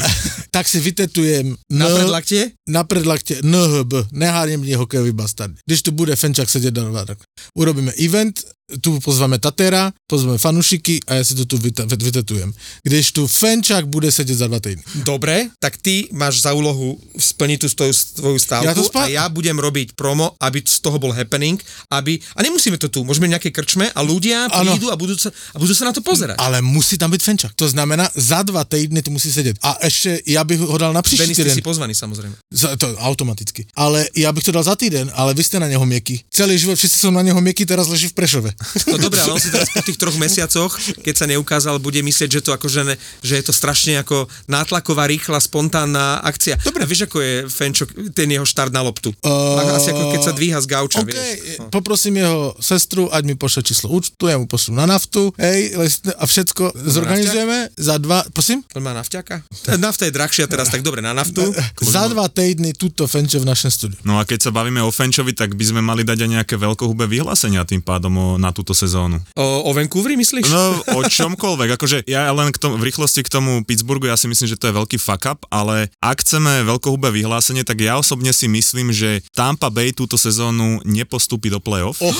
tak 0.55 0.65
si 0.67 0.79
vytetujem 0.81 1.55
Na 1.69 1.89
predlaktie? 1.89 2.51
na 2.67 2.83
predlakte 2.83 3.37
NHB, 3.43 3.93
neháněmní 4.11 4.73
hokejový 4.73 5.11
bastard. 5.11 5.53
Když 5.65 5.81
tu 5.81 5.91
bude 5.91 6.15
Fenčák 6.15 6.49
sedět 6.49 6.71
do 6.71 7.05
tak 7.05 7.17
urobíme 7.55 7.91
event, 7.91 8.43
tu 8.81 8.99
pozveme 8.99 9.39
Tatera, 9.39 9.91
pozveme 10.07 10.37
fanušiky 10.37 10.99
a 11.07 11.13
ja 11.19 11.23
si 11.27 11.35
to 11.35 11.43
tu 11.45 11.57
vyta- 11.57 11.83
vyt- 11.85 12.03
vytetujem. 12.03 12.53
Když 12.83 13.11
tu 13.11 13.27
Fenčák 13.27 13.87
bude 13.87 14.11
sedět 14.11 14.35
za 14.35 14.47
dva 14.47 14.59
týdny. 14.59 14.83
Dobre, 15.03 15.47
tak 15.59 15.77
ty 15.77 16.07
máš 16.11 16.41
za 16.41 16.53
úlohu 16.53 16.99
splniť 17.19 17.59
tú 17.61 17.67
stoju, 17.69 17.93
tvoju 18.15 18.37
stávku 18.39 18.67
Ja 18.67 18.73
to 18.77 18.83
spa- 18.87 19.03
a 19.03 19.11
ja 19.11 19.25
budem 19.29 19.59
robiť 19.59 19.93
promo, 19.95 20.35
aby 20.39 20.61
z 20.63 20.79
toho 20.79 20.99
bol 20.99 21.11
happening, 21.11 21.57
aby, 21.91 22.19
a 22.35 22.39
nemusíme 22.43 22.77
to 22.77 22.87
tu, 22.87 23.03
môžeme 23.03 23.27
nejaké 23.27 23.51
krčme 23.51 23.89
a 23.91 23.99
ľudia 24.05 24.47
Ano. 24.51 24.71
prídu 24.77 24.91
a 24.91 24.95
budú, 24.95 25.17
sa, 25.17 25.29
a 25.53 25.57
budú 25.59 25.73
sa 25.75 25.85
na 25.89 25.93
to 25.93 26.01
pozerať. 26.05 26.37
Ale 26.39 26.61
musí 26.61 26.97
tam 26.97 27.11
být 27.11 27.23
Fenčák. 27.23 27.53
To 27.55 27.67
znamená, 27.69 28.09
za 28.15 28.41
dva 28.43 28.63
týdny 28.63 29.01
tu 29.01 29.11
musí 29.11 29.31
sedět. 29.33 29.57
A 29.61 29.77
ještě 29.83 30.21
já 30.27 30.43
bych 30.43 30.59
ho 30.59 30.77
dal 30.77 30.93
na 30.93 31.01
příští 31.01 31.23
Denis, 31.23 31.37
týden. 31.37 31.55
si 31.55 31.61
pozvaný 31.61 31.95
samozrejme. 31.95 32.35
Za, 32.53 32.75
to 32.77 32.95
automaticky. 32.97 33.65
Ale 33.75 34.05
já 34.15 34.31
bych 34.31 34.43
to 34.43 34.51
dal 34.51 34.63
za 34.63 34.75
týden, 34.75 35.11
ale 35.13 35.33
vy 35.33 35.43
jste 35.43 35.59
na 35.59 35.67
něho 35.67 35.85
měkký. 35.85 36.21
Celý 36.29 36.57
život 36.59 36.75
všichni 36.75 36.97
jsou 36.99 37.11
na 37.11 37.21
něho 37.21 37.41
měkký, 37.41 37.65
teraz 37.65 37.87
leží 37.87 38.07
v 38.07 38.13
Prešove. 38.13 38.51
No 38.87 38.97
dobré, 38.97 39.19
ale 39.21 39.33
on 39.35 39.41
si 39.41 39.49
teraz 39.53 39.69
po 39.71 39.81
tých 39.83 39.97
troch 39.97 40.15
mesiacoch, 40.17 40.73
keď 41.01 41.15
sa 41.15 41.25
neukázal, 41.29 41.81
bude 41.81 42.01
myslieť, 42.01 42.39
že 42.39 42.41
to 42.41 42.51
akože 42.55 42.81
ne, 42.87 42.95
že 43.21 43.39
je 43.39 43.43
to 43.45 43.53
strašne 43.53 43.99
ako 44.01 44.25
nátlaková, 44.47 45.07
rýchla, 45.09 45.41
spontánna 45.41 46.21
akcia. 46.21 46.59
Dobre. 46.61 46.83
A 46.83 46.89
vieš, 46.89 47.09
ako 47.09 47.17
je 47.21 47.33
Fenčo, 47.49 47.85
ten 48.13 48.29
jeho 48.29 48.45
štart 48.45 48.71
na 48.73 48.85
loptu? 48.85 49.13
Uh, 49.25 49.77
Asi 49.77 49.93
ako 49.93 50.13
keď 50.13 50.21
sa 50.21 50.33
dvíha 50.35 50.59
z 50.61 50.67
gauča, 50.67 50.99
OK, 51.01 51.09
vieš. 51.09 51.19
No. 51.59 51.69
poprosím 51.73 52.21
jeho 52.21 52.53
sestru, 52.61 53.09
ať 53.09 53.23
mi 53.25 53.35
pošle 53.35 53.65
číslo 53.65 53.89
účtu, 53.91 54.29
ja 54.29 54.37
mu 54.37 54.45
pošlu 54.45 54.77
na 54.77 54.85
naftu, 54.85 55.33
hej, 55.41 55.75
a 56.15 56.23
všetko 56.25 56.75
zorganizujeme 56.75 57.73
za 57.75 57.95
dva, 57.97 58.23
prosím? 58.31 58.61
On 58.77 58.83
má 58.83 58.93
nafťaka? 58.93 59.43
Nafta 59.79 60.05
je 60.07 60.13
drahšia 60.13 60.45
teraz, 60.45 60.69
tak 60.69 60.85
dobre, 60.85 61.01
na 61.01 61.15
naftu. 61.15 61.41
Za 61.81 62.07
dva 62.11 62.29
týdny 62.29 62.77
tuto 62.77 63.09
Fenče 63.09 63.41
v 63.41 63.47
našem 63.47 63.71
studiu. 63.73 63.99
No 64.05 64.19
a 64.19 64.27
keď 64.27 64.49
sa 64.49 64.51
bavíme 64.53 64.83
o 64.83 64.91
Fenčovi, 64.91 65.33
tak 65.33 65.55
by 65.57 65.63
sme 65.65 65.81
mali 65.81 66.05
dať 66.05 66.27
aj 66.27 66.29
nejaké 66.29 66.55
veľkohubé 66.59 67.07
vyhlásenia 67.07 67.65
tým 67.65 67.81
pádom 67.81 68.13
o, 68.15 68.27
na 68.37 68.50
túto 68.51 68.75
sezónu. 68.75 69.19
O, 69.35 69.67
o 69.67 69.69
Vancouveri 69.73 70.15
myslíš? 70.15 70.47
No, 70.51 70.63
o 70.95 71.01
čomkoľvek. 71.17 71.69
Akože 71.75 71.97
ja 72.07 72.31
len 72.31 72.51
k 72.53 72.57
tomu, 72.59 72.77
v 72.77 72.87
rýchlosti 72.87 73.23
k 73.23 73.29
tomu 73.31 73.63
Pittsburghu, 73.67 74.07
ja 74.07 74.15
si 74.15 74.27
myslím, 74.31 74.47
že 74.47 74.59
to 74.59 74.71
je 74.71 74.77
veľký 74.77 74.97
fuck 74.99 75.25
up, 75.27 75.39
ale 75.51 75.89
ak 75.99 76.23
chceme 76.23 76.63
veľkohubé 76.67 77.11
vyhlásenie, 77.11 77.63
tak 77.67 77.81
ja 77.81 77.97
osobne 77.97 78.31
si 78.31 78.47
myslím, 78.47 78.91
že 78.91 79.23
Tampa 79.35 79.71
Bay 79.71 79.91
túto 79.95 80.15
sezónu 80.15 80.79
nepostúpi 80.87 81.49
do 81.49 81.59
playoff. 81.59 81.99
Oh, 82.03 82.13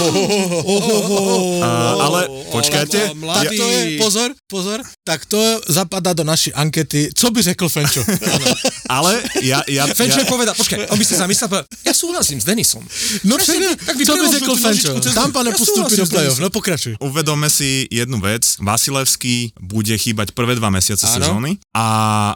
ale 2.02 2.28
počkajte, 2.52 3.16
Tak 3.16 3.48
to 3.52 3.66
je, 3.68 3.98
pozor, 4.02 4.30
pozor, 4.48 4.80
tak 5.04 5.26
to 5.26 5.40
zapadá 5.68 6.14
do 6.14 6.24
naší 6.24 6.54
ankety. 6.54 7.10
Co 7.16 7.32
by 7.32 7.40
řekl 7.42 7.70
Fenčo? 7.70 8.02
ale 8.96 9.24
ja, 9.42 9.64
ja, 9.68 9.88
Fenčo 9.94 10.20
ja, 10.24 10.28
povedal, 10.28 10.56
počkaj, 10.56 10.88
on 10.92 10.98
by 10.98 11.06
si 11.06 11.16
zamyslel, 11.16 11.50
ja 11.86 11.94
súhlasím 11.94 12.42
s 12.42 12.46
Denisom. 12.46 12.84
No 13.24 13.36
Presne, 13.36 13.76
tak 13.76 13.96
by 13.98 14.04
co 14.06 14.14
by 14.14 14.20
preložil 14.20 14.40
řekl 14.40 14.56
Fenčo? 14.56 14.92
Tampa 15.14 15.42
súhlasím 15.66 16.06
do 16.06 16.11
Denisom. 16.12 16.44
no 16.44 16.50
pokračuj. 16.52 16.94
Uvedome 17.00 17.48
si 17.48 17.88
jednu 17.88 18.20
vec. 18.20 18.60
Vasilevský 18.60 19.56
bude 19.60 19.96
chýbať 19.96 20.36
prvé 20.36 20.60
dva 20.60 20.68
mesiace 20.68 21.08
Áno. 21.08 21.16
sezóny 21.18 21.52
a 21.72 21.86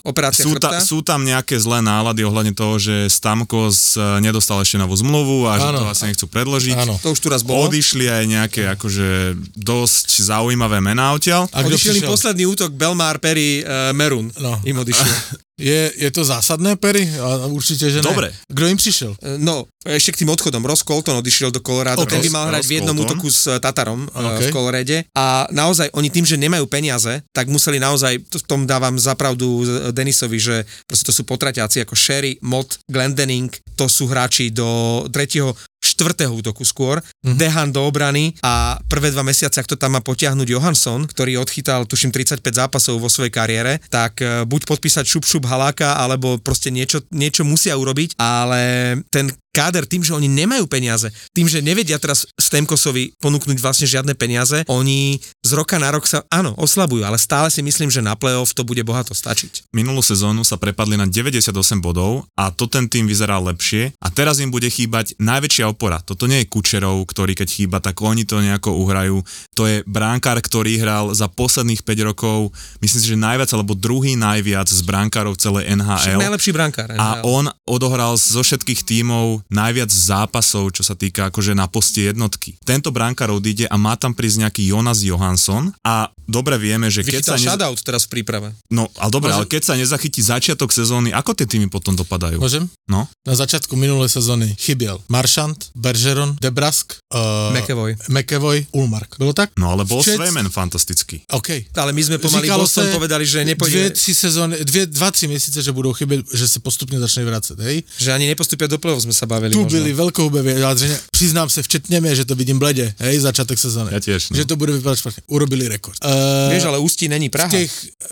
Operácia 0.07 0.47
sú, 0.47 0.55
ta, 0.55 0.79
sú 0.79 1.03
tam 1.03 1.27
nejaké 1.27 1.59
zlé 1.59 1.83
nálady 1.83 2.23
ohľadne 2.23 2.55
toho, 2.55 2.79
že 2.79 3.11
Stamkos 3.11 3.99
eh, 3.99 4.23
nedostal 4.23 4.63
ešte 4.63 4.79
novú 4.79 4.95
zmluvu 4.95 5.51
a 5.51 5.59
že 5.59 5.67
Áno. 5.69 5.79
to 5.83 5.85
asi 5.91 6.03
nechcú 6.09 6.25
predložiť. 6.31 6.77
Áno. 6.79 6.95
To 7.03 7.11
už 7.11 7.19
tu 7.19 7.27
raz 7.27 7.43
bolo. 7.43 7.67
Odišli 7.67 8.07
aj 8.07 8.23
nejaké 8.25 8.61
akože 8.75 9.35
dosť 9.55 10.07
zaujímavé 10.23 10.79
mená 10.79 11.11
odtiaľ. 11.13 11.47
A 11.51 11.65
Odišiel 11.65 11.99
im 11.99 12.07
posledný 12.07 12.45
útok 12.47 12.71
Belmar 12.73 13.19
Perry 13.19 13.61
uh, 13.61 13.91
Merun. 13.91 14.31
No. 14.39 14.59
Im 14.63 14.77
odišiel. 14.79 15.05
Je, 15.55 15.87
je 15.95 16.09
to 16.11 16.27
zásadné, 16.27 16.75
Perry? 16.75 17.07
A 17.15 17.47
určite, 17.47 17.87
že 17.87 18.03
ne. 18.03 18.11
Dobre. 18.11 18.27
Kdo 18.51 18.67
im 18.67 18.75
prišiel? 18.75 19.15
Eh, 19.23 19.39
No, 19.39 19.63
ešte 19.87 20.11
k 20.11 20.19
tým 20.23 20.29
odchodom. 20.35 20.59
Ross 20.67 20.83
Colton 20.83 21.23
odišiel 21.23 21.47
do 21.47 21.63
Colorado, 21.63 22.03
Ok. 22.03 22.11
okay. 22.11 22.19
ten 22.19 22.27
by 22.27 22.31
mal 22.35 22.45
hrať 22.51 22.59
Ross 22.59 22.67
v 22.67 22.75
jednom 22.75 22.95
Colton. 22.95 23.07
útoku 23.15 23.27
s 23.31 23.41
eh, 23.47 23.55
Tatarom 23.63 24.03
Ok. 24.03 24.19
okay. 24.35 24.43
v 24.43 24.47
Colorade. 24.51 24.97
A 25.15 25.47
naozaj, 25.55 25.95
oni 25.95 26.11
tým, 26.11 26.27
že 26.27 26.35
nemajú 26.35 26.67
peniaze, 26.67 27.23
tak 27.31 27.47
museli 27.47 27.79
naozaj, 27.79 28.19
to, 28.27 28.43
v 28.43 28.45
tom 28.45 28.67
dávam 28.67 28.99
zapravdu 28.99 29.63
Denisovi, 29.95 30.43
že 30.43 30.67
proste 30.83 31.07
to 31.07 31.13
sú 31.15 31.23
potraťáci 31.23 31.87
ako 31.87 31.95
Sherry, 31.95 32.35
Mott, 32.43 32.83
Glendening, 32.91 33.47
to 33.79 33.87
sú 33.87 34.11
hráči 34.11 34.51
do 34.51 35.07
tretieho 35.07 35.55
štvrtého 35.95 36.35
útoku 36.35 36.67
skôr, 36.67 36.99
mm-hmm. 36.99 37.39
Dehan 37.39 37.71
do 37.71 37.87
obrany 37.87 38.35
a 38.43 38.75
prvé 38.91 39.15
dva 39.15 39.23
mesiace, 39.23 39.63
ak 39.63 39.71
to 39.71 39.79
tam 39.79 39.95
má 39.95 40.01
potiahnuť 40.03 40.47
Johansson, 40.51 41.07
ktorý 41.07 41.39
odchytal 41.39 41.87
tuším 41.87 42.11
35 42.11 42.43
zápasov 42.43 42.99
vo 42.99 43.07
svojej 43.07 43.31
kariére, 43.31 43.79
tak 43.87 44.19
eh, 44.19 44.43
buď 44.43 44.67
podpísať 44.67 45.07
šup 45.07 45.23
šup 45.23 45.47
haláka, 45.47 45.95
alebo 45.95 46.35
proste 46.43 46.69
niečo, 46.69 47.01
niečo 47.15 47.47
musia 47.47 47.79
urobiť, 47.79 48.19
ale 48.19 48.99
ten 49.07 49.31
káder 49.55 49.87
tým, 49.87 50.03
že 50.03 50.11
oni 50.11 50.27
nemajú 50.27 50.67
peniaze, 50.67 51.07
tým, 51.31 51.47
že 51.47 51.63
nevedia 51.63 51.95
teraz 51.95 52.27
Stemkosovi 52.35 53.15
ponúknuť 53.23 53.55
vlastne 53.63 53.87
žiadne 53.87 54.11
peniaze, 54.19 54.67
oni 54.67 55.23
z 55.39 55.51
roka 55.55 55.79
na 55.79 55.95
rok 55.95 56.03
sa, 56.03 56.27
áno, 56.27 56.51
oslabujú, 56.59 57.07
ale 57.07 57.15
stále 57.15 57.47
si 57.47 57.63
myslím, 57.63 57.87
že 57.87 58.03
na 58.03 58.19
playoff 58.19 58.51
to 58.51 58.67
bude 58.67 58.83
bohato 58.83 59.15
stačiť. 59.15 59.71
Minulú 59.71 60.03
sezónu 60.03 60.43
sa 60.43 60.59
prepadli 60.59 60.99
na 60.99 61.07
98 61.07 61.55
bodov 61.79 62.27
a 62.35 62.51
to 62.51 62.67
ten 62.67 62.91
tým 62.91 63.07
vyzeral 63.07 63.47
lepšie 63.47 63.95
a 64.03 64.11
teraz 64.11 64.43
im 64.43 64.51
bude 64.51 64.67
chýbať 64.67 65.15
najväčšia 65.23 65.71
opora. 65.71 66.03
Toto 66.03 66.27
nie 66.27 66.43
je 66.43 66.51
Kučerov, 66.51 67.07
ktorý 67.07 67.31
keď 67.37 67.47
chýba, 67.47 67.77
tak 67.79 67.95
oni 68.03 68.27
to 68.27 68.43
nejako 68.43 68.75
uhrajú. 68.75 69.23
To 69.55 69.63
je 69.69 69.85
bránkár, 69.87 70.41
ktorý 70.43 70.81
hral 70.81 71.15
za 71.15 71.31
posledných 71.31 71.85
5 71.85 72.09
rokov, 72.11 72.51
myslím 72.83 72.99
si, 72.99 73.07
že 73.07 73.17
najviac 73.17 73.47
alebo 73.55 73.77
druhý 73.77 74.19
najviac 74.19 74.67
z 74.67 74.81
bránkárov 74.83 75.39
celej 75.39 75.71
NHL. 75.71 76.19
Najlepší 76.19 76.51
brankár. 76.51 76.91
A 76.97 77.21
on 77.23 77.47
odohral 77.69 78.17
zo 78.17 78.41
všetkých 78.41 78.81
tímov 78.83 79.44
najviac 79.49 79.89
zápasov, 79.89 80.73
čo 80.73 80.81
sa 80.81 80.97
týka 80.97 81.29
akože 81.29 81.53
na 81.53 81.69
poste 81.69 82.09
jednotky. 82.09 82.57
Tento 82.65 82.89
brankár 82.89 83.29
odíde 83.33 83.69
a 83.69 83.75
má 83.77 83.93
tam 83.95 84.13
prísť 84.13 84.47
nejaký 84.47 84.61
Jonas 84.69 85.05
Johansson 85.05 85.73
a 85.85 86.09
dobre 86.25 86.57
vieme, 86.57 86.89
že 86.89 87.05
keď 87.05 87.23
sa... 87.23 87.37
Nez- 87.37 87.83
teraz 87.85 88.09
v 88.09 88.19
príprave. 88.19 88.51
No, 88.73 88.89
ale 88.97 89.09
dobre, 89.13 89.29
Môžem? 89.29 89.45
ale 89.45 89.51
keď 89.51 89.61
sa 89.61 89.73
nezachytí 89.77 90.21
začiatok 90.25 90.73
sezóny, 90.73 91.13
ako 91.13 91.37
tie 91.37 91.45
týmy 91.45 91.69
potom 91.69 91.93
dopadajú? 91.93 92.41
Môžem? 92.41 92.65
No, 92.89 93.05
Na 93.25 93.33
začiatku 93.37 93.77
minulej 93.77 94.09
sezóny 94.09 94.53
chybiel 94.57 95.01
Maršant, 95.09 95.69
Bergeron, 95.77 96.37
Debrask, 96.41 96.97
uh, 97.15 97.55
McAvoy. 97.55 97.95
McAvoy, 98.09 98.65
Ulmark. 98.71 99.15
Bylo 99.17 99.33
tak? 99.33 99.49
no 99.57 99.71
ale 99.71 99.85
bol 99.85 100.03
Včet- 100.03 100.15
Svejmen 100.15 100.49
fantastický. 100.49 101.21
OK. 101.31 101.49
Ale 101.75 101.93
my 101.95 102.01
sme 102.03 102.17
pomaly 102.19 102.45
Říkalo 102.47 102.63
Boston 102.67 102.87
povedali, 102.91 103.25
že 103.25 103.39
Dvě, 103.43 103.55
nepôjde, 103.55 103.89
tři 103.89 104.15
sezóny, 104.15 104.55
dvě, 104.65 104.85
dva, 104.85 105.11
tři 105.11 105.27
měsíce, 105.27 105.61
že 105.63 105.71
budou 105.71 105.93
chybět, 105.93 106.25
že 106.33 106.47
se 106.47 106.59
postupně 106.59 106.99
začne 106.99 107.25
vracet, 107.25 107.59
hej? 107.59 107.83
že 107.97 108.13
ani 108.13 108.27
nepostupia 108.27 108.67
do 108.67 108.77
play-off, 108.77 109.03
sme 109.07 109.13
sa 109.15 109.25
bavili. 109.25 109.53
Tu 109.55 109.61
možno. 109.63 109.71
byli 109.79 109.93
velkohubé 109.93 110.41
vyjádřenia. 110.41 110.97
Přiznám 111.11 111.49
se, 111.49 111.63
včetně 111.63 112.01
mě, 112.01 112.15
že 112.15 112.25
to 112.25 112.35
vidím 112.35 112.59
bledě, 112.59 112.93
hej, 112.99 113.19
začátek 113.19 113.59
sezóny. 113.59 113.93
Ja 113.93 113.99
tiež, 114.03 114.29
no. 114.29 114.37
Že 114.37 114.45
to 114.45 114.55
bude 114.55 114.73
vypadat 114.73 114.99
špatně. 114.99 115.23
Urobili 115.27 115.67
rekord. 115.67 115.97
Uh, 116.05 116.11
Vieš, 116.51 116.63
ale 116.63 116.77
Ústí 116.79 117.07
není 117.07 117.29
Praha. 117.29 117.49
z 117.49 117.51
těch, 117.51 117.71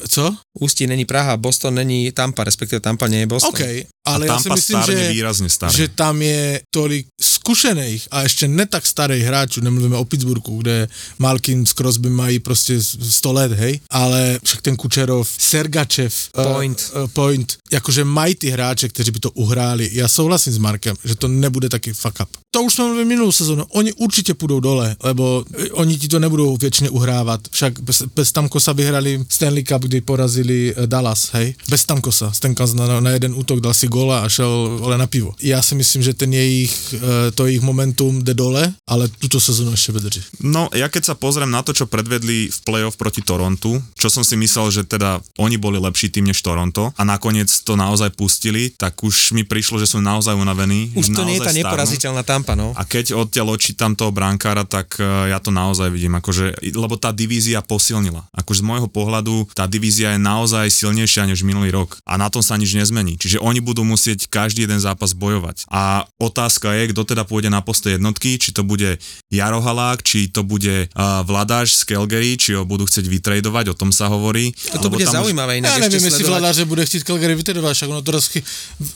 co? 0.10 0.36
Ústí 0.60 0.88
není 0.88 1.06
Praha, 1.06 1.38
Boston 1.38 1.76
není 1.76 2.12
Tampa, 2.12 2.44
respektíve 2.44 2.80
Tampa 2.80 3.08
nie 3.08 3.20
je 3.20 3.28
Boston. 3.28 3.50
OK, 3.50 3.62
A 3.62 3.86
ale 4.06 4.28
já 4.28 4.38
si 4.38 4.44
Tampa 4.44 4.56
myslím, 4.56 4.80
že, 4.86 5.10
výrazne 5.12 5.50
starne. 5.50 5.78
že 5.78 5.88
tam 5.88 6.22
je 6.22 6.62
tolik 6.72 7.08
zkušených 7.22 8.08
a 8.12 8.22
ještě 8.24 8.48
ne 8.48 8.66
starých 8.94 9.24
hráčů, 9.24 9.62
nemluvíme 9.62 9.98
o 9.98 10.06
Pittsburghu, 10.06 10.62
kde 10.62 10.88
Malkin 11.20 11.66
s 11.66 11.74
Crosby 11.74 12.10
mají 12.10 12.40
prostě 12.40 12.78
100 12.84 13.34
let, 13.34 13.52
hej, 13.52 13.80
ale 13.90 14.40
však 14.44 14.62
ten 14.62 14.76
Kučerov, 14.76 15.30
Sergačev, 15.38 16.14
Point. 16.32 16.92
uh, 16.96 17.02
uh, 17.02 17.08
Point, 17.08 17.58
jakože 17.74 18.04
mají 18.06 18.36
ty 18.36 18.50
hráče, 18.50 18.90
kteří 18.90 19.12
by 19.12 19.20
to 19.20 19.32
uhráli. 19.32 19.90
Já 19.92 20.08
souhlasím 20.08 20.54
s 20.54 20.58
Markem, 20.58 20.96
že 21.06 21.16
to 21.16 21.28
nebude 21.28 21.70
taky 21.70 21.94
fuck 21.94 22.20
up. 22.22 22.30
To 22.52 22.62
už 22.62 22.74
jsme 22.74 22.86
mluvili 22.86 23.06
minulou 23.06 23.32
sezónu. 23.32 23.66
Oni 23.70 23.94
určitě 23.94 24.34
půjdou 24.34 24.60
dole, 24.60 24.96
lebo 25.04 25.46
oni 25.72 25.98
ti 25.98 26.08
to 26.08 26.20
nebudou 26.20 26.58
věčně 26.58 26.90
uhrávat. 26.90 27.42
Však 27.52 27.80
bez, 27.80 28.04
bez 28.16 28.32
Tamkosa 28.32 28.74
vyhrali 28.74 29.26
Stanley 29.30 29.64
Cup, 29.64 29.82
kdy 29.82 30.02
porazili 30.02 30.74
eh, 30.78 30.88
Dallas, 30.88 31.30
hej? 31.34 31.56
Bez 31.70 31.86
Tamkosa. 31.86 32.32
Stankas 32.32 32.74
na, 32.74 33.00
na 33.00 33.10
jeden 33.10 33.34
útok 33.34 33.60
dal 33.60 33.74
si 33.74 33.88
gola 33.88 34.20
a 34.22 34.30
šel 34.30 34.80
ale 34.84 34.98
na 34.98 35.08
pivo. 35.08 35.34
Já 35.42 35.62
si 35.62 35.76
myslím, 35.76 36.04
že 36.04 36.14
ten 36.14 36.34
jejich, 36.34 36.94
eh, 36.94 37.32
to 37.32 37.46
jejich 37.46 37.62
momentum 37.62 38.24
jde 38.24 38.34
dole, 38.34 38.74
ale 38.88 39.08
tuto 39.08 39.40
sezónu 39.40 39.72
ještě 39.72 39.92
vydrží. 39.92 40.22
No, 40.42 40.70
ja 40.74 40.90
keď 40.90 41.06
sa 41.06 41.16
pozriem 41.16 41.50
na 41.50 41.66
to, 41.66 41.74
čo 41.74 41.90
predvedli 41.90 42.52
v 42.52 42.60
playoff 42.62 43.00
proti 43.00 43.26
Torontu, 43.26 43.82
čo 43.98 44.10
som 44.14 44.22
si 44.22 44.38
myslel, 44.38 44.70
že 44.72 44.82
teda 44.84 45.24
oni 45.40 45.58
boli 45.58 45.80
lepší 45.80 46.10
tým 46.14 46.30
než 46.30 46.42
Toronto 46.42 46.94
a 46.94 47.02
nakoniec 47.04 47.50
to 47.63 47.80
naozaj 47.80 48.12
pustili, 48.13 48.71
tak 48.76 48.99
už 48.99 49.32
mi 49.32 49.47
prišlo, 49.47 49.80
že 49.80 49.88
sú 49.88 50.04
naozaj 50.04 50.36
unavení. 50.36 50.91
Už 50.95 51.15
to 51.15 51.23
nie 51.23 51.39
je 51.39 51.47
tá 51.47 51.56
neporaziteľná 51.56 52.23
tampa, 52.28 52.54
no. 52.54 52.76
A 52.76 52.84
keď 52.84 53.15
odtiaľ 53.15 53.56
odčítam 53.56 53.95
toho 53.95 54.12
brankára, 54.12 54.67
tak 54.67 54.99
e, 54.99 55.32
ja 55.32 55.39
to 55.39 55.49
naozaj 55.49 55.88
vidím, 55.88 56.19
akože, 56.19 56.60
lebo 56.76 56.99
tá 56.99 57.15
divízia 57.15 57.63
posilnila. 57.63 58.28
Akože 58.36 58.63
z 58.63 58.65
môjho 58.65 58.88
pohľadu 58.88 59.52
tá 59.52 59.67
divízia 59.67 60.15
je 60.15 60.19
naozaj 60.21 60.71
silnejšia 60.71 61.28
než 61.28 61.43
minulý 61.43 61.73
rok 61.73 61.99
a 62.08 62.15
na 62.15 62.32
tom 62.32 62.39
sa 62.39 62.56
nič 62.56 62.76
nezmení. 62.76 63.19
Čiže 63.19 63.43
oni 63.43 63.60
budú 63.60 63.84
musieť 63.84 64.28
každý 64.32 64.63
jeden 64.67 64.80
zápas 64.80 65.12
bojovať. 65.12 65.67
A 65.67 66.08
otázka 66.19 66.71
je, 66.76 66.95
kto 66.95 67.04
teda 67.04 67.23
pôjde 67.28 67.52
na 67.52 67.59
poste 67.59 67.95
jednotky, 67.95 68.39
či 68.39 68.55
to 68.55 68.64
bude 68.64 68.99
Jaro 69.32 69.59
Halák, 69.59 70.03
či 70.03 70.32
to 70.32 70.43
bude 70.43 70.88
uh, 70.91 71.22
Vladáš 71.28 71.84
z 71.84 71.95
Calgary, 71.95 72.39
či 72.39 72.55
ho 72.55 72.64
budú 72.64 72.88
chcieť 72.88 73.05
vytredovať, 73.07 73.74
o 73.74 73.76
tom 73.76 73.91
sa 73.91 74.07
hovorí. 74.07 74.55
To 74.84 74.91
bude 74.91 75.07
zaujímavé 75.07 75.64
inak 75.64 75.80
Ja 75.80 75.88
neviem, 75.88 75.99
ešte 75.99 76.07
jestli 76.11 76.24
sledovať. 76.28 76.41
Vladáře 76.43 76.64
bude 76.66 76.84
chtít 76.86 77.03
Calgary 77.03 77.36
vytredovat, 77.54 77.78
však 77.78 77.89
ono 77.89 78.01
to 78.01 78.12
raz 78.12 78.26
chy- 78.28 78.43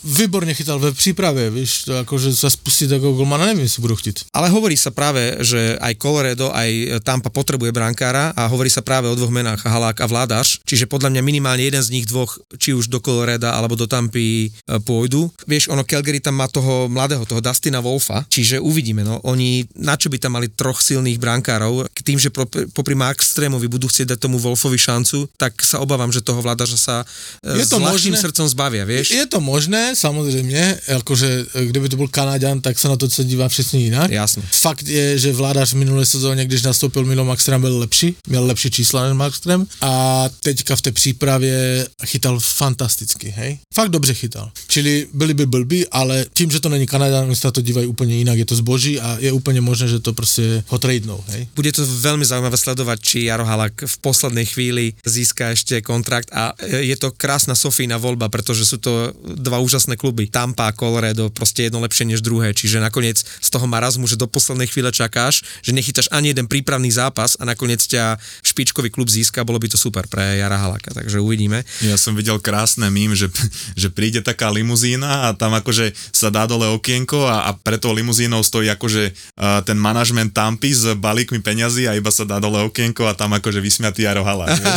výborně 0.03 0.53
chytal 0.53 0.80
ve 0.80 0.91
přípravě, 0.91 1.49
víš, 1.49 1.84
to 1.86 1.93
akože 2.01 2.34
sa 2.34 2.49
spustit 2.49 2.89
ako 2.89 3.14
golmana, 3.14 3.45
nevím, 3.45 3.70
jestli 3.70 3.82
budou 3.82 3.95
chtít. 3.95 4.26
Ale 4.34 4.49
hovorí 4.49 4.74
sa 4.78 4.89
práve, 4.89 5.38
že 5.45 5.78
aj 5.78 5.93
Colorado, 6.01 6.49
aj 6.49 7.01
Tampa 7.05 7.30
potrebuje 7.30 7.70
brankára 7.72 8.34
a 8.34 8.49
hovorí 8.49 8.70
sa 8.74 8.82
práve 8.82 9.05
o 9.05 9.16
dvoch 9.16 9.30
menách, 9.30 9.62
Halák 9.62 10.01
a 10.01 10.08
Vládaš, 10.10 10.58
čiže 10.66 10.89
podľa 10.89 11.14
mňa 11.14 11.22
minimálne 11.22 11.62
jeden 11.62 11.84
z 11.84 11.93
nich 11.93 12.05
dvoch, 12.10 12.34
či 12.58 12.74
už 12.74 12.89
do 12.89 12.97
Colorado 12.97 13.45
alebo 13.53 13.78
do 13.78 13.86
Tampy 13.86 14.49
e, 14.49 14.80
pôjdu. 14.82 15.30
Vieš, 15.45 15.70
ono 15.70 15.86
Calgary 15.86 16.18
tam 16.18 16.41
má 16.41 16.49
toho 16.49 16.89
mladého, 16.89 17.22
toho 17.30 17.41
Dustina 17.41 17.78
Wolfa, 17.78 18.26
čiže 18.26 18.58
uvidíme, 18.58 19.05
no. 19.05 19.22
Oni, 19.22 19.70
na 19.78 19.93
čo 19.93 20.10
by 20.10 20.18
tam 20.18 20.34
mali 20.41 20.49
troch 20.49 20.82
silných 20.82 21.22
brankárov, 21.22 21.86
k 21.93 21.99
tým, 22.01 22.18
že 22.18 22.34
popri 22.74 22.95
Markstremovi 22.97 23.70
budú 23.70 23.86
chcieť 23.86 24.18
dať 24.18 24.20
tomu 24.26 24.41
Wolfovi 24.41 24.80
šancu, 24.82 25.30
tak 25.38 25.62
sa 25.62 25.78
obávam, 25.78 26.10
že 26.10 26.26
toho 26.26 26.41
Vládaža 26.41 26.78
sa 26.80 26.95
e, 27.43 27.62
Je 27.62 27.66
to 27.68 27.78
s 27.78 27.84
možné. 27.84 28.18
srdcom 28.18 28.47
zbavia, 28.48 28.86
vieš. 28.86 29.12
Je 29.12 29.26
to 29.26 29.39
možné, 29.39 29.95
samozřejmě, 29.95 30.80
jakože 30.88 31.45
e, 31.56 31.66
kdyby 31.66 31.89
to 31.89 31.98
byl 31.98 32.08
Kanaďan, 32.08 32.62
tak 32.62 32.80
se 32.80 32.88
na 32.88 32.95
to 32.95 33.08
dívá 33.08 33.50
přesně 33.50 33.80
jinak. 33.80 34.12
Jasne. 34.12 34.43
Fakt 34.52 34.88
je, 34.88 35.20
že 35.20 35.34
vládař 35.34 35.74
v 35.74 35.78
minulé 35.78 36.06
sezóně, 36.06 36.45
když 36.45 36.62
nastoupil 36.62 37.06
Milo 37.06 37.26
Maxtrem, 37.26 37.62
byl 37.62 37.78
lepší, 37.78 38.16
měl 38.28 38.45
lepší 38.45 38.72
čísla 38.72 39.04
než 39.04 39.18
Maxtrem 39.18 39.66
a 39.82 40.26
teďka 40.43 40.76
v 40.76 40.82
té 40.82 40.91
přípravě 40.91 41.88
chytal 42.06 42.39
fantasticky, 42.39 43.30
hej? 43.30 43.58
Fakt 43.74 43.89
dobře 43.89 44.14
chytal. 44.14 44.52
Čili 44.68 45.08
byli 45.14 45.34
by 45.34 45.45
blbí, 45.45 45.88
ale 45.88 46.26
tím, 46.34 46.52
že 46.52 46.60
to 46.60 46.70
není 46.70 46.88
Kanaďan, 46.88 47.26
oni 47.26 47.36
se 47.36 47.48
na 47.48 47.52
to 47.52 47.62
dívají 47.62 47.88
úplně 47.88 48.16
jinak, 48.16 48.38
je 48.38 48.45
to 48.45 48.56
zboží 48.56 49.00
a 49.00 49.18
je 49.20 49.32
úplně 49.32 49.62
možné, 49.62 49.88
že 49.88 50.00
to 50.00 50.14
prostě 50.14 50.64
ho 50.68 50.78
tradenou, 50.78 51.24
hej? 51.28 51.48
Bude 51.56 51.74
to 51.74 51.82
veľmi 51.86 52.22
zaujímavé 52.22 52.58
sledovať, 52.58 52.98
či 53.02 53.18
Jaro 53.28 53.45
Halak 53.45 53.82
v 53.86 53.95
poslednej 53.98 54.45
chvíli 54.45 54.93
získa 55.02 55.50
ešte 55.58 55.82
kontrakt 55.82 56.30
a 56.30 56.54
e, 56.62 56.86
je 56.86 56.95
to 56.95 57.10
krásna 57.12 57.58
Sofína 57.58 57.98
voľba, 57.98 58.26
pretože 58.28 58.67
sú 58.67 58.78
to 58.78 59.11
dva 59.23 59.59
úžasné 59.59 59.95
kluby. 59.99 60.30
Tampa 60.30 60.69
a 60.69 60.75
Colorado, 60.75 61.32
proste 61.32 61.67
jedno 61.67 61.82
lepšie 61.84 62.07
než 62.07 62.21
druhé, 62.23 62.51
čiže 62.51 62.84
nakoniec 62.84 63.23
z 63.23 63.49
toho 63.49 63.65
marazmu, 63.65 64.07
že 64.07 64.19
do 64.19 64.28
poslednej 64.28 64.67
chvíle 64.67 64.91
čakáš, 64.91 65.43
že 65.63 65.71
nechytáš 65.75 66.07
ani 66.11 66.32
jeden 66.36 66.47
prípravný 66.47 66.91
zápas 66.91 67.39
a 67.39 67.43
nakoniec 67.47 67.84
ťa 67.84 68.19
špičkový 68.43 68.89
klub 68.91 69.07
získa, 69.07 69.47
bolo 69.47 69.59
by 69.59 69.67
to 69.71 69.78
super 69.80 70.05
pre 70.07 70.38
Jara 70.38 70.57
Halaka, 70.57 70.93
takže 70.93 71.19
uvidíme. 71.19 71.63
Ja 71.84 71.95
som 71.95 72.13
videl 72.15 72.39
krásne 72.43 72.88
mím, 72.91 73.15
že, 73.15 73.32
že 73.73 73.89
príde 73.91 74.21
taká 74.21 74.51
limuzína 74.51 75.32
a 75.32 75.36
tam 75.36 75.55
akože 75.55 75.93
sa 76.11 76.30
dá 76.34 76.45
dole 76.45 76.67
okienko 76.71 77.28
a, 77.28 77.49
a 77.49 77.55
pre 77.55 77.78
tou 77.80 77.93
limuzínou 77.93 78.43
stojí 78.43 78.69
akože 78.71 79.11
uh, 79.11 79.61
ten 79.63 79.78
manažment 79.80 80.34
Tampy 80.34 80.73
s 80.73 80.84
balíkmi 80.95 81.39
peňazí 81.39 81.88
a 81.88 81.95
iba 81.95 82.11
sa 82.13 82.28
dá 82.28 82.38
dole 82.38 82.61
okienko 82.67 83.07
a 83.07 83.13
tam 83.15 83.34
akože 83.38 83.63
vysmiatý 83.63 84.03
Jaro 84.05 84.23
Halák. 84.23 84.57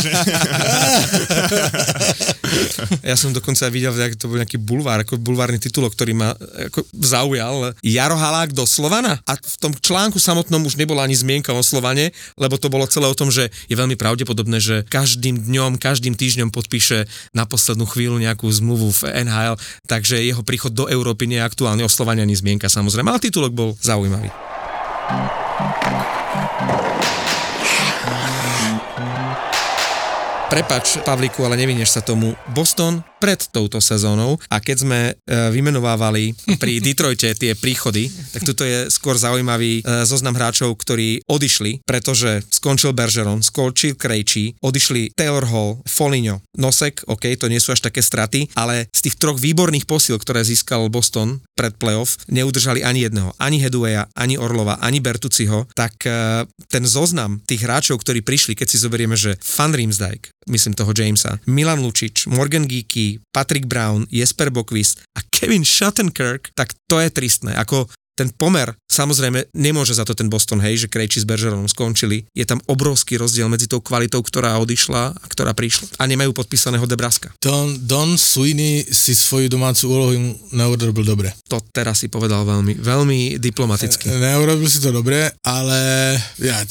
Ja 3.01 3.15
som 3.15 3.31
dokonca 3.41 3.65
videl, 3.73 3.91
to 4.13 4.29
bol 4.29 4.37
nejaký 4.37 4.61
bulvár, 4.61 5.01
ako 5.01 5.17
bulvárny 5.17 5.57
titulok, 5.57 5.97
ktorý 5.97 6.13
ma 6.13 6.29
ako 6.69 6.85
zaujal. 6.93 7.73
Jaro 7.81 8.13
Halák 8.13 8.53
do 8.53 8.69
Slovana 8.69 9.17
a 9.25 9.33
v 9.33 9.55
tom 9.57 9.73
článku 9.73 10.21
samotnom 10.21 10.61
už 10.69 10.77
nebola 10.77 11.09
ani 11.09 11.17
zmienka 11.17 11.49
o 11.51 11.65
Slovane, 11.65 12.13
lebo 12.37 12.61
to 12.61 12.69
bolo 12.69 12.85
celé 12.85 13.09
o 13.09 13.17
tom, 13.17 13.33
že 13.33 13.49
je 13.65 13.75
veľmi 13.75 13.97
pravdepodobné, 13.97 14.61
že 14.61 14.85
každým 14.85 15.41
dňom, 15.49 15.81
každým 15.81 16.13
týždňom 16.13 16.53
podpíše 16.53 17.09
na 17.33 17.49
poslednú 17.49 17.89
chvíľu 17.89 18.21
nejakú 18.21 18.45
zmluvu 18.45 18.93
v 18.93 19.25
NHL, 19.25 19.57
takže 19.89 20.21
jeho 20.21 20.45
príchod 20.45 20.69
do 20.69 20.85
Európy 20.85 21.25
nie 21.25 21.41
je 21.41 21.47
aktuálne 21.49 21.81
o 21.81 21.89
Slovane 21.89 22.21
ani 22.21 22.37
zmienka 22.37 22.69
samozrejme, 22.69 23.09
ale 23.09 23.23
titulok 23.23 23.51
bol 23.51 23.73
zaujímavý. 23.81 24.29
Prepač, 30.51 30.99
Pavliku, 31.07 31.47
ale 31.47 31.55
nevynieš 31.55 31.95
sa 31.95 32.01
tomu. 32.03 32.35
Boston 32.51 32.99
pred 33.23 33.39
touto 33.53 33.79
sezónou 33.79 34.35
a 34.49 34.57
keď 34.59 34.77
sme 34.83 34.99
e, 35.07 35.13
vymenovávali 35.53 36.35
pri 36.59 36.81
Detroite 36.85 37.31
tie 37.37 37.55
príchody, 37.55 38.11
tak 38.35 38.43
tuto 38.43 38.67
je 38.67 38.91
skôr 38.91 39.15
zaujímavý 39.15 39.79
e, 39.79 40.03
zoznam 40.03 40.35
hráčov, 40.35 40.75
ktorí 40.75 41.23
odišli, 41.29 41.85
pretože 41.87 42.43
skončil 42.51 42.91
Bergeron, 42.91 43.45
skončil 43.45 43.95
Krejčí, 43.95 44.59
odišli 44.59 45.15
Taylor 45.15 45.47
Hall, 45.47 45.79
Foligno, 45.87 46.43
Nosek, 46.59 47.05
OK, 47.07 47.31
to 47.39 47.47
nie 47.47 47.61
sú 47.61 47.71
až 47.71 47.87
také 47.87 48.03
straty, 48.03 48.51
ale 48.57 48.91
z 48.91 49.07
tých 49.07 49.15
troch 49.21 49.39
výborných 49.39 49.87
posil, 49.87 50.19
ktoré 50.19 50.43
získal 50.43 50.91
Boston 50.91 51.39
pred 51.55 51.77
playoff, 51.79 52.19
neudržali 52.27 52.83
ani 52.83 53.05
jedného, 53.07 53.31
ani 53.39 53.61
Hedueja, 53.61 54.09
ani 54.17 54.35
Orlova, 54.35 54.81
ani 54.83 54.97
Bertuciho, 54.97 55.69
tak 55.77 55.95
e, 56.09 56.43
ten 56.67 56.83
zoznam 56.83 57.39
tých 57.45 57.63
hráčov, 57.63 58.01
ktorí 58.01 58.25
prišli, 58.25 58.57
keď 58.57 58.67
si 58.67 58.81
zoberieme, 58.81 59.13
že 59.13 59.37
Van 59.55 59.71
Riemsdyk, 59.71 60.40
myslím 60.49 60.73
toho 60.73 60.93
Jamesa, 60.97 61.39
Milan 61.45 61.79
Lučič, 61.79 62.27
Morgan 62.27 62.65
Geeky, 62.65 63.19
Patrick 63.31 63.65
Brown, 63.65 64.05
Jesper 64.11 64.49
Bokvist 64.49 65.01
a 65.17 65.21
Kevin 65.29 65.65
Shattenkirk, 65.65 66.49
tak 66.55 66.73
to 66.87 66.99
je 66.99 67.09
tristné. 67.09 67.55
Ako 67.55 67.87
ten 68.21 68.29
pomer, 68.29 68.69
samozrejme, 68.85 69.49
nemôže 69.57 69.97
za 69.97 70.05
to 70.05 70.13
ten 70.13 70.29
Boston, 70.29 70.61
hej, 70.61 70.85
že 70.85 70.87
Krejči 70.87 71.21
s 71.21 71.25
Bergeronom 71.25 71.65
skončili. 71.65 72.29
Je 72.37 72.45
tam 72.45 72.61
obrovský 72.69 73.17
rozdiel 73.17 73.49
medzi 73.49 73.65
tou 73.65 73.81
kvalitou, 73.81 74.21
ktorá 74.21 74.61
odišla 74.61 75.17
a 75.17 75.25
ktorá 75.25 75.57
prišla. 75.57 75.97
A 75.97 76.05
nemajú 76.05 76.29
podpísaného 76.31 76.85
Debraska. 76.85 77.33
Don, 77.41 77.73
Don 77.81 78.13
Sweeney 78.13 78.85
si 78.85 79.17
svoju 79.17 79.49
domácu 79.49 79.89
úlohu 79.89 80.13
neurobil 80.53 81.01
dobre. 81.01 81.33
To 81.49 81.57
teraz 81.73 81.99
si 81.99 82.07
povedal 82.07 82.45
veľmi, 82.45 82.77
veľmi 82.77 83.41
diplomaticky. 83.41 84.05
Neurobil 84.11 84.69
si 84.69 84.77
to 84.77 84.93
dobre, 84.93 85.33
ale 85.41 85.79
ja, 86.37 86.61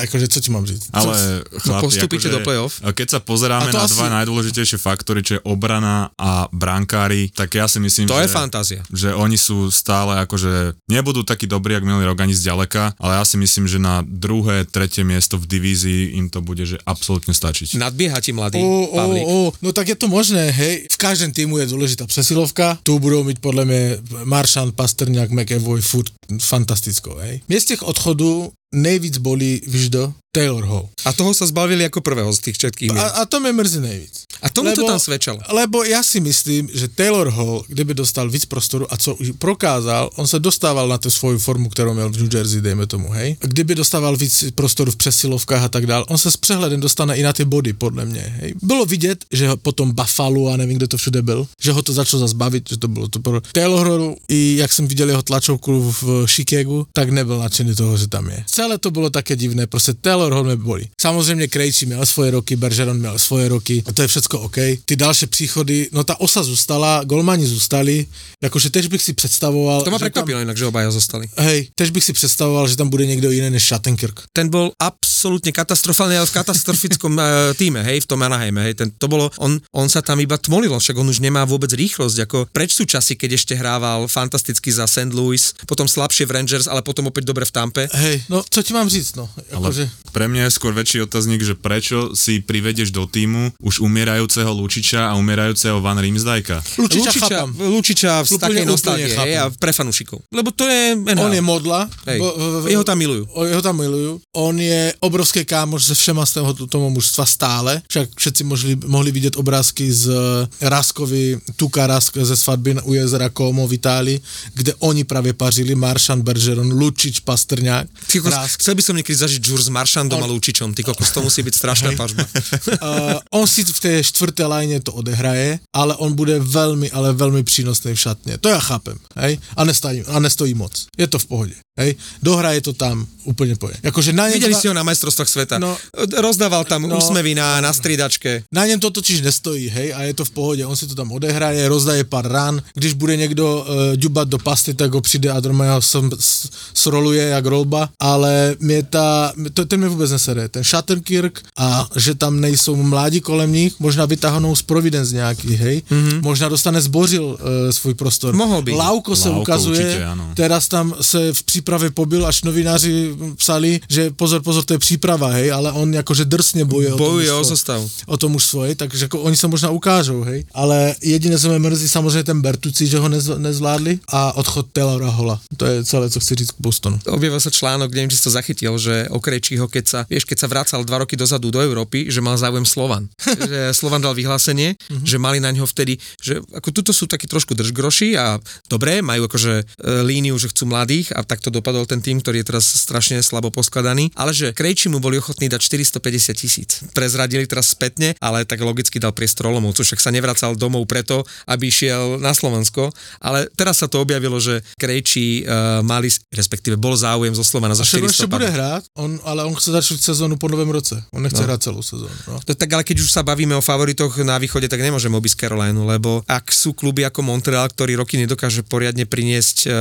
akože 0.00 0.26
co 0.30 0.38
ti 0.40 0.48
mám 0.48 0.64
říct? 0.64 0.88
Ale 0.90 1.44
chlapi, 1.60 1.72
No, 1.74 1.82
postúpite 1.82 2.26
akože, 2.30 2.32
do 2.32 2.40
play-off. 2.40 2.74
Keď 2.80 3.08
sa 3.10 3.20
pozeráme 3.20 3.68
na 3.68 3.84
asi- 3.84 3.92
dva 3.92 4.08
najdôležitejšie 4.22 4.78
faktory, 4.78 5.20
čo 5.20 5.36
je 5.36 5.42
obrana 5.44 6.14
a 6.16 6.46
brankári, 6.48 7.28
tak 7.28 7.52
ja 7.52 7.66
si 7.66 7.82
myslím, 7.82 8.06
To 8.06 8.16
že, 8.16 8.24
je 8.24 8.30
fantázia. 8.30 8.80
že 8.88 9.10
oni 9.10 9.34
sú 9.34 9.68
stále 9.68 10.22
akože, 10.22 10.78
nebudú 10.94 11.26
takí 11.26 11.50
dobrí, 11.50 11.74
ak 11.74 11.82
minulý 11.82 12.06
rok 12.06 12.22
ani 12.22 12.34
zďaleka, 12.38 12.94
ale 13.02 13.18
ja 13.18 13.24
si 13.26 13.34
myslím, 13.34 13.66
že 13.66 13.82
na 13.82 14.06
druhé, 14.06 14.62
tretie 14.62 15.02
miesto 15.02 15.34
v 15.34 15.50
divízii 15.50 16.14
im 16.22 16.30
to 16.30 16.38
bude, 16.38 16.62
že 16.62 16.78
absolútne 16.86 17.34
stačiť. 17.34 17.74
Nadbieha 17.74 18.22
ti 18.22 18.30
mladý 18.30 18.62
O, 18.62 18.94
o, 18.94 18.96
Pavlík. 18.96 19.24
o, 19.26 19.36
no 19.58 19.70
tak 19.74 19.90
je 19.90 19.96
to 19.98 20.06
možné, 20.06 20.54
hej. 20.54 20.86
V 20.86 20.98
každém 21.02 21.34
týmu 21.34 21.58
je 21.58 21.66
dôležitá 21.66 22.06
přesilovka. 22.06 22.78
Tu 22.86 22.98
budou 22.98 23.24
mít 23.26 23.42
podle 23.42 23.64
mě 23.64 23.98
Maršan, 24.24 24.72
Pastrňák, 24.72 25.30
McEvoy, 25.30 25.82
furt 25.82 26.14
fantastickou, 26.40 27.16
hej. 27.18 27.42
Těch 27.64 27.82
odchodů 27.82 28.52
nejvíc 28.74 29.18
bolí, 29.18 29.60
víš 29.66 29.88
do? 29.88 30.12
Taylor 30.34 30.66
Hall. 30.66 30.90
A 31.06 31.14
toho 31.14 31.30
sa 31.30 31.46
zbavili 31.46 31.86
ako 31.86 32.02
prvého 32.02 32.34
z 32.34 32.50
tých 32.50 32.56
všetkých. 32.58 32.90
A, 32.98 33.22
a 33.22 33.26
to 33.30 33.38
mě 33.38 33.52
mrzí 33.54 33.80
nejvíc. 33.80 34.26
A 34.42 34.50
tomu 34.50 34.74
to 34.74 34.82
tam 34.82 34.98
svedčalo. 34.98 35.38
Lebo 35.48 35.84
já 35.86 36.02
si 36.02 36.20
myslím, 36.20 36.68
že 36.74 36.88
Taylor 36.88 37.30
Hall, 37.30 37.64
kdyby 37.68 37.94
dostal 37.94 38.30
víc 38.30 38.44
prostoru 38.44 38.92
a 38.92 38.96
co 38.96 39.14
už 39.14 39.30
prokázal, 39.38 40.10
on 40.16 40.26
se 40.26 40.38
dostával 40.38 40.88
na 40.88 40.98
tu 40.98 41.10
svoju 41.10 41.38
formu, 41.38 41.68
kterou 41.68 41.94
měl 41.94 42.10
v 42.10 42.16
New 42.16 42.34
Jersey, 42.34 42.60
dejme 42.60 42.86
tomu, 42.86 43.10
hej. 43.10 43.36
Kdyby 43.40 43.74
dostával 43.74 44.16
víc 44.16 44.44
prostoru 44.54 44.90
v 44.90 44.96
přesilovkách 44.96 45.62
a 45.62 45.68
tak 45.68 45.86
dál, 45.86 46.04
on 46.08 46.18
se 46.18 46.30
s 46.30 46.36
přehledem 46.36 46.80
dostane 46.80 47.16
i 47.16 47.22
na 47.22 47.32
ty 47.32 47.44
body, 47.44 47.72
podle 47.72 48.04
mě, 48.04 48.20
hej. 48.20 48.54
Bylo 48.62 48.84
vidět, 48.84 49.24
že 49.30 49.48
potom 49.62 49.92
Buffalo 49.92 50.48
a 50.48 50.56
nevím, 50.56 50.76
kde 50.76 50.88
to 50.88 50.96
všude 50.96 51.22
byl, 51.22 51.46
že 51.60 51.72
ho 51.72 51.82
to 51.82 51.92
začalo 51.92 52.20
zase 52.20 52.34
bavit, 52.34 52.68
že 52.68 52.76
to 52.76 52.88
bylo 52.88 53.08
to 53.08 53.20
pro 53.20 53.40
Taylor 53.52 54.14
i 54.28 54.56
jak 54.56 54.72
jsem 54.72 54.88
viděl 54.88 55.08
jeho 55.08 55.22
tlačovku 55.22 55.94
v 56.02 56.26
Chicagu, 56.26 56.86
tak 56.92 57.10
nebyl 57.10 57.38
nadšený 57.38 57.74
toho, 57.74 57.96
že 57.96 58.06
tam 58.08 58.28
je. 58.28 58.44
Celé 58.46 58.78
to 58.78 58.90
bylo 58.90 59.10
také 59.10 59.36
divné, 59.36 59.66
prostě 59.66 59.92
Taylor 59.94 60.23
Mě 60.30 60.56
bolí. 60.56 60.88
Samozřejmě 61.00 61.48
Krejčí 61.48 61.86
měl 61.86 62.06
svoje 62.06 62.30
roky, 62.30 62.56
Bergeron 62.56 62.98
měl 62.98 63.18
svoje 63.18 63.48
roky, 63.48 63.82
a 63.86 63.92
to 63.92 64.02
je 64.02 64.08
všecko 64.08 64.40
OK. 64.40 64.56
Ty 64.84 64.96
další 64.96 65.26
příchody, 65.26 65.88
no 65.92 66.04
ta 66.04 66.20
osa 66.20 66.42
zůstala, 66.42 67.04
golmani 67.04 67.46
zůstali, 67.46 68.06
jakože 68.42 68.70
tež 68.70 68.86
bych 68.86 69.02
si 69.02 69.12
představoval... 69.12 69.82
To 69.82 69.90
ma 69.90 69.98
prekvapilo 69.98 70.40
inak, 70.40 70.56
že 70.56 70.66
obaja 70.66 70.90
zostali. 70.90 71.28
Hej, 71.36 71.68
tež 71.74 71.90
bych 71.90 72.04
si 72.04 72.12
představoval, 72.12 72.68
že 72.68 72.76
tam 72.76 72.88
bude 72.88 73.06
někdo 73.06 73.30
jiný 73.30 73.50
než 73.50 73.64
Shattenkirk. 73.64 74.20
ten 74.32 74.48
bol 74.50 74.74
absolútne 74.82 75.52
katastrofálny, 75.54 76.18
ale 76.18 76.26
v 76.26 76.36
katastrofickom 76.36 77.12
uh, 77.16 77.24
týme, 77.60 77.80
hej, 77.82 78.04
v 78.04 78.06
tom 78.06 78.20
Anaheime, 78.22 78.60
hej, 78.68 78.74
ten, 78.74 78.90
to 78.90 79.08
bolo, 79.08 79.30
on, 79.38 79.60
on 79.72 79.88
sa 79.88 80.02
tam 80.02 80.20
iba 80.20 80.36
tmolilo, 80.36 80.76
však 80.76 80.96
on 80.98 81.08
už 81.08 81.22
nemá 81.24 81.46
vôbec 81.48 81.70
rýchlosť, 81.72 82.28
ako 82.28 82.38
preč 82.52 82.76
sú 82.76 82.84
časy, 82.84 83.16
keď 83.16 83.38
ešte 83.38 83.54
hrával 83.56 84.04
fantasticky 84.10 84.68
za 84.68 84.84
St. 84.84 85.14
Louis, 85.14 85.54
potom 85.64 85.88
slabšie 85.88 86.28
v 86.28 86.34
Rangers, 86.40 86.66
ale 86.68 86.84
potom 86.84 87.08
opäť 87.08 87.24
dobre 87.30 87.48
v 87.48 87.52
Tampe. 87.54 87.82
Hej, 87.94 88.26
no 88.28 88.44
co 88.44 88.60
ti 88.62 88.72
mám 88.72 88.88
říct, 88.88 89.16
no. 89.16 89.30
Ale 89.54 89.70
Jakože, 89.70 89.84
pre 90.14 90.30
mňa 90.30 90.46
je 90.46 90.52
skôr 90.54 90.70
väčší 90.70 91.02
otáznik, 91.02 91.42
že 91.42 91.58
prečo 91.58 92.14
si 92.14 92.38
privedeš 92.38 92.94
do 92.94 93.02
týmu 93.04 93.50
už 93.58 93.82
umierajúceho 93.82 94.46
Lučiča 94.46 95.10
a 95.10 95.18
umierajúceho 95.18 95.82
Van 95.82 95.98
Rimsdajka. 95.98 96.62
Lučiča, 96.78 97.10
Lučiča, 97.10 97.26
chápam. 97.26 97.50
Lučiča 97.58 98.12
z 98.22 98.30
Úplne- 98.30 98.38
takej 98.38 98.54
úplne 98.54 98.70
nostalgie, 98.70 99.06
hej, 99.10 99.16
chápem. 99.18 99.38
a 99.42 99.44
pre 99.50 99.72
fanúšikov. 99.74 100.18
Lebo 100.30 100.54
to 100.54 100.64
je 100.64 100.94
NHL. 100.94 101.18
On 101.18 101.32
je 101.34 101.42
modla. 101.42 101.80
Hej, 102.06 102.18
bo- 102.22 102.30
v- 102.30 102.62
v- 102.62 102.68
jeho 102.70 102.84
tam 102.86 102.94
milujú. 102.94 103.22
O, 103.34 103.42
jeho 103.42 103.58
tam 103.58 103.74
milujú. 103.74 104.12
On 104.38 104.54
je 104.54 104.94
obrovský 105.02 105.42
kámoš 105.42 105.84
se 105.84 105.94
všema 105.94 106.22
z 106.22 106.32
toho, 106.38 106.50
tomu 106.70 106.90
mužstva 106.94 107.26
stále. 107.26 107.82
Však 107.90 108.06
všetci 108.14 108.42
mohli, 108.46 108.72
mohli 108.86 109.10
vidět 109.10 109.34
obrázky 109.36 109.90
z 109.92 110.14
eh, 110.14 110.70
Raskovi, 110.70 111.38
Tuka 111.56 111.86
Rask 111.86 112.14
ze 112.22 112.36
svatby 112.36 112.76
u 112.86 112.94
jezera 112.94 113.30
Como 113.34 113.66
v 113.66 113.72
Itálii, 113.72 114.20
kde 114.54 114.74
oni 114.78 115.04
právě 115.04 115.32
pařili 115.32 115.74
Maršan, 115.74 116.22
Bergeron, 116.22 116.70
Lučič, 116.72 117.20
Pastrňák. 117.20 117.86
Rask. 118.24 118.60
chcel 118.60 118.74
by 118.74 118.82
som 118.82 118.94
niekedy 118.94 119.16
zažiť 119.18 119.42
žur 119.42 119.58
s 119.58 119.68
Maršandom 120.04 120.22
a 120.22 120.26
Lučičom, 120.32 120.74
ty 120.74 120.82
kokos, 120.82 121.10
to 121.10 121.22
musí 121.22 121.42
byť 121.42 121.54
strašná 121.54 121.90
pažba. 121.96 122.24
Uh, 122.24 123.20
on 123.40 123.46
si 123.46 123.64
v 123.64 123.80
té 123.80 124.04
čtvrté 124.04 124.46
lajně 124.46 124.80
to 124.80 124.92
odehraje, 124.92 125.58
ale 125.72 125.96
on 125.96 126.14
bude 126.14 126.38
velmi, 126.38 126.90
ale 126.90 127.12
velmi 127.12 127.42
přínosný 127.42 127.94
v 127.94 128.00
šatně. 128.00 128.38
To 128.38 128.48
já 128.48 128.58
chápem, 128.58 128.98
hej? 129.16 129.38
A 129.56 129.64
nestojí, 129.64 130.02
a 130.04 130.18
nestojí 130.18 130.54
moc. 130.54 130.86
Je 130.98 131.06
to 131.06 131.18
v 131.18 131.26
pohodě, 131.26 131.54
hej? 131.76 131.94
Dohraje 132.22 132.60
to 132.60 132.72
tam 132.72 133.06
úplně 133.24 133.56
poje. 133.56 133.74
Jakože 133.82 134.12
na 134.12 134.28
něm, 134.28 134.32
Videli 134.36 134.54
ste 134.54 134.68
ho 134.68 134.74
na 134.74 134.82
majstrovstvách 134.82 135.28
sveta. 135.28 135.58
No. 135.58 135.76
Rozdával 136.20 136.64
tam 136.64 136.82
No. 136.84 136.98
úsmevy 136.98 137.34
na, 137.34 137.60
na 137.60 137.72
stridačke. 137.72 138.42
na 138.52 138.66
něm 138.66 138.80
to 138.80 138.90
totiž 138.90 139.20
nestojí, 139.20 139.68
hej, 139.68 139.94
a 139.94 140.02
je 140.02 140.14
to 140.14 140.24
v 140.24 140.30
pohodě. 140.30 140.66
On 140.66 140.76
si 140.76 140.86
to 140.86 140.94
tam 140.94 141.12
odehraje, 141.12 141.68
rozdaje 141.68 142.04
pár 142.04 142.28
ran. 142.28 142.62
Když 142.74 142.92
bude 142.92 143.16
někdo 143.16 143.66
uh, 143.68 143.96
ďubat 143.96 144.28
do 144.28 144.38
pasty, 144.38 144.74
tak 144.74 144.92
ho 144.94 145.00
přijde 145.00 145.30
a 145.30 145.40
normálně 145.40 145.72
ho 145.72 145.82
som, 145.82 146.10
s, 146.20 146.48
sroluje 146.74 147.28
jak 147.28 147.46
rolba, 147.46 147.88
ale 148.00 148.56
mě 148.60 148.82
ta, 148.82 149.32
to, 149.54 149.64
ten 149.64 149.80
mě 149.80 149.88
vůbec 149.88 150.10
nesere. 150.10 150.48
Ten 150.48 150.64
Shattenkirk 150.64 151.42
a 151.58 151.88
že 151.96 152.14
tam 152.14 152.40
nejsou 152.40 152.76
mládí 152.76 153.20
kolem 153.20 153.52
nich, 153.52 153.80
možná 153.80 154.04
vytáhnou 154.06 154.56
z 154.56 154.62
Providence 154.62 155.14
nějaký, 155.14 155.54
hej. 155.54 155.82
Mm-hmm. 155.90 156.22
Možná 156.22 156.48
dostane 156.48 156.80
zbořil 156.82 157.24
uh, 157.24 157.38
svůj 157.70 157.94
prostor. 157.94 158.34
Mohol 158.34 158.62
by. 158.62 158.72
Lauko 158.72 159.16
se 159.16 159.28
Lauko 159.28 159.40
ukazuje, 159.42 159.80
určitě, 159.86 160.04
ano. 160.04 160.30
teraz 160.34 160.68
tam 160.68 160.94
se 161.00 161.32
v 161.32 161.42
přípravě 161.64 161.90
pobil, 161.96 162.26
až 162.26 162.44
novináři 162.44 163.16
psali, 163.40 163.80
že 163.88 164.12
pozor, 164.12 164.42
pozor, 164.44 164.64
to 164.64 164.76
je 164.76 164.78
příprava, 164.78 165.32
hej, 165.32 165.48
ale 165.52 165.72
on 165.72 165.94
jakože 165.94 166.24
drsně 166.24 166.64
bojuje 166.64 166.92
o 166.92 166.96
Bojuje 167.00 167.32
o 167.32 167.40
mužstvo 167.40 167.56
zostavu. 167.56 167.90
o 168.06 168.16
tom 168.16 168.34
už 168.36 168.44
svoje, 168.44 168.76
takže 168.76 169.04
jako 169.04 169.20
oni 169.24 169.36
se 169.36 169.48
možná 169.48 169.70
ukážou, 169.70 170.20
hej. 170.28 170.44
Ale 170.52 170.94
jediné, 171.00 171.38
co 171.38 171.48
mě 171.48 171.58
mrzí, 171.58 171.88
samozřejmě 171.88 172.24
ten 172.24 172.40
Bertuci, 172.44 172.86
že 172.86 172.98
ho 173.00 173.08
nez, 173.08 173.30
nezvládli 173.38 173.98
a 174.12 174.36
odchod 174.36 174.66
Taylora 174.72 175.08
Hola. 175.08 175.40
To 175.56 175.64
je 175.64 175.84
celé, 175.84 176.10
co 176.10 176.20
chci 176.20 176.34
říct 176.34 176.50
k 176.50 176.60
Bostonu. 176.60 177.00
objavil 177.08 177.40
sa 177.40 177.48
článok, 177.48 177.88
neviem, 177.96 178.12
či 178.12 178.20
si 178.20 178.24
to 178.28 178.36
zachytil, 178.36 178.76
že 178.76 179.08
Okrejčího, 179.08 179.64
keď 179.64 179.84
sa, 179.88 180.00
vieš, 180.04 180.28
keď 180.28 180.44
sa 180.44 180.50
vracal 180.52 180.84
dva 180.84 181.08
roky 181.08 181.16
dozadu 181.16 181.48
do 181.48 181.64
Európy, 181.64 182.12
že 182.12 182.20
mal 182.20 182.36
záujem 182.36 182.68
Slovan. 182.68 183.08
že 183.48 183.72
Slovan 183.72 184.04
dal 184.04 184.12
vyhlásenie, 184.12 184.76
že 185.00 185.16
mali 185.16 185.40
na 185.40 185.48
ňo 185.48 185.64
vtedy, 185.64 185.96
že 186.20 186.44
ako 186.52 186.68
tuto 186.74 186.92
sú 186.92 187.08
takí 187.08 187.24
trošku 187.24 187.56
držgroši 187.56 188.20
a 188.20 188.36
dobre, 188.68 189.00
majú 189.00 189.24
akože 189.30 189.52
e, 189.56 189.64
líniu, 190.04 190.36
že 190.36 190.52
chcú 190.52 190.68
mladých 190.68 191.14
a 191.14 191.22
takto 191.22 191.53
dopadol 191.54 191.86
ten 191.86 192.02
tým, 192.02 192.18
ktorý 192.18 192.42
je 192.42 192.50
teraz 192.50 192.66
strašne 192.66 193.22
slabo 193.22 193.54
poskladaný, 193.54 194.10
ale 194.18 194.34
že 194.34 194.50
Krejči 194.50 194.90
mu 194.90 194.98
boli 194.98 195.22
ochotní 195.22 195.46
dať 195.46 195.62
450 195.62 196.34
tisíc. 196.34 196.70
Prezradili 196.90 197.46
teraz 197.46 197.70
spätne, 197.70 198.18
ale 198.18 198.42
tak 198.42 198.58
logicky 198.58 198.98
dal 198.98 199.14
priestor 199.14 199.46
Olomoucu, 199.48 199.86
však 199.86 200.02
sa 200.02 200.10
nevracal 200.10 200.58
domov 200.58 200.90
preto, 200.90 201.22
aby 201.46 201.70
šiel 201.70 202.18
na 202.18 202.34
Slovensko, 202.34 202.90
ale 203.22 203.46
teraz 203.54 203.78
sa 203.78 203.86
to 203.86 204.02
objavilo, 204.02 204.42
že 204.42 204.58
Krejči 204.76 205.46
uh, 205.46 205.80
mali, 205.80 206.10
respektíve 206.34 206.74
bol 206.74 206.98
záujem 206.98 207.32
zo 207.32 207.44
Slovana 207.46 207.78
za 207.78 207.82
A 207.82 207.86
však 207.86 208.02
on 208.02 208.08
400 208.08 208.12
ještě 208.12 208.26
bude 208.26 208.48
hrát, 208.50 208.82
on, 208.98 209.20
ale 209.24 209.44
on 209.44 209.54
chce 209.54 209.70
začít 209.70 210.02
sezónu 210.02 210.36
po 210.36 210.48
novém 210.48 210.70
roce. 210.70 211.02
On 211.12 211.22
nechce 211.22 211.38
No. 211.40 211.44
hrát 211.44 211.62
celou 211.62 211.82
sezónu. 211.82 212.10
No. 212.28 212.40
To, 212.44 212.54
tak 212.54 212.72
ale 212.72 212.84
keď 212.84 213.00
už 213.04 213.10
sa 213.12 213.22
bavíme 213.22 213.52
o 213.52 213.60
favoritoch 213.60 214.16
na 214.24 214.38
východe, 214.40 214.64
tak 214.68 214.80
nemôžeme 214.80 215.12
obísť 215.14 215.44
Carolinu, 215.44 215.84
lebo 215.84 216.24
ak 216.24 216.48
sú 216.48 216.72
kluby 216.72 217.04
ako 217.04 217.20
Montreal, 217.22 217.68
ktorý 217.68 218.00
roky 218.00 218.16
nedokáže 218.16 218.64
poriadne 218.64 219.04
priniesť 219.04 219.56
uh, 219.66 219.72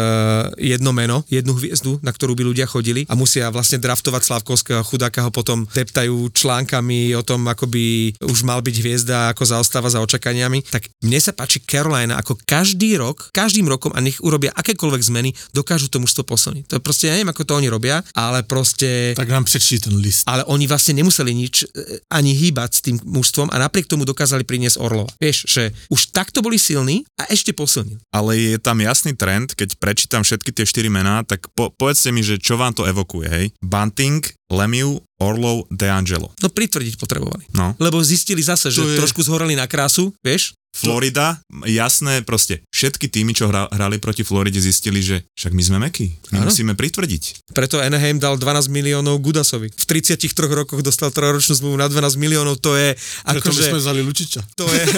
jedno 0.60 0.92
meno, 0.92 1.24
jednu 1.32 1.56
hviezdu, 1.64 2.04
na 2.04 2.12
ktorú 2.12 2.36
by 2.36 2.44
ľudia 2.52 2.68
chodili 2.68 3.08
a 3.08 3.16
musia 3.16 3.48
vlastne 3.48 3.80
draftovať 3.80 4.22
Slavkovského 4.28 4.84
a 4.84 4.88
chudáka 4.88 5.24
ho 5.24 5.32
potom 5.32 5.64
deptajú 5.72 6.28
článkami 6.36 7.16
o 7.16 7.24
tom, 7.24 7.48
ako 7.48 7.72
by 7.72 8.14
už 8.20 8.44
mal 8.44 8.60
byť 8.60 8.76
hviezda, 8.84 9.32
ako 9.32 9.48
zaostáva 9.48 9.88
za 9.88 10.04
očakaniami, 10.04 10.68
tak 10.68 10.92
mne 11.00 11.20
sa 11.24 11.32
páči 11.32 11.64
Carolina, 11.64 12.20
ako 12.20 12.36
každý 12.44 13.00
rok, 13.00 13.32
každým 13.32 13.72
rokom 13.72 13.96
a 13.96 14.04
nech 14.04 14.20
urobia 14.20 14.52
akékoľvek 14.52 15.02
zmeny, 15.02 15.30
dokážu 15.56 15.88
to 15.88 16.04
mužstvo 16.04 16.28
posilniť. 16.28 16.68
To 16.68 16.76
je 16.78 16.82
proste, 16.84 17.08
ja 17.08 17.16
neviem, 17.16 17.32
ako 17.32 17.48
to 17.48 17.54
oni 17.56 17.68
robia, 17.72 18.04
ale 18.18 18.44
proste... 18.44 19.16
Tak 19.16 19.30
nám 19.30 19.48
přečti 19.48 19.80
ten 19.80 19.96
list. 19.96 20.28
ale 20.28 20.44
oni 20.50 20.68
vlastne 20.68 20.98
nemuseli 20.98 21.32
nič 21.32 21.56
e, 21.64 21.66
ani 22.10 22.34
hýbať 22.34 22.72
s 22.74 22.80
tým 22.82 22.98
mužstvom 23.06 23.54
a 23.54 23.62
napriek 23.62 23.86
tomu 23.86 24.04
dokázali 24.04 24.44
priniesť 24.44 24.82
Orlova. 24.82 25.14
Vieš, 25.22 25.38
že 25.46 25.64
už 25.94 26.10
takto 26.10 26.42
boli 26.42 26.58
silní 26.58 27.06
a 27.22 27.30
ešte 27.30 27.54
posilnili. 27.54 28.02
Ale 28.10 28.34
je 28.34 28.58
tam 28.58 28.82
jasný 28.82 29.14
trend, 29.14 29.54
keď 29.54 29.78
prečítam 29.78 30.26
všetky 30.26 30.50
tie 30.50 30.66
štyri 30.66 30.90
mená, 30.90 31.22
tak 31.22 31.53
po, 31.54 31.70
povedzte 31.70 32.10
mi, 32.10 32.22
že 32.22 32.42
čo 32.42 32.58
vám 32.58 32.74
to 32.74 32.84
evokuje, 32.84 33.28
hej? 33.30 33.46
Bunting, 33.62 34.26
Lemieux, 34.50 35.02
Orlov, 35.18 35.70
DeAngelo. 35.70 36.34
No 36.42 36.50
pritvrdiť 36.50 36.98
potrebovali. 36.98 37.46
No. 37.54 37.78
Lebo 37.78 38.02
zistili 38.02 38.42
zase, 38.42 38.70
že 38.70 38.82
To 38.82 38.90
je- 38.90 39.00
trošku 39.00 39.22
zhoreli 39.22 39.54
na 39.54 39.70
krásu, 39.70 40.14
vieš? 40.20 40.58
Florida, 40.74 41.38
jasné, 41.70 42.26
proste 42.26 42.66
všetky 42.74 43.06
týmy, 43.06 43.38
čo 43.38 43.46
hra, 43.46 43.70
hrali 43.70 44.02
proti 44.02 44.26
Floride, 44.26 44.58
zistili, 44.58 45.06
že 45.06 45.22
však 45.38 45.54
my 45.54 45.62
sme 45.62 45.78
mekí, 45.78 46.18
my 46.34 46.42
Áno. 46.42 46.50
musíme 46.50 46.74
pritvrdiť. 46.74 47.54
Preto 47.54 47.78
Anaheim 47.78 48.18
dal 48.18 48.42
12 48.42 48.74
miliónov 48.74 49.22
Gudasovi. 49.22 49.70
V 49.70 49.86
33 49.86 50.34
rokoch 50.50 50.82
dostal 50.82 51.14
trojročnú 51.14 51.54
zmluvu 51.54 51.78
na 51.78 51.86
12 51.86 52.18
miliónov, 52.18 52.58
to 52.58 52.74
je 52.74 52.98
Proto 52.98 53.54
my 53.54 53.54
akože... 53.54 53.64
jsme 53.70 53.80
vzali 53.86 54.02
Lučiča. 54.02 54.42
To 54.58 54.66
je... 54.66 54.82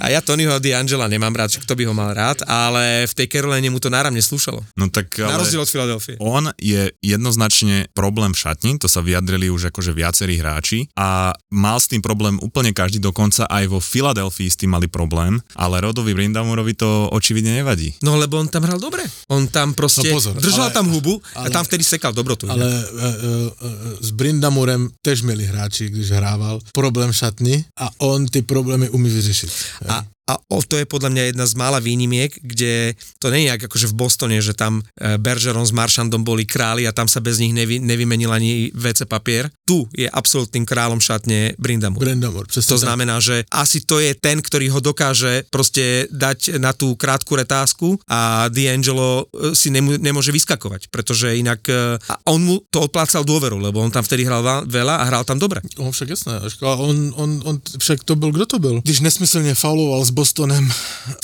A 0.00 0.08
ja 0.08 0.20
Tonyho 0.20 0.56
D'Angela 0.60 1.08
nemám 1.08 1.32
rád, 1.32 1.56
kto 1.60 1.72
by 1.76 1.84
ho 1.88 1.94
mal 1.96 2.12
rád, 2.12 2.44
ale 2.44 3.04
v 3.04 3.12
tej 3.16 3.26
Caroline 3.28 3.68
mu 3.68 3.80
to 3.80 3.88
náramne 3.88 4.20
slúšalo. 4.20 4.60
No 4.76 4.88
tak 4.88 5.16
Na 5.20 5.36
ale 5.36 5.44
rozdiel 5.44 5.60
od 5.60 5.68
Filadelfie. 5.70 6.16
on 6.20 6.48
je 6.56 6.88
jednoznačne 7.00 7.88
problém 7.92 8.32
v 8.32 8.40
šatni, 8.40 8.72
to 8.76 8.88
sa 8.88 9.00
vyjadrili 9.00 9.48
už 9.48 9.72
akože 9.72 9.92
viacerí 9.92 10.40
hráči 10.40 10.88
a 10.96 11.32
mal 11.52 11.76
s 11.80 11.88
tým 11.88 12.00
problém 12.00 12.40
úplne 12.40 12.72
každý, 12.72 13.00
dokonca 13.00 13.44
aj 13.48 13.64
vo 13.68 13.80
Filadelfii 13.80 14.48
s 14.48 14.56
tým 14.56 14.72
mali 14.72 14.88
problém, 14.88 15.36
ale 15.56 15.80
Rodovi 15.80 16.16
Brindamurovi 16.16 16.76
to 16.76 17.08
očividne 17.12 17.60
nevadí. 17.60 17.96
No 18.00 18.16
lebo 18.16 18.40
on 18.40 18.48
tam 18.48 18.64
hral 18.64 18.80
dobre. 18.80 19.04
On 19.28 19.44
tam 19.48 19.72
proste 19.76 20.08
No 20.08 20.16
pozor, 20.16 20.34
držal 20.36 20.72
ale- 20.72 20.76
tam 20.76 20.86
hubu 20.88 21.20
a 21.36 21.44
ale- 21.44 21.52
tam 21.52 21.64
vtedy 21.64 21.84
sekal 21.84 22.12
dobrotu. 22.12 22.48
Ale 22.48 22.64
e, 22.64 22.72
e, 22.72 22.76
e, 22.76 23.68
s 24.00 24.10
Brindamurem 24.10 24.88
tež 25.04 25.22
měli 25.22 25.44
hráči, 25.46 25.88
když 25.88 26.10
hrával, 26.10 26.60
problém 26.72 27.12
v 27.12 27.16
šatni 27.16 27.54
a 27.76 27.88
on 28.00 28.26
ty 28.26 28.39
problémy 28.42 28.88
umí 28.88 29.10
vyřešit. 29.10 29.50
A, 29.88 30.04
a 30.30 30.38
o, 30.46 30.62
to 30.62 30.78
je 30.78 30.86
podľa 30.86 31.10
mňa 31.10 31.22
jedna 31.34 31.46
z 31.50 31.54
mála 31.58 31.82
výnimiek, 31.82 32.30
kde 32.38 32.94
to 33.18 33.34
nie 33.34 33.46
je 33.46 33.50
jak 33.50 33.62
akože 33.66 33.90
v 33.90 33.98
Bostone, 33.98 34.38
že 34.38 34.54
tam 34.54 34.78
e, 34.94 35.18
Bergeron 35.18 35.66
s 35.66 35.74
Marchandom 35.74 36.22
boli 36.22 36.46
králi 36.46 36.86
a 36.86 36.94
tam 36.94 37.10
sa 37.10 37.18
bez 37.18 37.42
nich 37.42 37.50
nevy, 37.50 37.82
nevymenil 37.82 38.30
ani 38.30 38.70
WC 38.70 39.10
papier. 39.10 39.50
Tu 39.66 39.82
je 39.90 40.06
absolútnym 40.06 40.62
kráľom 40.62 41.02
šatne 41.02 41.58
Brindamur. 41.58 42.06
Brindamur, 42.06 42.46
To 42.46 42.78
znamená, 42.78 43.18
že 43.18 43.42
asi 43.50 43.82
to 43.82 43.98
je 43.98 44.14
ten, 44.14 44.38
ktorý 44.38 44.70
ho 44.70 44.80
dokáže 44.80 45.50
proste 45.50 46.06
dať 46.14 46.62
na 46.62 46.70
tú 46.70 46.94
krátku 46.94 47.34
retázku 47.34 47.98
a 48.06 48.46
D'Angelo 48.54 49.26
e, 49.34 49.58
si 49.58 49.74
nemu, 49.74 49.98
nemôže 49.98 50.30
vyskakovať, 50.30 50.94
pretože 50.94 51.34
inak 51.34 51.66
e, 51.66 51.98
a 51.98 52.14
on 52.30 52.38
mu 52.38 52.54
to 52.70 52.86
odplácal 52.86 53.26
dôveru, 53.26 53.58
lebo 53.58 53.82
on 53.82 53.90
tam 53.90 54.06
vtedy 54.06 54.22
hral 54.22 54.46
veľa 54.70 54.94
a 55.02 55.04
hral 55.10 55.26
tam 55.26 55.42
dobre. 55.42 55.58
No 55.74 55.90
však 55.90 56.08
jasné, 56.14 56.38
on, 56.62 57.10
on, 57.18 57.30
on, 57.42 57.54
však 57.58 58.06
to 58.06 58.14
byl, 58.14 58.30
kdo 58.32 58.46
to 58.46 58.58
byl? 58.58 58.80
Když 58.84 59.00
nesmyslně 59.00 59.54
fauloval 59.54 60.04
s 60.04 60.10
Bostonem 60.20 60.68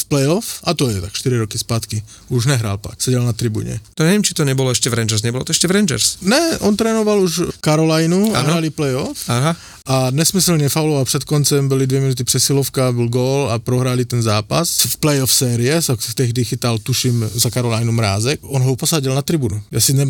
v 0.01 0.05
playoff, 0.09 0.65
a 0.65 0.73
to 0.73 0.89
je 0.89 1.01
tak 1.01 1.13
4 1.13 1.39
roky 1.39 1.59
zpátky, 1.59 2.03
už 2.29 2.47
nehrál 2.47 2.79
pak, 2.79 2.97
sedel 2.97 3.25
na 3.25 3.33
tribuně. 3.33 3.81
To 3.95 4.05
neviem, 4.05 4.25
či 4.25 4.33
to 4.33 4.45
nebolo 4.45 4.73
ešte 4.73 4.89
v 4.89 4.95
Rangers. 4.95 5.21
Nebolo 5.21 5.45
to 5.45 5.53
ešte 5.53 5.69
v 5.69 5.77
Rangers? 5.77 6.25
Ne, 6.25 6.57
on 6.65 6.73
trénoval 6.77 7.21
už 7.21 7.61
Carolinu 7.61 8.33
a 8.33 8.41
hrali 8.41 8.73
playoff. 8.73 9.29
Aha. 9.29 9.57
a 9.87 10.11
nesmyslně 10.11 10.69
fauloval 10.69 11.05
před 11.05 11.25
koncem, 11.25 11.69
byly 11.69 11.87
dvě 11.87 12.01
minuty 12.01 12.25
přesilovka, 12.25 12.93
byl 12.93 13.09
gól 13.09 13.51
a 13.53 13.59
prohráli 13.59 14.05
ten 14.05 14.23
zápas. 14.23 14.81
V 14.81 14.97
playoff 14.97 15.33
série, 15.33 15.81
tehdy 16.15 16.45
chytal, 16.45 16.79
tuším, 16.79 17.31
za 17.35 17.51
Karolajnu 17.51 17.93
Mrázek, 17.93 18.41
on 18.43 18.63
ho 18.63 18.77
posadil 18.77 19.15
na 19.15 19.23
tribunu. 19.23 19.63
Já 19.71 19.81
si 19.81 19.93
ne, 19.93 20.07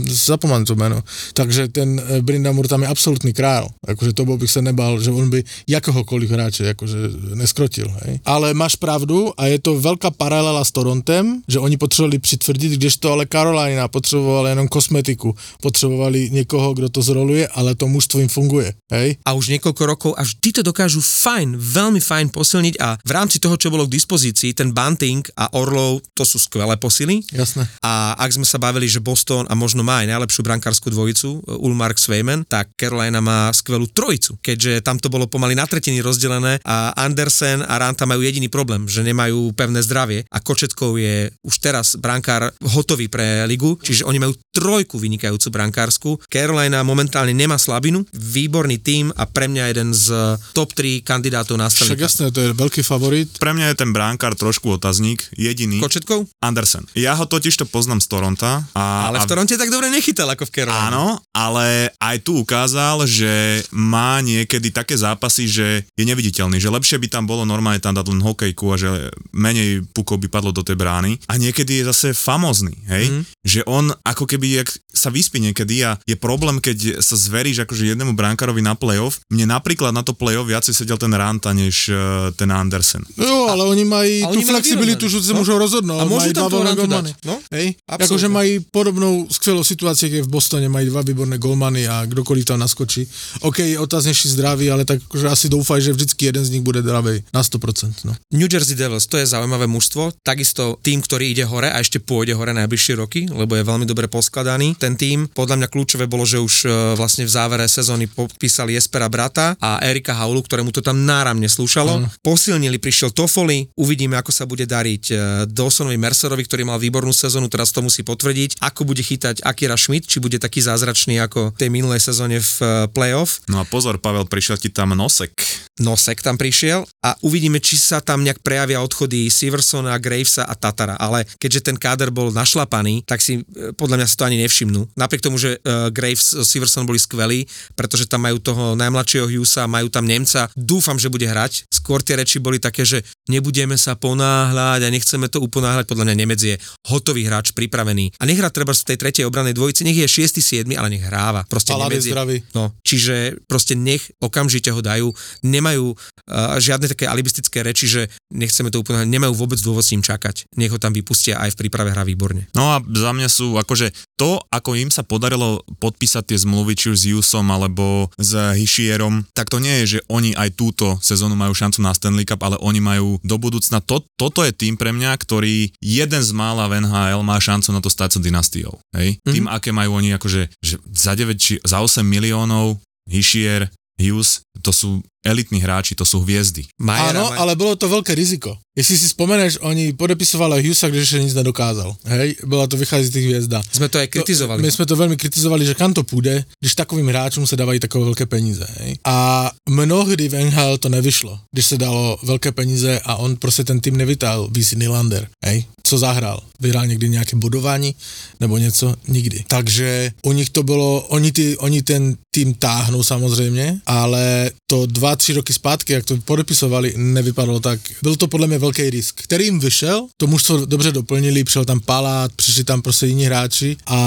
to 0.67 0.75
jméno. 0.75 1.03
Takže 1.33 1.69
ten 1.69 2.03
eh, 2.07 2.23
Brindamur 2.23 2.69
tam 2.69 2.83
je 2.83 2.89
absolutní 2.89 3.33
král. 3.33 3.69
Jakože 3.89 4.13
to 4.13 4.25
bych 4.25 4.51
se 4.51 4.63
nebal, 4.63 5.01
že 5.01 5.11
on 5.11 5.31
by 5.31 5.45
jakohokoliv 5.69 6.31
hráče 6.31 6.65
jakože 6.65 6.97
neskrotil. 7.35 7.95
Hej. 8.05 8.21
Ale 8.25 8.55
máš 8.67 8.75
pravdu 8.83 9.31
a 9.39 9.47
je 9.47 9.63
to 9.63 9.79
velká 9.79 10.11
paralela 10.11 10.59
s 10.67 10.75
Torontem, 10.75 11.39
že 11.47 11.63
oni 11.63 11.79
potřebovali 11.79 12.19
přitvrdit, 12.19 12.73
kdežto 12.73 13.15
ale 13.15 13.31
Karolina 13.31 13.87
potřebovala 13.87 14.49
jenom 14.49 14.67
kosmetiku. 14.67 15.39
Potřebovali 15.63 16.31
někoho, 16.31 16.75
kdo 16.75 16.89
to 16.89 17.03
zroluje, 17.03 17.47
ale 17.49 17.79
to 17.79 17.87
mužstvo 17.87 18.19
jim 18.19 18.29
funguje. 18.29 18.75
Hej. 18.91 19.23
A 19.23 19.39
už 19.39 19.55
niekoľko 19.55 19.83
rokov 19.87 20.11
a 20.19 20.27
vždy 20.27 20.51
to 20.51 20.63
dokážu 20.67 20.99
fajn, 20.99 21.55
veľmi 21.55 22.03
fajn 22.03 22.35
posilniť 22.35 22.75
a 22.83 22.99
v 22.99 23.11
rámci 23.15 23.39
toho, 23.39 23.55
čo 23.55 23.71
bolo 23.71 23.87
k 23.87 23.95
dispozícii, 23.95 24.51
ten 24.51 24.75
Bunting 24.75 25.23
a 25.39 25.47
Orlov, 25.55 26.03
to 26.19 26.27
sú 26.27 26.43
skvelé 26.43 26.75
posily. 26.75 27.23
Jasné. 27.31 27.71
A 27.87 28.19
ak 28.19 28.35
sme 28.35 28.43
sa 28.43 28.59
bavili, 28.59 28.91
že 28.91 28.99
Boston 28.99 29.47
a 29.47 29.55
možno 29.55 29.87
má 29.87 30.03
aj 30.03 30.11
najlepšiu 30.11 30.43
brankárskú 30.43 30.91
dvojicu, 30.91 31.39
Ulmark 31.63 32.03
Svejman, 32.03 32.43
tak 32.51 32.75
Carolina 32.75 33.23
má 33.23 33.47
skvelú 33.55 33.87
trojicu, 33.87 34.43
keďže 34.43 34.83
tam 34.83 34.99
to 34.99 35.07
bolo 35.07 35.31
pomaly 35.31 35.55
na 35.55 35.71
tretiny 35.71 36.03
rozdelené 36.03 36.59
a 36.67 36.91
Andersen 36.99 37.63
a 37.63 37.79
Ranta 37.79 38.11
majú 38.11 38.27
jediný 38.27 38.51
problém, 38.57 38.89
že 38.89 39.05
nemajú 39.05 39.53
pevné 39.53 39.85
zdravie 39.85 40.25
a 40.33 40.41
Kočetkov 40.41 40.97
je 40.97 41.29
už 41.45 41.55
teraz 41.61 42.01
brankár 42.01 42.57
hotový 42.73 43.13
pre 43.13 43.45
ligu, 43.45 43.77
čiže 43.85 44.09
oni 44.09 44.17
majú 44.17 44.33
trojku 44.49 44.97
vynikajúcu 44.97 45.53
brankárskú. 45.53 46.17
Carolina 46.33 46.81
momentálne 46.81 47.37
nemá 47.37 47.61
slabinu, 47.61 48.09
výborný 48.17 48.81
tým 48.81 49.13
a 49.13 49.29
pre 49.29 49.53
mňa 49.53 49.65
jeden 49.77 49.93
z 49.93 50.41
top 50.57 50.73
3 50.73 51.05
kandidátov 51.05 51.61
na 51.61 51.69
Však 51.69 52.01
jasné, 52.01 52.33
to 52.33 52.41
je 52.41 52.57
veľký 52.57 52.81
favorit. 52.81 53.29
Pre 53.37 53.53
mňa 53.53 53.77
je 53.77 53.77
ten 53.77 53.93
bránkár 53.93 54.33
trošku 54.33 54.81
otazník, 54.81 55.29
jediný. 55.37 55.85
Kočetkov? 55.85 56.25
Andersen. 56.41 56.89
Ja 56.97 57.13
ho 57.21 57.29
totiž 57.29 57.53
to 57.61 57.69
poznám 57.69 58.01
z 58.01 58.09
Toronta. 58.09 58.65
A, 58.73 59.13
ale 59.13 59.21
v 59.21 59.29
Toronte 59.29 59.61
tak 59.61 59.69
dobre 59.69 59.93
nechytal 59.93 60.33
ako 60.33 60.49
v 60.49 60.55
Caroline. 60.57 60.89
Áno, 60.89 61.21
ale 61.37 61.93
aj 62.01 62.17
tu 62.25 62.41
ukázal, 62.41 63.05
že 63.05 63.61
má 63.77 64.25
niekedy 64.25 64.73
také 64.73 64.97
zápasy, 64.97 65.45
že 65.45 65.85
je 65.93 66.05
neviditeľný, 66.09 66.57
že 66.57 66.73
lepšie 66.73 66.97
by 66.97 67.13
tam 67.13 67.29
bolo 67.29 67.45
normálne 67.45 67.83
tam 67.83 67.93
dať 67.93 68.07
len 68.09 68.23
hokejku 68.47 68.67
a 68.71 68.77
že 68.79 68.91
menej 69.35 69.83
pukov 69.91 70.23
by 70.23 70.29
padlo 70.31 70.55
do 70.55 70.63
tej 70.63 70.79
brány. 70.79 71.19
A 71.27 71.35
niekedy 71.35 71.83
je 71.83 71.91
zase 71.91 72.07
famózny, 72.15 72.79
hej? 72.87 73.11
Mm. 73.11 73.23
Že 73.43 73.61
on 73.67 73.85
ako 74.07 74.25
keby, 74.31 74.63
jak 74.63 74.69
sa 74.95 75.11
vyspí 75.11 75.43
niekedy 75.43 75.83
a 75.83 75.99
je 76.07 76.15
problém, 76.15 76.63
keď 76.63 77.03
sa 77.03 77.19
zveríš 77.19 77.67
akože 77.67 77.93
jednému 77.93 78.15
bránkarovi 78.15 78.63
na 78.63 78.79
playoff. 78.79 79.21
Mne 79.29 79.51
napríklad 79.51 79.91
na 79.91 80.07
to 80.07 80.15
playoff 80.15 80.47
viacej 80.47 80.73
sedel 80.73 80.97
ten 80.97 81.13
Ranta, 81.13 81.51
než 81.53 81.91
uh, 81.91 82.31
ten 82.33 82.49
Andersen. 82.49 83.03
Jo, 83.19 83.51
ale 83.51 83.67
a, 83.67 83.69
oni 83.69 83.85
mají 83.85 84.15
tu 84.31 84.41
flexibilitu, 84.47 85.11
že 85.11 85.21
sa 85.21 85.35
no? 85.35 85.43
môžu 85.43 85.59
rozhodnúť. 85.59 86.01
A 86.01 86.05
môžu 86.07 86.31
tam 86.33 86.49
toho 86.49 86.65
Rantu 86.65 86.87
dať. 86.87 87.07
No? 87.27 87.37
Hej? 87.53 87.77
Akože 87.85 88.31
mají 88.31 88.63
podobnou 88.71 89.27
skvelou 89.29 89.67
situáciu, 89.67 90.09
keď 90.09 90.23
v 90.25 90.31
Bostone 90.31 90.69
mají 90.71 90.89
dva 90.89 91.03
výborné 91.03 91.37
golmany 91.37 91.85
a 91.85 92.07
kdokoliv 92.07 92.47
tam 92.47 92.63
naskočí. 92.63 93.05
OK, 93.45 93.77
otázneši 93.77 94.33
zdraví, 94.39 94.71
ale 94.71 94.89
tak 94.89 95.03
akože 95.05 95.27
asi 95.29 95.47
doufaj, 95.53 95.81
že 95.83 95.93
vždycky 95.93 96.29
jeden 96.29 96.45
z 96.45 96.53
nich 96.57 96.65
bude 96.65 96.81
zdravý 96.81 97.25
na 97.33 97.41
100%. 97.41 98.05
No. 98.05 98.13
New 98.37 98.53
Jersey 98.53 98.77
Devils, 98.77 99.09
to 99.09 99.17
je 99.17 99.25
zaujímavé 99.25 99.65
mužstvo, 99.65 100.13
takisto 100.21 100.77
tým, 100.85 101.01
ktorý 101.01 101.33
ide 101.33 101.49
hore 101.49 101.73
a 101.73 101.81
ešte 101.81 102.05
pôjde 102.05 102.37
hore 102.37 102.53
najbližšie 102.53 102.95
roky, 103.01 103.25
lebo 103.33 103.57
je 103.57 103.65
veľmi 103.65 103.89
dobre 103.89 104.13
poskladaný. 104.13 104.77
Ten 104.77 104.93
tým, 104.93 105.25
podľa 105.33 105.65
mňa 105.65 105.69
kľúčové 105.73 106.05
bolo, 106.05 106.29
že 106.29 106.37
už 106.37 106.55
e, 106.69 106.69
vlastne 107.01 107.25
v 107.25 107.33
závere 107.33 107.65
sezóny 107.65 108.05
podpísali 108.13 108.77
Jespera 108.77 109.09
Brata 109.09 109.57
a 109.57 109.81
Erika 109.81 110.13
Haulu, 110.13 110.45
ktorému 110.45 110.69
to 110.69 110.85
tam 110.85 111.09
náramne 111.09 111.49
slúšalo. 111.49 112.05
Mm. 112.05 112.07
Posilnili, 112.21 112.77
prišiel 112.77 113.17
Toffoli, 113.17 113.73
uvidíme, 113.73 114.21
ako 114.21 114.29
sa 114.29 114.45
bude 114.45 114.69
dariť 114.69 115.05
e, 115.09 115.15
Dawsonovi 115.49 115.97
Mercerovi, 115.97 116.45
ktorý 116.45 116.69
mal 116.69 116.77
výbornú 116.77 117.17
sezónu, 117.17 117.49
teraz 117.49 117.73
to 117.73 117.81
musí 117.81 118.05
potvrdiť, 118.05 118.61
ako 118.61 118.85
bude 118.85 119.01
chytať 119.01 119.49
Akira 119.49 119.81
Schmidt, 119.81 120.13
či 120.13 120.21
bude 120.21 120.37
taký 120.37 120.61
zázračný 120.61 121.17
ako 121.25 121.57
v 121.57 121.61
tej 121.65 121.73
minulej 121.73 122.05
sezóne 122.05 122.45
v 122.45 122.53
e, 122.61 122.67
playoff. 122.93 123.41
No 123.49 123.65
a 123.65 123.65
pozor, 123.65 123.97
Pavel, 123.97 124.29
prišiel 124.29 124.61
ti 124.61 124.69
tam 124.69 124.93
Nosek. 124.93 125.33
Nosek 125.81 126.21
tam 126.21 126.37
prišiel 126.37 126.85
a 127.01 127.17
uvidíme, 127.25 127.65
či 127.65 127.81
sa 127.81 128.05
tam 128.05 128.26
nejak 128.27 128.43
prejavia 128.43 128.83
odchody 128.83 129.31
Siversona, 129.31 129.95
Gravesa 130.03 130.43
a 130.43 130.59
Tatara, 130.59 130.99
ale 130.99 131.23
keďže 131.39 131.71
ten 131.71 131.77
káder 131.79 132.11
bol 132.11 132.35
našlapaný, 132.35 133.07
tak 133.07 133.23
si 133.23 133.47
podľa 133.79 134.03
mňa 134.03 134.07
si 134.11 134.17
to 134.19 134.27
ani 134.27 134.37
nevšimnú. 134.43 134.81
Napriek 134.99 135.23
tomu, 135.23 135.39
že 135.39 135.63
uh, 135.63 135.89
Graves, 135.95 136.35
Siverson 136.43 136.85
boli 136.85 136.99
skvelí, 136.99 137.47
pretože 137.79 138.11
tam 138.11 138.27
majú 138.27 138.43
toho 138.43 138.75
najmladšieho 138.75 139.31
Hughesa, 139.31 139.71
majú 139.71 139.87
tam 139.87 140.05
Nemca, 140.05 140.51
dúfam, 140.59 140.99
že 140.99 141.13
bude 141.13 141.25
hrať. 141.25 141.71
Skôr 141.71 142.03
tie 142.03 142.19
reči 142.19 142.43
boli 142.43 142.59
také, 142.59 142.83
že 142.83 143.07
nebudeme 143.31 143.79
sa 143.79 143.95
ponáhľať 143.95 144.81
a 144.83 144.89
nechceme 144.91 145.31
to 145.31 145.39
uponáhľať, 145.45 145.87
podľa 145.87 146.11
mňa 146.11 146.17
Nemec 146.19 146.41
je 146.43 146.57
hotový 146.91 147.27
hráč, 147.29 147.55
pripravený. 147.55 148.19
A 148.19 148.27
nech 148.27 148.39
hrá 148.39 148.51
treba 148.51 148.75
v 148.75 148.83
tej 148.83 148.99
tretej 148.99 149.25
obranej 149.29 149.55
dvojici, 149.55 149.87
nech 149.87 149.99
je 149.99 150.09
6. 150.09 150.43
7, 150.43 150.67
ale 150.75 150.89
nech 150.91 151.05
hráva. 151.05 151.47
Proste 151.47 151.75
Nemec 151.75 152.03
je. 152.03 152.15
No, 152.55 152.75
čiže 152.83 153.39
proste 153.47 153.79
nech 153.79 154.03
okamžite 154.19 154.73
ho 154.73 154.81
dajú. 154.83 155.13
Nemajú 155.47 155.93
uh, 155.93 156.57
žiadne 156.59 156.91
také 156.91 157.07
alibistické 157.07 157.63
reči, 157.63 157.87
že 157.87 158.03
nechceme 158.33 158.73
to 158.73 158.83
uponáhľať, 158.83 159.09
nemajú 159.09 159.33
vôbec 159.37 159.59
dôvod 159.63 159.87
s 159.87 159.93
ním 159.95 160.03
čakať. 160.03 160.51
Nech 160.59 160.73
ho 160.73 160.79
tam 160.81 160.93
vypustia 160.93 161.39
aj 161.41 161.55
v 161.55 161.67
príprave 161.67 161.95
hra 161.95 162.03
výborne. 162.03 162.49
No 162.53 162.75
a 162.75 162.83
za 162.83 163.11
mňa 163.15 163.29
sú 163.31 163.55
akože 163.57 163.93
to, 164.17 164.41
ako 164.49 164.75
im 164.75 164.91
sa 164.91 165.05
podarilo 165.05 165.63
podpísať 165.79 166.33
tie 166.33 166.39
zmluvy, 166.41 166.73
či 166.75 166.87
už 166.93 166.99
s 166.99 167.09
Jusom 167.13 167.47
alebo 167.53 168.09
s 168.17 168.33
Hišierom, 168.33 169.29
tak 169.37 169.53
to 169.53 169.61
nie 169.61 169.85
je, 169.85 169.99
že 169.99 170.01
oni 170.09 170.33
aj 170.33 170.57
túto 170.57 170.97
sezónu 171.05 171.37
majú 171.37 171.53
šancu 171.53 171.85
na 171.85 171.93
Stanley 171.93 172.25
Cup, 172.25 172.41
ale 172.43 172.57
oni 172.65 172.81
majú 172.81 173.21
do 173.21 173.37
budúcna. 173.37 173.85
To, 173.85 174.01
toto 174.17 174.43
je 174.43 174.57
tým 174.57 174.81
pre 174.81 174.91
mňa, 174.91 175.13
ktorý 175.21 175.71
jeden 175.79 176.23
z 176.25 176.31
mála 176.33 176.67
v 176.67 176.83
NHL 176.83 177.23
má 177.23 177.37
šancu 177.37 177.77
na 177.77 177.81
to 177.85 177.93
stať 177.93 178.17
sa 178.17 178.21
dynastiou. 178.21 178.81
Hej? 178.97 179.21
Mm-hmm. 179.21 179.35
Tým, 179.37 179.47
aké 179.53 179.71
majú 179.71 180.01
oni 180.01 180.17
akože 180.17 180.49
že 180.65 180.77
za 180.93 181.13
9 181.13 181.37
či 181.37 181.61
za 181.63 181.85
8 181.85 182.03
miliónov 182.03 182.81
Hišier, 183.07 183.71
Hughes, 183.97 184.45
to 184.61 184.71
sú 184.73 184.91
elitní 185.27 185.59
hráči, 185.59 185.99
to 185.99 186.07
sú 186.07 186.23
hviezdy. 186.23 186.63
Majera, 186.79 187.11
Áno, 187.11 187.35
ale 187.35 187.59
bolo 187.59 187.75
to 187.75 187.91
veľké 187.91 188.15
riziko. 188.15 188.55
Jestli 188.77 189.01
si 189.01 189.09
spomeneš, 189.09 189.65
oni 189.65 189.97
podepisovali 189.97 190.61
Hughesa, 190.61 190.93
když 190.93 191.03
ešte 191.09 191.25
nic 191.25 191.35
nedokázal. 191.35 191.97
Hej, 192.05 192.37
bola 192.45 192.69
to 192.69 192.77
vychází 192.77 193.09
z 193.09 193.15
tých 193.17 193.27
hviezda. 193.27 193.59
Sme 193.73 193.89
to 193.89 193.97
aj 193.97 194.13
kritizovali. 194.13 194.61
To, 194.61 194.65
my 194.69 194.71
sme 194.71 194.85
to 194.85 194.95
veľmi 195.01 195.17
kritizovali, 195.17 195.63
že 195.65 195.75
kam 195.75 195.97
to 195.97 196.05
půjde, 196.05 196.45
když 196.61 196.75
takovým 196.75 197.09
hráčům 197.09 197.47
se 197.47 197.57
dávají 197.57 197.81
takové 197.81 198.05
veľké 198.13 198.27
peníze. 198.29 198.69
Hej. 198.85 199.01
A 199.09 199.49
mnohdy 199.69 200.29
v 200.29 200.45
NHL 200.45 200.79
to 200.79 200.89
nevyšlo, 200.89 201.41
když 201.53 201.67
se 201.67 201.77
dalo 201.81 202.21
veľké 202.23 202.53
peníze 202.53 203.01
a 203.05 203.17
on 203.17 203.37
prostě 203.37 203.65
ten 203.65 203.81
tým 203.81 203.97
nevytáhl, 203.97 204.53
VC 204.53 204.73
Nylander. 204.73 205.29
Hej, 205.45 205.65
co 205.83 205.99
zahrál? 205.99 206.43
Vyhrál 206.61 206.87
někdy 206.87 207.09
nějaké 207.09 207.37
bodování 207.37 207.95
nebo 208.41 208.59
něco? 208.59 208.95
Nikdy. 209.09 209.45
Takže 209.49 210.13
u 210.23 210.33
nich 210.33 210.51
to 210.51 210.63
bylo, 210.63 211.01
oni, 211.09 211.33
ty, 211.33 211.57
oni 211.57 211.83
ten 211.83 212.17
tým 212.31 212.55
táhnou 212.55 213.03
samozřejmě, 213.03 213.81
ale 213.87 214.51
to 214.67 214.87
dva, 214.87 215.16
tři 215.17 215.33
roky 215.33 215.53
zpátky, 215.53 215.93
jak 215.93 216.05
to 216.05 216.17
podepisovali, 216.17 216.95
nevypadalo 216.97 217.61
tak. 217.61 217.81
Byl 218.03 218.17
to 218.17 218.29
podle 218.29 218.47
mě 218.47 218.59
velký 218.59 218.91
risk, 218.91 219.21
který 219.23 219.45
jim 219.45 219.61
vyšel, 219.61 220.07
to 220.17 220.27
mužstvo 220.27 220.67
dobře 220.67 220.93
doplnili, 220.93 221.45
přišel 221.45 221.65
tam 221.65 221.81
Palát, 221.81 222.33
přišli 222.37 222.65
tam 222.65 222.83
prostě 222.83 223.07
jiní 223.07 223.25
hráči 223.25 223.77
a 223.87 223.99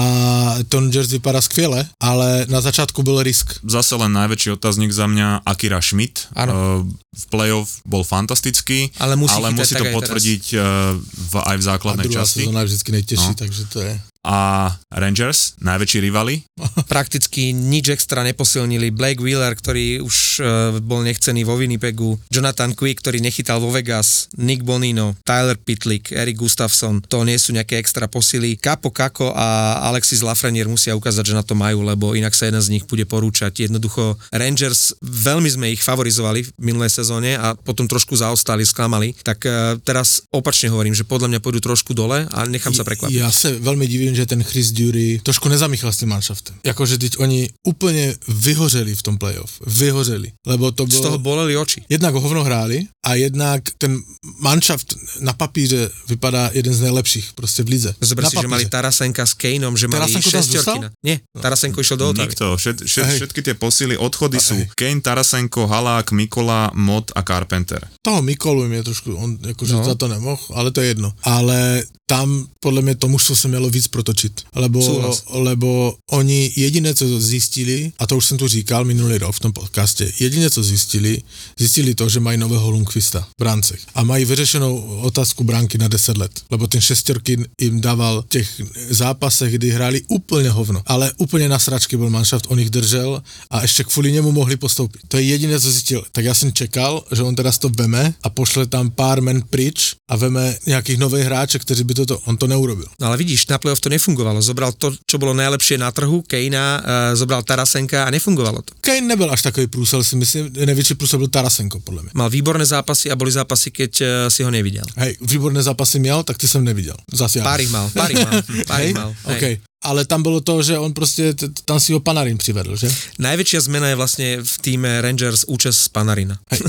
ten 0.68 0.90
Jersey 0.94 1.12
vypadá 1.18 1.40
skvěle, 1.40 1.86
ale 2.00 2.46
na 2.48 2.60
začátku 2.60 3.02
byl 3.02 3.22
risk. 3.22 3.52
Zase 3.64 3.94
len 3.94 4.12
najväčší 4.12 4.50
otáznik 4.56 4.92
za 4.92 5.06
mňa 5.06 5.42
Akira 5.46 5.80
Schmidt. 5.82 6.28
Ano. 6.32 6.52
Uh, 6.52 6.86
v 7.16 7.24
playoff 7.26 7.82
bol 7.86 8.04
fantastický, 8.04 8.90
ale 8.98 9.16
musí, 9.16 9.34
ale 9.34 9.50
musí 9.50 9.74
to 9.74 9.84
potvrdiť 9.92 10.44
uh, 10.54 10.60
v, 11.02 11.34
aj 11.42 11.56
v 11.58 11.62
základnej 11.62 12.06
a 12.06 12.08
druhá 12.08 12.22
časti. 12.22 12.40
sezóna 12.46 12.60
je 12.60 12.66
vždycky 12.66 12.90
nejtěžší, 12.92 13.30
no. 13.34 13.34
takže 13.34 13.62
to 13.66 13.78
je 13.80 14.00
a 14.20 14.68
Rangers, 14.92 15.56
najväčší 15.64 15.98
rivali. 16.04 16.44
Prakticky 16.92 17.56
nič 17.56 17.88
extra 17.88 18.20
neposilnili. 18.20 18.92
Blake 18.92 19.22
Wheeler, 19.24 19.56
ktorý 19.56 20.04
už 20.04 20.16
uh, 20.40 20.46
bol 20.84 21.00
nechcený 21.00 21.48
vo 21.48 21.56
Winnipegu, 21.56 22.20
Jonathan 22.28 22.76
Quick, 22.76 23.00
ktorý 23.00 23.24
nechytal 23.24 23.62
vo 23.64 23.72
Vegas, 23.72 24.28
Nick 24.36 24.60
Bonino, 24.60 25.16
Tyler 25.24 25.56
Pitlick, 25.56 26.12
Eric 26.12 26.36
Gustafsson, 26.36 27.00
to 27.00 27.24
nie 27.24 27.40
sú 27.40 27.56
nejaké 27.56 27.80
extra 27.80 28.12
posily. 28.12 28.60
Capo 28.60 28.92
Kako 28.92 29.32
a 29.32 29.80
Alexis 29.88 30.20
Lafreniere 30.20 30.68
musia 30.68 30.92
ukázať, 30.92 31.32
že 31.32 31.38
na 31.38 31.44
to 31.46 31.56
majú, 31.56 31.80
lebo 31.80 32.12
inak 32.12 32.36
sa 32.36 32.50
jeden 32.50 32.60
z 32.60 32.76
nich 32.76 32.84
bude 32.84 33.08
porúčať. 33.08 33.64
Jednoducho 33.64 34.20
Rangers, 34.34 35.00
veľmi 35.00 35.48
sme 35.48 35.66
ich 35.72 35.80
favorizovali 35.80 36.44
v 36.44 36.50
minulej 36.60 36.92
sezóne 36.92 37.40
a 37.40 37.56
potom 37.56 37.88
trošku 37.88 38.12
zaostali, 38.20 38.68
sklamali. 38.68 39.16
Tak 39.24 39.38
uh, 39.48 39.80
teraz 39.80 40.20
opačne 40.28 40.68
hovorím, 40.68 40.92
že 40.92 41.08
podľa 41.08 41.32
mňa 41.32 41.40
pôjdu 41.40 41.64
trošku 41.64 41.96
dole 41.96 42.28
a 42.28 42.38
nechám 42.44 42.76
sa 42.76 42.84
prekvapiť. 42.84 43.16
Ja 43.16 43.32
sa 43.32 43.48
veľmi 43.48 43.88
divím, 43.88 44.09
divím, 44.10 44.16
že 44.16 44.26
ten 44.26 44.42
Chris 44.42 44.74
Dury 44.74 45.20
trošku 45.22 45.48
nezamýchal 45.48 45.92
s 45.92 46.02
tím 46.02 46.08
manšaftem. 46.08 46.56
Jakože 46.66 46.98
teď 46.98 47.18
oni 47.18 47.48
úplně 47.66 48.14
vyhořeli 48.28 48.94
v 48.94 49.02
tom 49.02 49.18
playoff. 49.18 49.62
Vyhořeli. 49.66 50.32
Lebo 50.46 50.70
to 50.70 50.86
bylo... 50.86 50.98
Z 50.98 51.02
toho 51.02 51.18
boleli 51.18 51.56
oči. 51.56 51.82
Jednak 51.88 52.14
hovno 52.14 52.44
hráli 52.44 52.86
a 53.06 53.14
jednak 53.14 53.62
ten 53.78 54.02
manšaft 54.40 54.94
na 55.20 55.32
papíře 55.32 55.90
vypadá 56.08 56.50
jeden 56.52 56.74
z 56.74 56.80
nejlepších 56.80 57.32
prostě 57.32 57.62
v 57.62 57.68
lize. 57.68 57.94
Zober 58.00 58.26
si, 58.26 58.36
že 58.40 58.48
mali 58.48 58.66
Tarasenka 58.66 59.26
s 59.26 59.34
Kaneom, 59.34 59.76
že 59.76 59.88
mali 59.88 60.00
Tarasenko 60.00 60.30
šestorky. 60.30 60.80
Na... 60.80 60.90
Nie, 61.04 61.20
Tarasenko 61.40 61.80
išiel 61.80 61.96
do 61.96 62.10
Otavy. 62.10 62.28
Nikto, 62.28 62.56
všet, 62.56 62.84
všet, 62.84 63.06
všetky 63.06 63.40
tie 63.42 63.54
posily, 63.54 63.96
odchody 63.96 64.40
sú 64.40 64.56
Kane, 64.76 65.00
Tarasenko, 65.00 65.66
Halák, 65.66 66.12
Mikola, 66.12 66.70
Mot 66.74 67.12
a 67.14 67.22
Carpenter. 67.22 67.88
Toho 68.02 68.22
Mikolu 68.22 68.68
mi 68.68 68.76
je 68.76 68.82
trošku, 68.92 69.16
on 69.16 69.38
akože 69.40 69.74
no. 69.74 69.84
za 69.84 69.94
to 69.94 70.08
nemohl, 70.08 70.42
ale 70.54 70.70
to 70.70 70.80
je 70.80 70.88
jedno. 70.92 71.12
Ale 71.22 71.84
tam 72.10 72.46
podle 72.60 72.82
mě 72.82 72.94
to 72.94 73.08
mužstvo 73.08 73.36
se 73.36 73.48
mělo 73.48 73.70
víc 73.70 73.88
protočit, 73.88 74.42
lebo, 74.54 75.14
lebo 75.30 75.94
oni 76.10 76.52
jediné, 76.56 76.94
co 76.94 77.20
zjistili, 77.20 77.92
a 77.98 78.06
to 78.06 78.16
už 78.16 78.26
jsem 78.26 78.38
tu 78.38 78.48
říkal 78.48 78.84
minulý 78.84 79.18
rok 79.18 79.34
v 79.36 79.40
tom 79.40 79.52
podcaste, 79.52 80.12
jediné, 80.20 80.50
co 80.50 80.62
zjistili, 80.62 81.22
zjistili 81.58 81.94
to, 81.94 82.08
že 82.08 82.20
mají 82.20 82.38
nového 82.38 82.70
Lundqvista 82.70 83.20
v 83.20 83.34
brancech 83.38 83.80
a 83.94 84.04
mají 84.04 84.24
vyřešenou 84.24 84.76
otázku 85.00 85.44
branky 85.44 85.78
na 85.78 85.88
10 85.88 86.16
let, 86.16 86.40
lebo 86.50 86.66
ten 86.66 86.80
šestorky 86.80 87.38
jim 87.60 87.80
dával 87.80 88.24
těch 88.28 88.60
zápasech, 88.90 89.52
kdy 89.52 89.70
hráli 89.70 90.02
úplně 90.08 90.50
hovno, 90.50 90.82
ale 90.86 91.12
úplně 91.16 91.48
na 91.48 91.58
sračky 91.58 91.96
byl 91.96 92.10
manšaft, 92.10 92.46
on 92.48 92.60
ich 92.60 92.70
držel 92.70 93.22
a 93.50 93.62
ještě 93.62 93.84
kvůli 93.84 94.12
němu 94.12 94.32
mohli 94.32 94.56
postoupit. 94.56 95.00
To 95.08 95.16
je 95.16 95.22
jediné, 95.22 95.60
co 95.60 95.70
zjistil. 95.70 96.04
Tak 96.12 96.24
já 96.24 96.34
jsem 96.34 96.52
čekal, 96.52 97.04
že 97.12 97.22
on 97.22 97.34
teraz 97.34 97.58
to 97.58 97.68
veme 97.68 98.14
a 98.22 98.30
pošle 98.30 98.66
tam 98.66 98.90
pár 98.90 99.22
men 99.22 99.42
pryč 99.42 99.94
a 100.08 100.16
veme 100.16 100.56
nějakých 100.66 100.98
nových 100.98 101.24
hráček, 101.24 101.62
kteří 101.62 101.84
by 101.84 101.99
toto, 102.00 102.20
on 102.24 102.36
to 102.36 102.46
neurobil. 102.46 102.88
No 103.00 103.06
ale 103.06 103.16
vidíš, 103.16 103.46
na 103.46 103.58
playoff 103.58 103.80
to 103.80 103.88
nefungovalo. 103.88 104.42
Zobral 104.42 104.72
to, 104.72 104.92
čo 105.06 105.18
bolo 105.20 105.36
najlepšie 105.36 105.76
na 105.76 105.92
trhu, 105.92 106.22
Kejna, 106.24 106.64
uh, 106.80 106.82
zobral 107.12 107.42
Tarasenka 107.44 108.04
a 108.04 108.10
nefungovalo 108.10 108.62
to. 108.62 108.72
Kane 108.80 109.06
nebyl 109.06 109.30
až 109.32 109.42
takový 109.42 109.66
průsel, 109.66 110.04
si 110.04 110.16
myslím, 110.16 110.50
největší 110.52 110.94
průsel 110.94 111.18
byl 111.18 111.28
Tarasenko, 111.28 111.80
podle 111.80 112.02
mě. 112.02 112.10
Mal 112.14 112.30
výborné 112.30 112.66
zápasy 112.66 113.10
a 113.10 113.16
boli 113.16 113.32
zápasy, 113.32 113.70
keď 113.70 113.92
uh, 114.00 114.06
si 114.28 114.42
ho 114.42 114.50
nevidel. 114.50 114.84
Hej, 114.96 115.16
výborné 115.20 115.62
zápasy 115.62 115.98
měl, 115.98 116.22
tak 116.22 116.38
ty 116.38 116.48
jsem 116.48 116.64
neviděl. 116.64 116.96
Zase 117.12 117.40
pár 117.40 117.60
ich 117.60 117.70
mal, 117.70 117.90
pár 117.90 118.10
ich 118.10 118.18
mal, 118.18 118.42
pár 118.66 118.80
ich 118.82 118.94
mal. 118.94 119.14
Hej. 119.26 119.36
Okay 119.36 119.69
ale 119.80 120.04
tam 120.04 120.20
bolo 120.20 120.44
to, 120.44 120.60
že 120.60 120.76
on 120.76 120.92
proste, 120.92 121.32
tam 121.64 121.80
si 121.80 121.96
ho 121.96 122.04
Panarin 122.04 122.36
privedl, 122.36 122.76
že? 122.76 122.92
Najväčšia 123.16 123.64
zmena 123.64 123.88
je 123.88 123.96
vlastne 123.96 124.26
v 124.44 124.54
týme 124.60 125.00
Rangers 125.00 125.48
účast 125.48 125.88
z 125.88 125.88
Panarina. 125.88 126.36
Hej, 126.52 126.60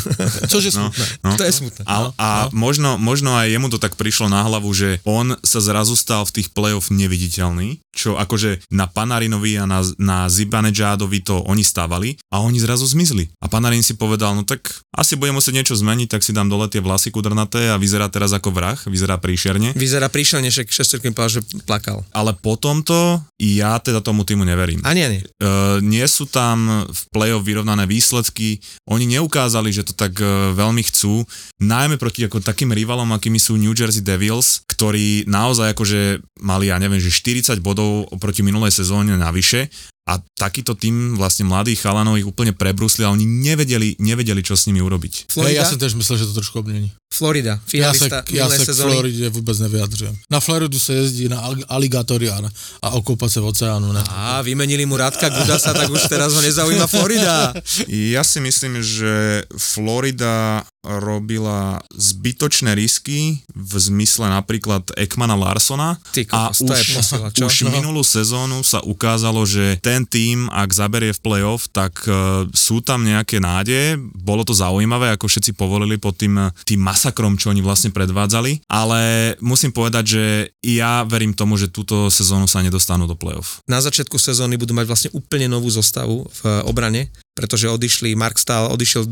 což 0.51 0.71
je 0.71 0.73
no, 0.79 0.87
smutné. 0.87 1.05
No, 1.19 1.27
no, 1.27 1.35
to 1.35 1.43
je 1.43 1.51
smutné. 1.51 1.81
A, 1.83 1.95
no, 1.99 2.07
a 2.15 2.27
no. 2.47 2.55
Možno, 2.55 2.89
možno 2.95 3.35
aj 3.35 3.51
jemu 3.51 3.67
to 3.67 3.83
tak 3.83 3.99
prišlo 3.99 4.31
na 4.31 4.47
hlavu, 4.47 4.71
že 4.71 5.03
on 5.03 5.35
sa 5.43 5.59
zrazu 5.59 5.99
stal 5.99 6.23
v 6.23 6.39
tých 6.39 6.55
play-off 6.55 6.87
neviditeľný, 6.87 7.83
čo 7.91 8.15
akože 8.15 8.71
na 8.71 8.87
Panarinovi 8.87 9.59
a 9.59 9.67
na, 9.67 9.83
na 9.99 10.31
Zibanejádovi 10.31 11.19
to 11.19 11.43
oni 11.43 11.67
stávali 11.67 12.15
a 12.31 12.39
oni 12.39 12.63
zrazu 12.63 12.87
zmizli. 12.87 13.27
A 13.43 13.51
Panarin 13.51 13.83
si 13.83 13.99
povedal, 13.99 14.39
no 14.39 14.47
tak 14.47 14.71
asi 14.95 15.19
budem 15.19 15.35
musieť 15.35 15.59
niečo 15.59 15.75
zmeniť, 15.75 16.15
tak 16.15 16.23
si 16.23 16.31
dám 16.31 16.47
dole 16.47 16.71
tie 16.71 16.79
vlasy 16.79 17.11
kudrnaté 17.11 17.67
a 17.67 17.75
vyzerá 17.75 18.07
teraz 18.07 18.31
ako 18.31 18.55
vrah, 18.55 18.79
vyzerá 18.87 19.19
príšerne. 19.19 19.75
Vyzerá 19.75 20.07
príšerne, 20.07 20.47
však 20.47 20.71
šestorkým 20.71 21.11
povedal, 21.11 21.43
že 21.43 21.67
plakal. 21.67 22.07
Ale 22.15 22.31
potom 22.39 22.79
to 22.79 23.00
ja 23.37 23.77
teda 23.81 23.99
tomu 24.01 24.21
týmu 24.25 24.45
neverím. 24.45 24.81
Ani, 24.85 25.01
ani. 25.05 25.19
Uh, 25.41 25.81
nie 25.81 26.03
sú 26.05 26.29
tam 26.29 26.85
v 26.85 27.01
play-off 27.13 27.45
vyrovnané 27.45 27.89
výsledky, 27.89 28.61
oni 28.89 29.05
neukázali, 29.17 29.73
že 29.73 29.87
to 29.87 29.93
tak 29.97 30.17
uh, 30.21 30.53
veľmi 30.53 30.81
chcú, 30.87 31.25
najmä 31.61 31.97
proti 31.97 32.25
ako 32.25 32.41
takým 32.41 32.73
rivalom, 32.73 33.09
akými 33.13 33.37
sú 33.37 33.57
New 33.57 33.73
Jersey 33.73 34.01
Devils, 34.01 34.65
ktorí 34.69 35.25
naozaj 35.29 35.73
akože 35.73 36.01
mali, 36.41 36.73
ja 36.73 36.77
neviem, 36.81 37.01
že 37.01 37.13
40 37.13 37.61
bodov 37.61 38.09
oproti 38.09 38.41
minulej 38.41 38.73
sezóne 38.73 39.13
navyše 39.17 39.69
a 40.09 40.17
takýto 40.33 40.73
tým 40.73 41.13
vlastne 41.13 41.45
mladých 41.45 41.85
chalanov 41.85 42.17
ich 42.17 42.25
úplne 42.25 42.57
prebrusli 42.57 43.05
a 43.05 43.13
oni 43.13 43.21
nevedeli, 43.21 44.01
nevedeli 44.01 44.41
čo 44.41 44.57
s 44.57 44.65
nimi 44.65 44.81
urobiť. 44.81 45.29
Florida? 45.29 45.53
Ja, 45.53 45.61
ja 45.61 45.69
som 45.69 45.77
tiež 45.77 45.93
myslel, 45.93 46.17
že 46.17 46.25
to 46.33 46.41
trošku 46.41 46.65
obmení. 46.65 46.89
Florida, 47.11 47.59
finalista 47.67 48.25
ja 48.25 48.47
sa, 48.47 48.55
ja 48.55 48.63
sa 48.65 48.71
k 48.71 48.81
Floride 48.81 49.27
vôbec 49.29 49.57
nevyjadřujem. 49.61 50.15
Na 50.31 50.39
Floridu 50.39 50.79
sa 50.79 50.95
jezdí 50.95 51.27
na 51.29 51.43
aligátory 51.69 52.31
a, 52.31 52.39
a 52.81 52.87
okúpať 52.97 53.29
sa 53.29 53.39
v 53.43 53.45
oceánu. 53.51 53.87
Ne? 53.93 54.01
Á, 54.09 54.41
vymenili 54.41 54.87
mu 54.87 54.95
Radka 54.97 55.27
Gudasa, 55.27 55.75
tak 55.75 55.91
už 55.91 56.07
teraz 56.07 56.33
ho 56.33 56.41
nezaujíma 56.41 56.87
Florida. 56.87 57.53
Ja 57.91 58.23
si 58.23 58.39
myslím, 58.39 58.79
že 58.79 59.43
Florida 59.59 60.65
robila 60.81 61.77
zbytočné 61.93 62.73
risky 62.73 63.45
v 63.53 63.73
zmysle 63.77 64.25
napríklad 64.33 64.89
Ekmana 64.97 65.37
Larsona 65.37 66.01
Ty, 66.09 66.25
a 66.33 66.49
už, 66.49 66.65
posila, 66.65 67.29
čo? 67.29 67.45
už 67.45 67.69
no. 67.69 67.71
minulú 67.73 68.01
sezónu 68.01 68.65
sa 68.65 68.81
ukázalo, 68.81 69.45
že 69.45 69.77
ten 69.85 70.09
tým, 70.09 70.49
ak 70.49 70.73
zaberie 70.73 71.13
v 71.13 71.21
playoff, 71.21 71.69
tak 71.69 72.01
uh, 72.09 72.49
sú 72.49 72.81
tam 72.81 73.05
nejaké 73.05 73.37
nádeje. 73.37 74.01
Bolo 74.17 74.41
to 74.41 74.57
zaujímavé, 74.57 75.13
ako 75.13 75.29
všetci 75.29 75.53
povolili 75.53 76.01
pod 76.01 76.17
tým, 76.17 76.49
tým 76.65 76.81
masakrom, 76.81 77.37
čo 77.37 77.53
oni 77.53 77.61
vlastne 77.61 77.93
predvádzali, 77.93 78.65
ale 78.65 79.33
musím 79.37 79.69
povedať, 79.69 80.03
že 80.17 80.23
ja 80.65 81.05
verím 81.05 81.37
tomu, 81.37 81.61
že 81.61 81.69
túto 81.69 82.09
sezónu 82.09 82.49
sa 82.49 82.65
nedostanú 82.65 83.05
do 83.05 83.13
playoff. 83.13 83.61
Na 83.69 83.77
začiatku 83.77 84.17
sezóny 84.17 84.57
budú 84.57 84.73
mať 84.73 84.85
vlastne 84.89 85.09
úplne 85.13 85.45
novú 85.45 85.69
zostavu 85.69 86.25
v 86.25 86.41
obrane, 86.65 87.13
pretože 87.31 87.71
odišli 87.71 88.13
Mark 88.13 88.37
Stahl, 88.37 88.71
odišiel 88.75 89.07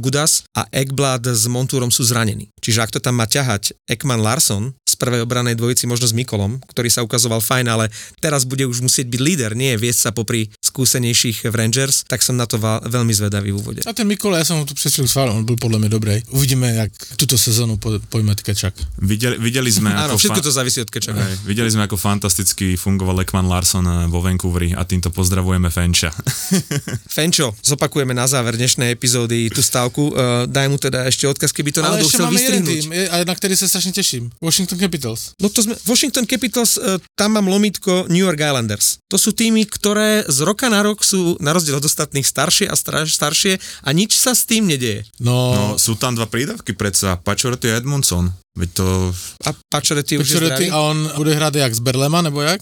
Gudas 0.00 0.48
a 0.56 0.64
Ekblad 0.72 1.28
s 1.28 1.44
Montúrom 1.46 1.92
sú 1.92 2.02
zranení. 2.02 2.48
Čiže 2.64 2.82
ak 2.84 2.90
to 2.96 3.00
tam 3.00 3.20
má 3.20 3.28
ťahať 3.28 3.76
Ekman 3.84 4.24
Larson 4.24 4.72
prvej 4.98 5.22
obranej 5.24 5.54
dvojici 5.54 5.86
možno 5.86 6.10
s 6.10 6.14
Mikolom, 6.14 6.58
ktorý 6.68 6.90
sa 6.90 7.06
ukazoval 7.06 7.38
fajn, 7.40 7.66
ale 7.70 7.86
teraz 8.18 8.42
bude 8.42 8.66
už 8.66 8.82
musieť 8.82 9.06
byť 9.08 9.20
líder, 9.22 9.50
nie 9.54 9.78
viesť 9.78 10.00
sa 10.04 10.10
popri 10.10 10.50
skúsenejších 10.60 11.48
v 11.48 11.54
Rangers, 11.54 12.04
tak 12.10 12.20
som 12.20 12.34
na 12.34 12.44
to 12.44 12.58
veľmi 12.62 13.14
zvedavý 13.14 13.54
v 13.54 13.58
úvode. 13.62 13.80
A 13.86 13.94
ten 13.94 14.04
Mikola, 14.04 14.42
ja 14.42 14.46
som 14.46 14.58
ho 14.60 14.66
tu 14.66 14.74
před 14.74 14.90
chvíľou 14.90 15.38
on 15.38 15.44
byl 15.44 15.56
podľa 15.56 15.78
mňa 15.78 15.90
dobrý. 15.90 16.14
Uvidíme, 16.34 16.74
jak 16.74 16.90
túto 17.16 17.38
sezónu 17.38 17.78
po, 17.78 17.98
pojme 18.10 18.34
Kečak. 18.34 18.74
Videli, 18.98 19.38
videli 19.38 19.70
sme, 19.70 19.94
Áno, 20.04 20.18
všetko 20.18 20.40
fa- 20.42 20.46
to 20.46 20.50
závisí 20.50 20.82
od 20.82 20.90
Kečaka. 20.90 21.22
Hej, 21.22 21.34
videli 21.46 21.70
sme, 21.70 21.86
ako 21.86 21.96
fantasticky 21.96 22.74
fungoval 22.74 23.22
Ekman 23.22 23.46
Larson 23.46 23.86
eh, 23.86 24.06
vo 24.10 24.18
Vancouveri 24.18 24.74
a 24.74 24.82
týmto 24.82 25.14
pozdravujeme 25.14 25.70
Fenča. 25.70 26.10
Fenčo, 27.16 27.54
zopakujeme 27.62 28.14
na 28.14 28.26
záver 28.26 28.58
dnešnej 28.58 28.94
epizódy 28.94 29.48
tú 29.52 29.62
stavku. 29.62 30.10
Uh, 30.10 30.44
daj 30.48 30.66
mu 30.68 30.76
teda 30.80 31.06
ešte 31.06 31.28
odkaz, 31.28 31.54
keby 31.54 31.70
to 31.70 31.80
náhodou 31.84 32.08
chcel 32.08 32.28
vystrihnúť. 32.30 32.82
Tým, 32.88 32.90
a 33.12 33.16
na 33.22 33.34
ktorý 33.34 33.54
sa 33.54 33.66
strašne 33.70 33.92
teším. 33.94 34.30
Washington 34.42 34.78
Capitals. 34.88 35.36
No 35.36 35.52
to 35.52 35.60
sme, 35.60 35.76
Washington 35.84 36.24
Capitals, 36.24 36.80
uh, 36.80 36.96
tam 37.12 37.36
mám 37.36 37.44
lomitko 37.44 38.08
New 38.08 38.24
York 38.24 38.40
Islanders. 38.40 39.04
To 39.12 39.20
sú 39.20 39.36
týmy, 39.36 39.68
ktoré 39.68 40.24
z 40.24 40.48
roka 40.48 40.72
na 40.72 40.80
rok 40.80 41.04
sú 41.04 41.36
na 41.44 41.52
rozdiel 41.52 41.76
od 41.76 41.84
ostatných 41.84 42.24
staršie 42.24 42.72
a 42.72 42.74
staršie 43.04 43.60
a 43.84 43.88
nič 43.92 44.16
sa 44.16 44.32
s 44.32 44.48
tým 44.48 44.64
nedieje. 44.64 45.04
No, 45.20 45.52
no 45.52 45.64
sú 45.76 46.00
tam 46.00 46.16
dva 46.16 46.24
prídavky 46.24 46.72
predsa, 46.72 47.20
Pačorty 47.20 47.68
a 47.68 47.76
Edmondson. 47.76 48.32
Veď 48.58 48.70
to... 48.74 49.14
A 49.46 49.54
Pačorety 49.54 50.18
už 50.18 50.26
Pačorety 50.26 50.66
a 50.74 50.82
on 50.82 50.98
bude 51.14 51.30
hrať 51.30 51.54
jak 51.62 51.72
z 51.74 51.80
Berlema, 51.80 52.18
nebo 52.22 52.42
jak? 52.42 52.58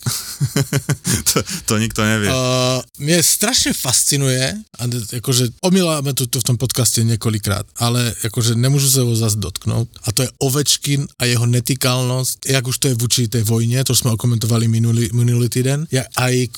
to, 1.33 1.39
to 1.65 1.75
nikto 1.81 2.05
nevie. 2.05 2.29
Uh, 2.29 2.85
mne 3.01 3.25
strašne 3.25 3.73
fascinuje, 3.73 4.53
a 4.77 4.83
akože 5.17 5.57
omiláme 5.65 6.13
to 6.13 6.29
tu 6.29 6.45
v 6.45 6.49
tom 6.53 6.61
podcaste 6.61 7.01
niekoľkrát, 7.01 7.81
ale 7.81 8.13
akože 8.29 8.61
nemôžu 8.61 8.93
sa 8.93 9.01
ho 9.09 9.17
zase 9.17 9.41
dotknúť. 9.41 9.89
A 10.05 10.09
to 10.13 10.29
je 10.29 10.31
Ovečkin 10.45 11.09
a 11.17 11.25
jeho 11.25 11.49
netýkalnosť, 11.49 12.45
jak 12.45 12.65
už 12.69 12.77
to 12.77 12.87
je 12.93 12.95
v 12.95 13.05
určitej 13.09 13.43
vojne, 13.49 13.81
to 13.81 13.97
sme 13.97 14.13
okomentovali 14.13 14.69
minulý, 14.69 15.09
minulý 15.17 15.49
týden. 15.49 15.89
Ja, 15.89 16.05
aj 16.21 16.53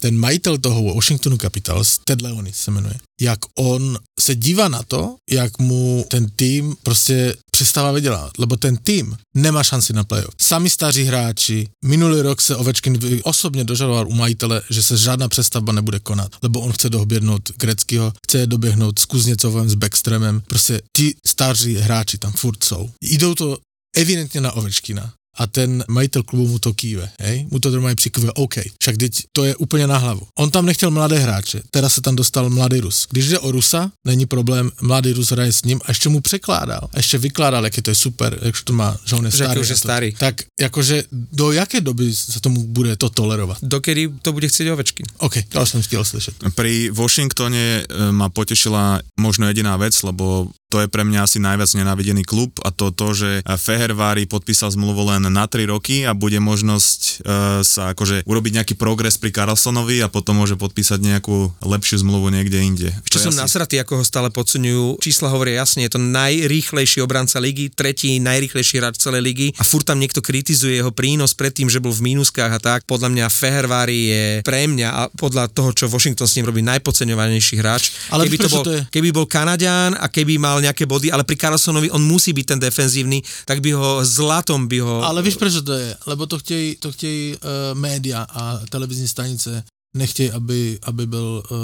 ten 0.00 0.16
majiteľ 0.16 0.54
toho 0.56 0.96
Washingtonu 0.96 1.36
Capitals, 1.36 2.00
Ted 2.08 2.24
Leonis 2.24 2.56
sa 2.56 2.72
menuje, 2.72 2.96
jak 3.20 3.38
on 3.54 3.98
se 4.20 4.34
dívá 4.34 4.68
na 4.68 4.82
to, 4.82 5.16
jak 5.30 5.58
mu 5.58 6.04
ten 6.08 6.30
tým 6.36 6.76
prostě 6.82 7.36
přestává 7.50 7.92
vydělat, 7.92 8.32
lebo 8.38 8.56
ten 8.56 8.76
tým 8.76 9.16
nemá 9.34 9.64
šanci 9.64 9.92
na 9.92 10.04
playoff. 10.04 10.34
Sami 10.40 10.70
staří 10.70 11.04
hráči, 11.04 11.68
minulý 11.84 12.20
rok 12.20 12.40
se 12.40 12.56
Ovečkin 12.56 12.98
osobně 13.22 13.64
dožadoval 13.64 14.08
u 14.08 14.14
majitele, 14.14 14.62
že 14.70 14.82
se 14.82 14.96
žádná 14.96 15.28
přestavba 15.28 15.72
nebude 15.72 16.00
konat, 16.00 16.36
lebo 16.42 16.60
on 16.60 16.72
chce 16.72 16.90
dohběhnout 16.90 17.50
Greckýho, 17.56 18.12
chce 18.26 18.46
doběhnout 18.46 18.98
s 18.98 19.04
Kuzněcovem, 19.04 19.68
s 19.68 19.74
Backstremem, 19.74 20.40
prostě 20.40 20.80
ti 20.96 21.14
staří 21.26 21.74
hráči 21.74 22.18
tam 22.18 22.32
furt 22.32 22.64
jsou. 22.64 22.90
Jdou 23.02 23.34
to 23.34 23.58
evidentně 23.96 24.40
na 24.40 24.52
Ovečkina 24.52 25.12
a 25.38 25.46
ten 25.46 25.84
majitel 25.88 26.22
klubu 26.22 26.48
mu 26.48 26.58
to 26.58 26.74
kýve, 26.74 27.10
hej? 27.20 27.46
Mu 27.50 27.58
to 27.58 27.70
normálně 27.70 27.94
přikýve, 27.94 28.32
OK, 28.32 28.54
však 28.78 28.96
teď 28.96 29.12
to 29.32 29.44
je 29.44 29.56
úplně 29.56 29.86
na 29.86 29.98
hlavu. 29.98 30.26
On 30.38 30.50
tam 30.50 30.66
nechtěl 30.66 30.90
mladé 30.90 31.18
hráče, 31.18 31.62
teraz 31.70 31.94
se 31.94 32.00
tam 32.00 32.16
dostal 32.16 32.50
mladý 32.50 32.80
Rus. 32.80 33.06
Když 33.10 33.28
jde 33.28 33.38
o 33.38 33.50
Rusa, 33.50 33.90
není 34.06 34.26
problém, 34.26 34.70
mladý 34.82 35.12
Rus 35.12 35.30
hraje 35.30 35.52
s 35.52 35.62
ním 35.62 35.80
a 35.84 35.90
ještě 35.90 36.08
mu 36.08 36.20
překládal. 36.20 36.88
A 36.92 36.96
ještě 36.96 37.18
vykládal, 37.18 37.64
jak 37.64 37.76
je 37.76 37.82
to 37.82 37.90
je 37.90 37.94
super, 37.94 38.38
jak 38.42 38.54
to 38.64 38.72
má, 38.72 38.96
že 39.04 39.16
on 39.16 39.24
je 39.24 39.32
starý. 39.32 39.64
Že 39.64 39.76
starý. 39.76 40.12
Tak 40.18 40.42
jakože 40.60 41.02
do 41.12 41.52
jaké 41.52 41.80
doby 41.80 42.14
sa 42.14 42.40
tomu 42.40 42.64
bude 42.64 42.96
to 42.96 43.08
tolerovat? 43.08 43.58
Dokedy 43.62 44.08
to 44.22 44.32
bude 44.32 44.48
chcieť 44.48 44.66
ovečky. 44.72 45.02
OK, 45.18 45.46
to 45.48 45.66
som 45.66 45.82
chtěl 45.82 46.04
slyšet. 46.04 46.34
Pri 46.54 46.90
Washingtone 46.90 47.58
e, 47.58 48.12
ma 48.12 48.28
potešila 48.28 49.00
možno 49.20 49.46
jediná 49.46 49.76
vec, 49.76 49.94
lebo 50.02 50.48
to 50.68 50.84
je 50.84 50.88
pre 50.92 51.00
mňa 51.00 51.24
asi 51.24 51.40
najviac 51.40 51.72
nenávidený 51.72 52.28
klub 52.28 52.52
a 52.60 52.68
to 52.68 52.92
to, 52.92 53.16
že 53.16 53.30
Fehervári 53.44 54.28
podpísal 54.28 54.68
zmluvu 54.68 55.08
len 55.08 55.24
na 55.32 55.48
3 55.48 55.64
roky 55.64 56.04
a 56.04 56.12
bude 56.12 56.36
možnosť 56.44 57.00
uh, 57.24 57.64
sa 57.64 57.96
akože 57.96 58.28
urobiť 58.28 58.52
nejaký 58.60 58.74
progres 58.76 59.16
pri 59.16 59.32
Carlsonovi 59.32 60.04
a 60.04 60.12
potom 60.12 60.36
môže 60.36 60.60
podpísať 60.60 61.00
nejakú 61.00 61.56
lepšiu 61.64 62.04
zmluvu 62.04 62.28
niekde 62.28 62.60
inde. 62.60 62.88
Ešte 63.08 63.16
som 63.16 63.32
asi... 63.32 63.40
nasratý, 63.48 63.80
ako 63.80 64.00
ho 64.00 64.04
stále 64.04 64.28
podceňujú. 64.28 65.00
Čísla 65.00 65.32
hovoria 65.32 65.64
jasne, 65.64 65.88
je 65.88 65.96
to 65.96 66.00
najrýchlejší 66.04 67.00
obranca 67.00 67.40
ligy, 67.40 67.72
tretí 67.72 68.20
najrýchlejší 68.20 68.76
hráč 68.76 69.00
celej 69.00 69.24
ligy 69.24 69.48
a 69.56 69.64
furt 69.64 69.88
tam 69.88 69.96
niekto 69.96 70.20
kritizuje 70.20 70.84
jeho 70.84 70.92
prínos 70.92 71.32
predtým, 71.32 71.72
že 71.72 71.80
bol 71.80 71.96
v 71.96 72.12
mínuskách 72.12 72.52
a 72.52 72.60
tak. 72.60 72.84
Podľa 72.84 73.08
mňa 73.08 73.26
Fehervári 73.32 74.00
je 74.12 74.24
pre 74.44 74.68
mňa 74.68 74.88
a 74.92 75.02
podľa 75.16 75.48
toho, 75.48 75.72
čo 75.72 75.88
Washington 75.88 76.28
s 76.28 76.36
ním 76.36 76.52
robí, 76.52 76.60
najpodceňovanejší 76.60 77.56
hráč. 77.56 78.12
Ale 78.12 78.28
keby, 78.28 78.36
to 78.36 78.48
bol, 78.52 78.64
to 78.68 78.74
je? 78.76 78.82
keby 78.92 79.08
bol 79.16 79.24
Kanadian 79.24 79.96
a 79.96 80.12
keby 80.12 80.36
mal 80.36 80.57
nejaké 80.60 80.86
body, 80.86 81.12
ale 81.12 81.24
pri 81.24 81.36
Carlsonovi 81.36 81.90
on 81.90 82.02
musí 82.02 82.32
byť 82.32 82.46
ten 82.46 82.60
defenzívny, 82.60 83.22
tak 83.44 83.60
by 83.60 83.70
ho 83.74 84.04
zlatom 84.04 84.68
by 84.68 84.78
ho... 84.80 84.94
Ale 85.02 85.22
víš, 85.22 85.36
prečo 85.36 85.62
to 85.62 85.72
je? 85.72 85.96
Lebo 86.06 86.26
to 86.26 86.38
chtějí, 86.38 86.76
to 86.76 86.92
chtějí 86.92 87.34
uh, 87.34 87.40
média 87.78 88.22
a 88.22 88.60
televizní 88.70 89.08
stanice 89.08 89.64
nechtějí, 89.96 90.30
aby, 90.30 90.78
aby 90.82 91.06
byl 91.06 91.42
uh, 91.50 91.58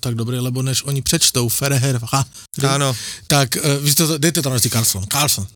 tak 0.00 0.14
dobrý, 0.14 0.38
lebo 0.38 0.62
než 0.62 0.82
oni 0.84 1.02
přečtou 1.02 1.48
Ferher, 1.48 2.00
ha, 2.12 2.24
Áno. 2.62 2.94
tak 3.26 3.58
uh, 3.58 3.84
víš 3.84 3.94
to, 3.94 4.18
dejte 4.18 4.42
to 4.42 4.50
na 4.50 4.58
Carlson, 4.58 5.04
Carlson. 5.12 5.46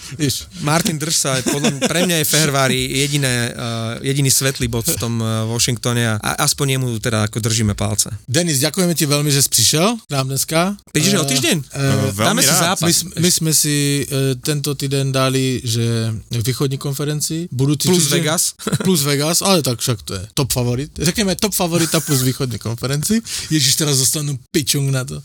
Martin 0.60 0.98
Drsa, 0.98 1.42
podľa, 1.44 1.86
pre 1.86 2.08
mňa 2.08 2.16
je 2.24 2.24
Ferrari 2.24 2.80
jediné, 2.88 3.52
uh, 3.52 4.00
jediný 4.00 4.30
svetlý 4.30 4.68
bod 4.68 4.88
v 4.88 4.96
tom 4.96 5.20
uh, 5.20 5.44
Washingtone 5.52 6.08
a, 6.08 6.14
a 6.16 6.30
aspoň 6.48 6.80
jemu 6.80 6.88
teda 6.98 7.28
ako 7.28 7.38
držíme 7.44 7.74
palce. 7.76 8.08
Denis, 8.24 8.58
ďakujeme 8.64 8.96
ti 8.96 9.04
veľmi, 9.04 9.28
že 9.28 9.44
si 9.44 9.48
prišiel 9.52 10.00
k 10.08 10.10
nám 10.10 10.32
dneska. 10.32 10.76
Prídeš 10.88 11.20
uh, 11.20 11.22
o 11.22 11.28
týždeň? 11.28 11.56
Uh, 11.68 12.16
Dáme 12.16 12.40
si 12.40 12.54
zápas. 12.54 12.88
My, 12.88 13.28
my 13.28 13.30
sme 13.30 13.52
si 13.52 14.08
uh, 14.08 14.34
tento 14.40 14.72
týden 14.72 15.12
dali, 15.12 15.60
že 15.60 16.16
východní 16.32 16.80
konferencii, 16.80 17.52
budúci 17.52 17.92
Plus 17.92 18.08
týždeň, 18.08 18.12
Vegas. 18.18 18.42
Plus 18.86 19.04
Vegas, 19.04 19.44
ale 19.44 19.60
tak 19.60 19.84
však 19.84 19.98
to 20.02 20.16
je 20.16 20.22
top 20.32 20.48
favorit. 20.48 20.90
Řekneme 20.96 21.36
top 21.42 21.58
favorita 21.58 21.98
plus 21.98 22.22
východnej 22.22 22.62
konferencii. 22.62 23.18
Ježiš, 23.50 23.74
teraz 23.74 23.98
zostanú 23.98 24.38
pičung 24.54 24.94
na 24.94 25.02
to. 25.02 25.18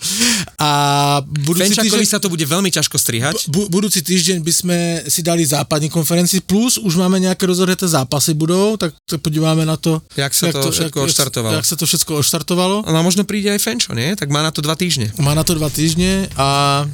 A 0.58 0.70
budúci 1.22 1.70
Fenčakovi 1.70 2.02
týždeň, 2.02 2.10
sa 2.10 2.18
to 2.18 2.34
bude 2.34 2.42
veľmi 2.42 2.74
ťažko 2.74 2.98
strihať. 2.98 3.54
bu, 3.54 3.70
budúci 3.70 4.02
týždeň 4.02 4.42
by 4.42 4.54
sme 4.54 4.78
si 5.06 5.22
dali 5.22 5.46
západní 5.46 5.94
konferencii, 5.94 6.42
plus 6.42 6.82
už 6.82 6.98
máme 6.98 7.22
nejaké 7.22 7.46
rozhodnuté 7.46 7.86
zápasy 7.86 8.34
budou, 8.34 8.82
tak 8.82 8.98
sa 9.06 9.22
podíváme 9.22 9.62
na 9.62 9.78
to, 9.78 10.02
Jak 10.18 10.34
sa 10.34 10.50
to 10.50 10.74
všetko 10.74 11.06
odštartovalo. 11.06 11.54
Jak, 11.54 11.62
jak 11.62 11.70
sa 11.70 11.78
to 11.78 11.86
všetko 11.86 12.12
odštartovalo. 12.18 12.76
No 12.90 12.98
a 12.98 13.04
možno 13.06 13.22
príde 13.28 13.54
aj 13.54 13.62
Fenčo, 13.62 13.94
nie? 13.94 14.18
Tak 14.18 14.34
má 14.34 14.42
na 14.42 14.50
to 14.50 14.66
dva 14.66 14.74
týždne. 14.74 15.14
Má 15.22 15.38
na 15.38 15.46
to 15.46 15.54
dva 15.54 15.70
týždne 15.70 16.26
a 16.34 16.82
e, 16.84 16.86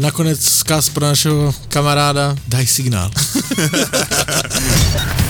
nakoniec 0.00 0.40
skaz 0.40 0.88
pro 0.88 1.04
našeho 1.04 1.52
kamaráda 1.68 2.32
daj 2.48 2.64
signál. 2.64 3.12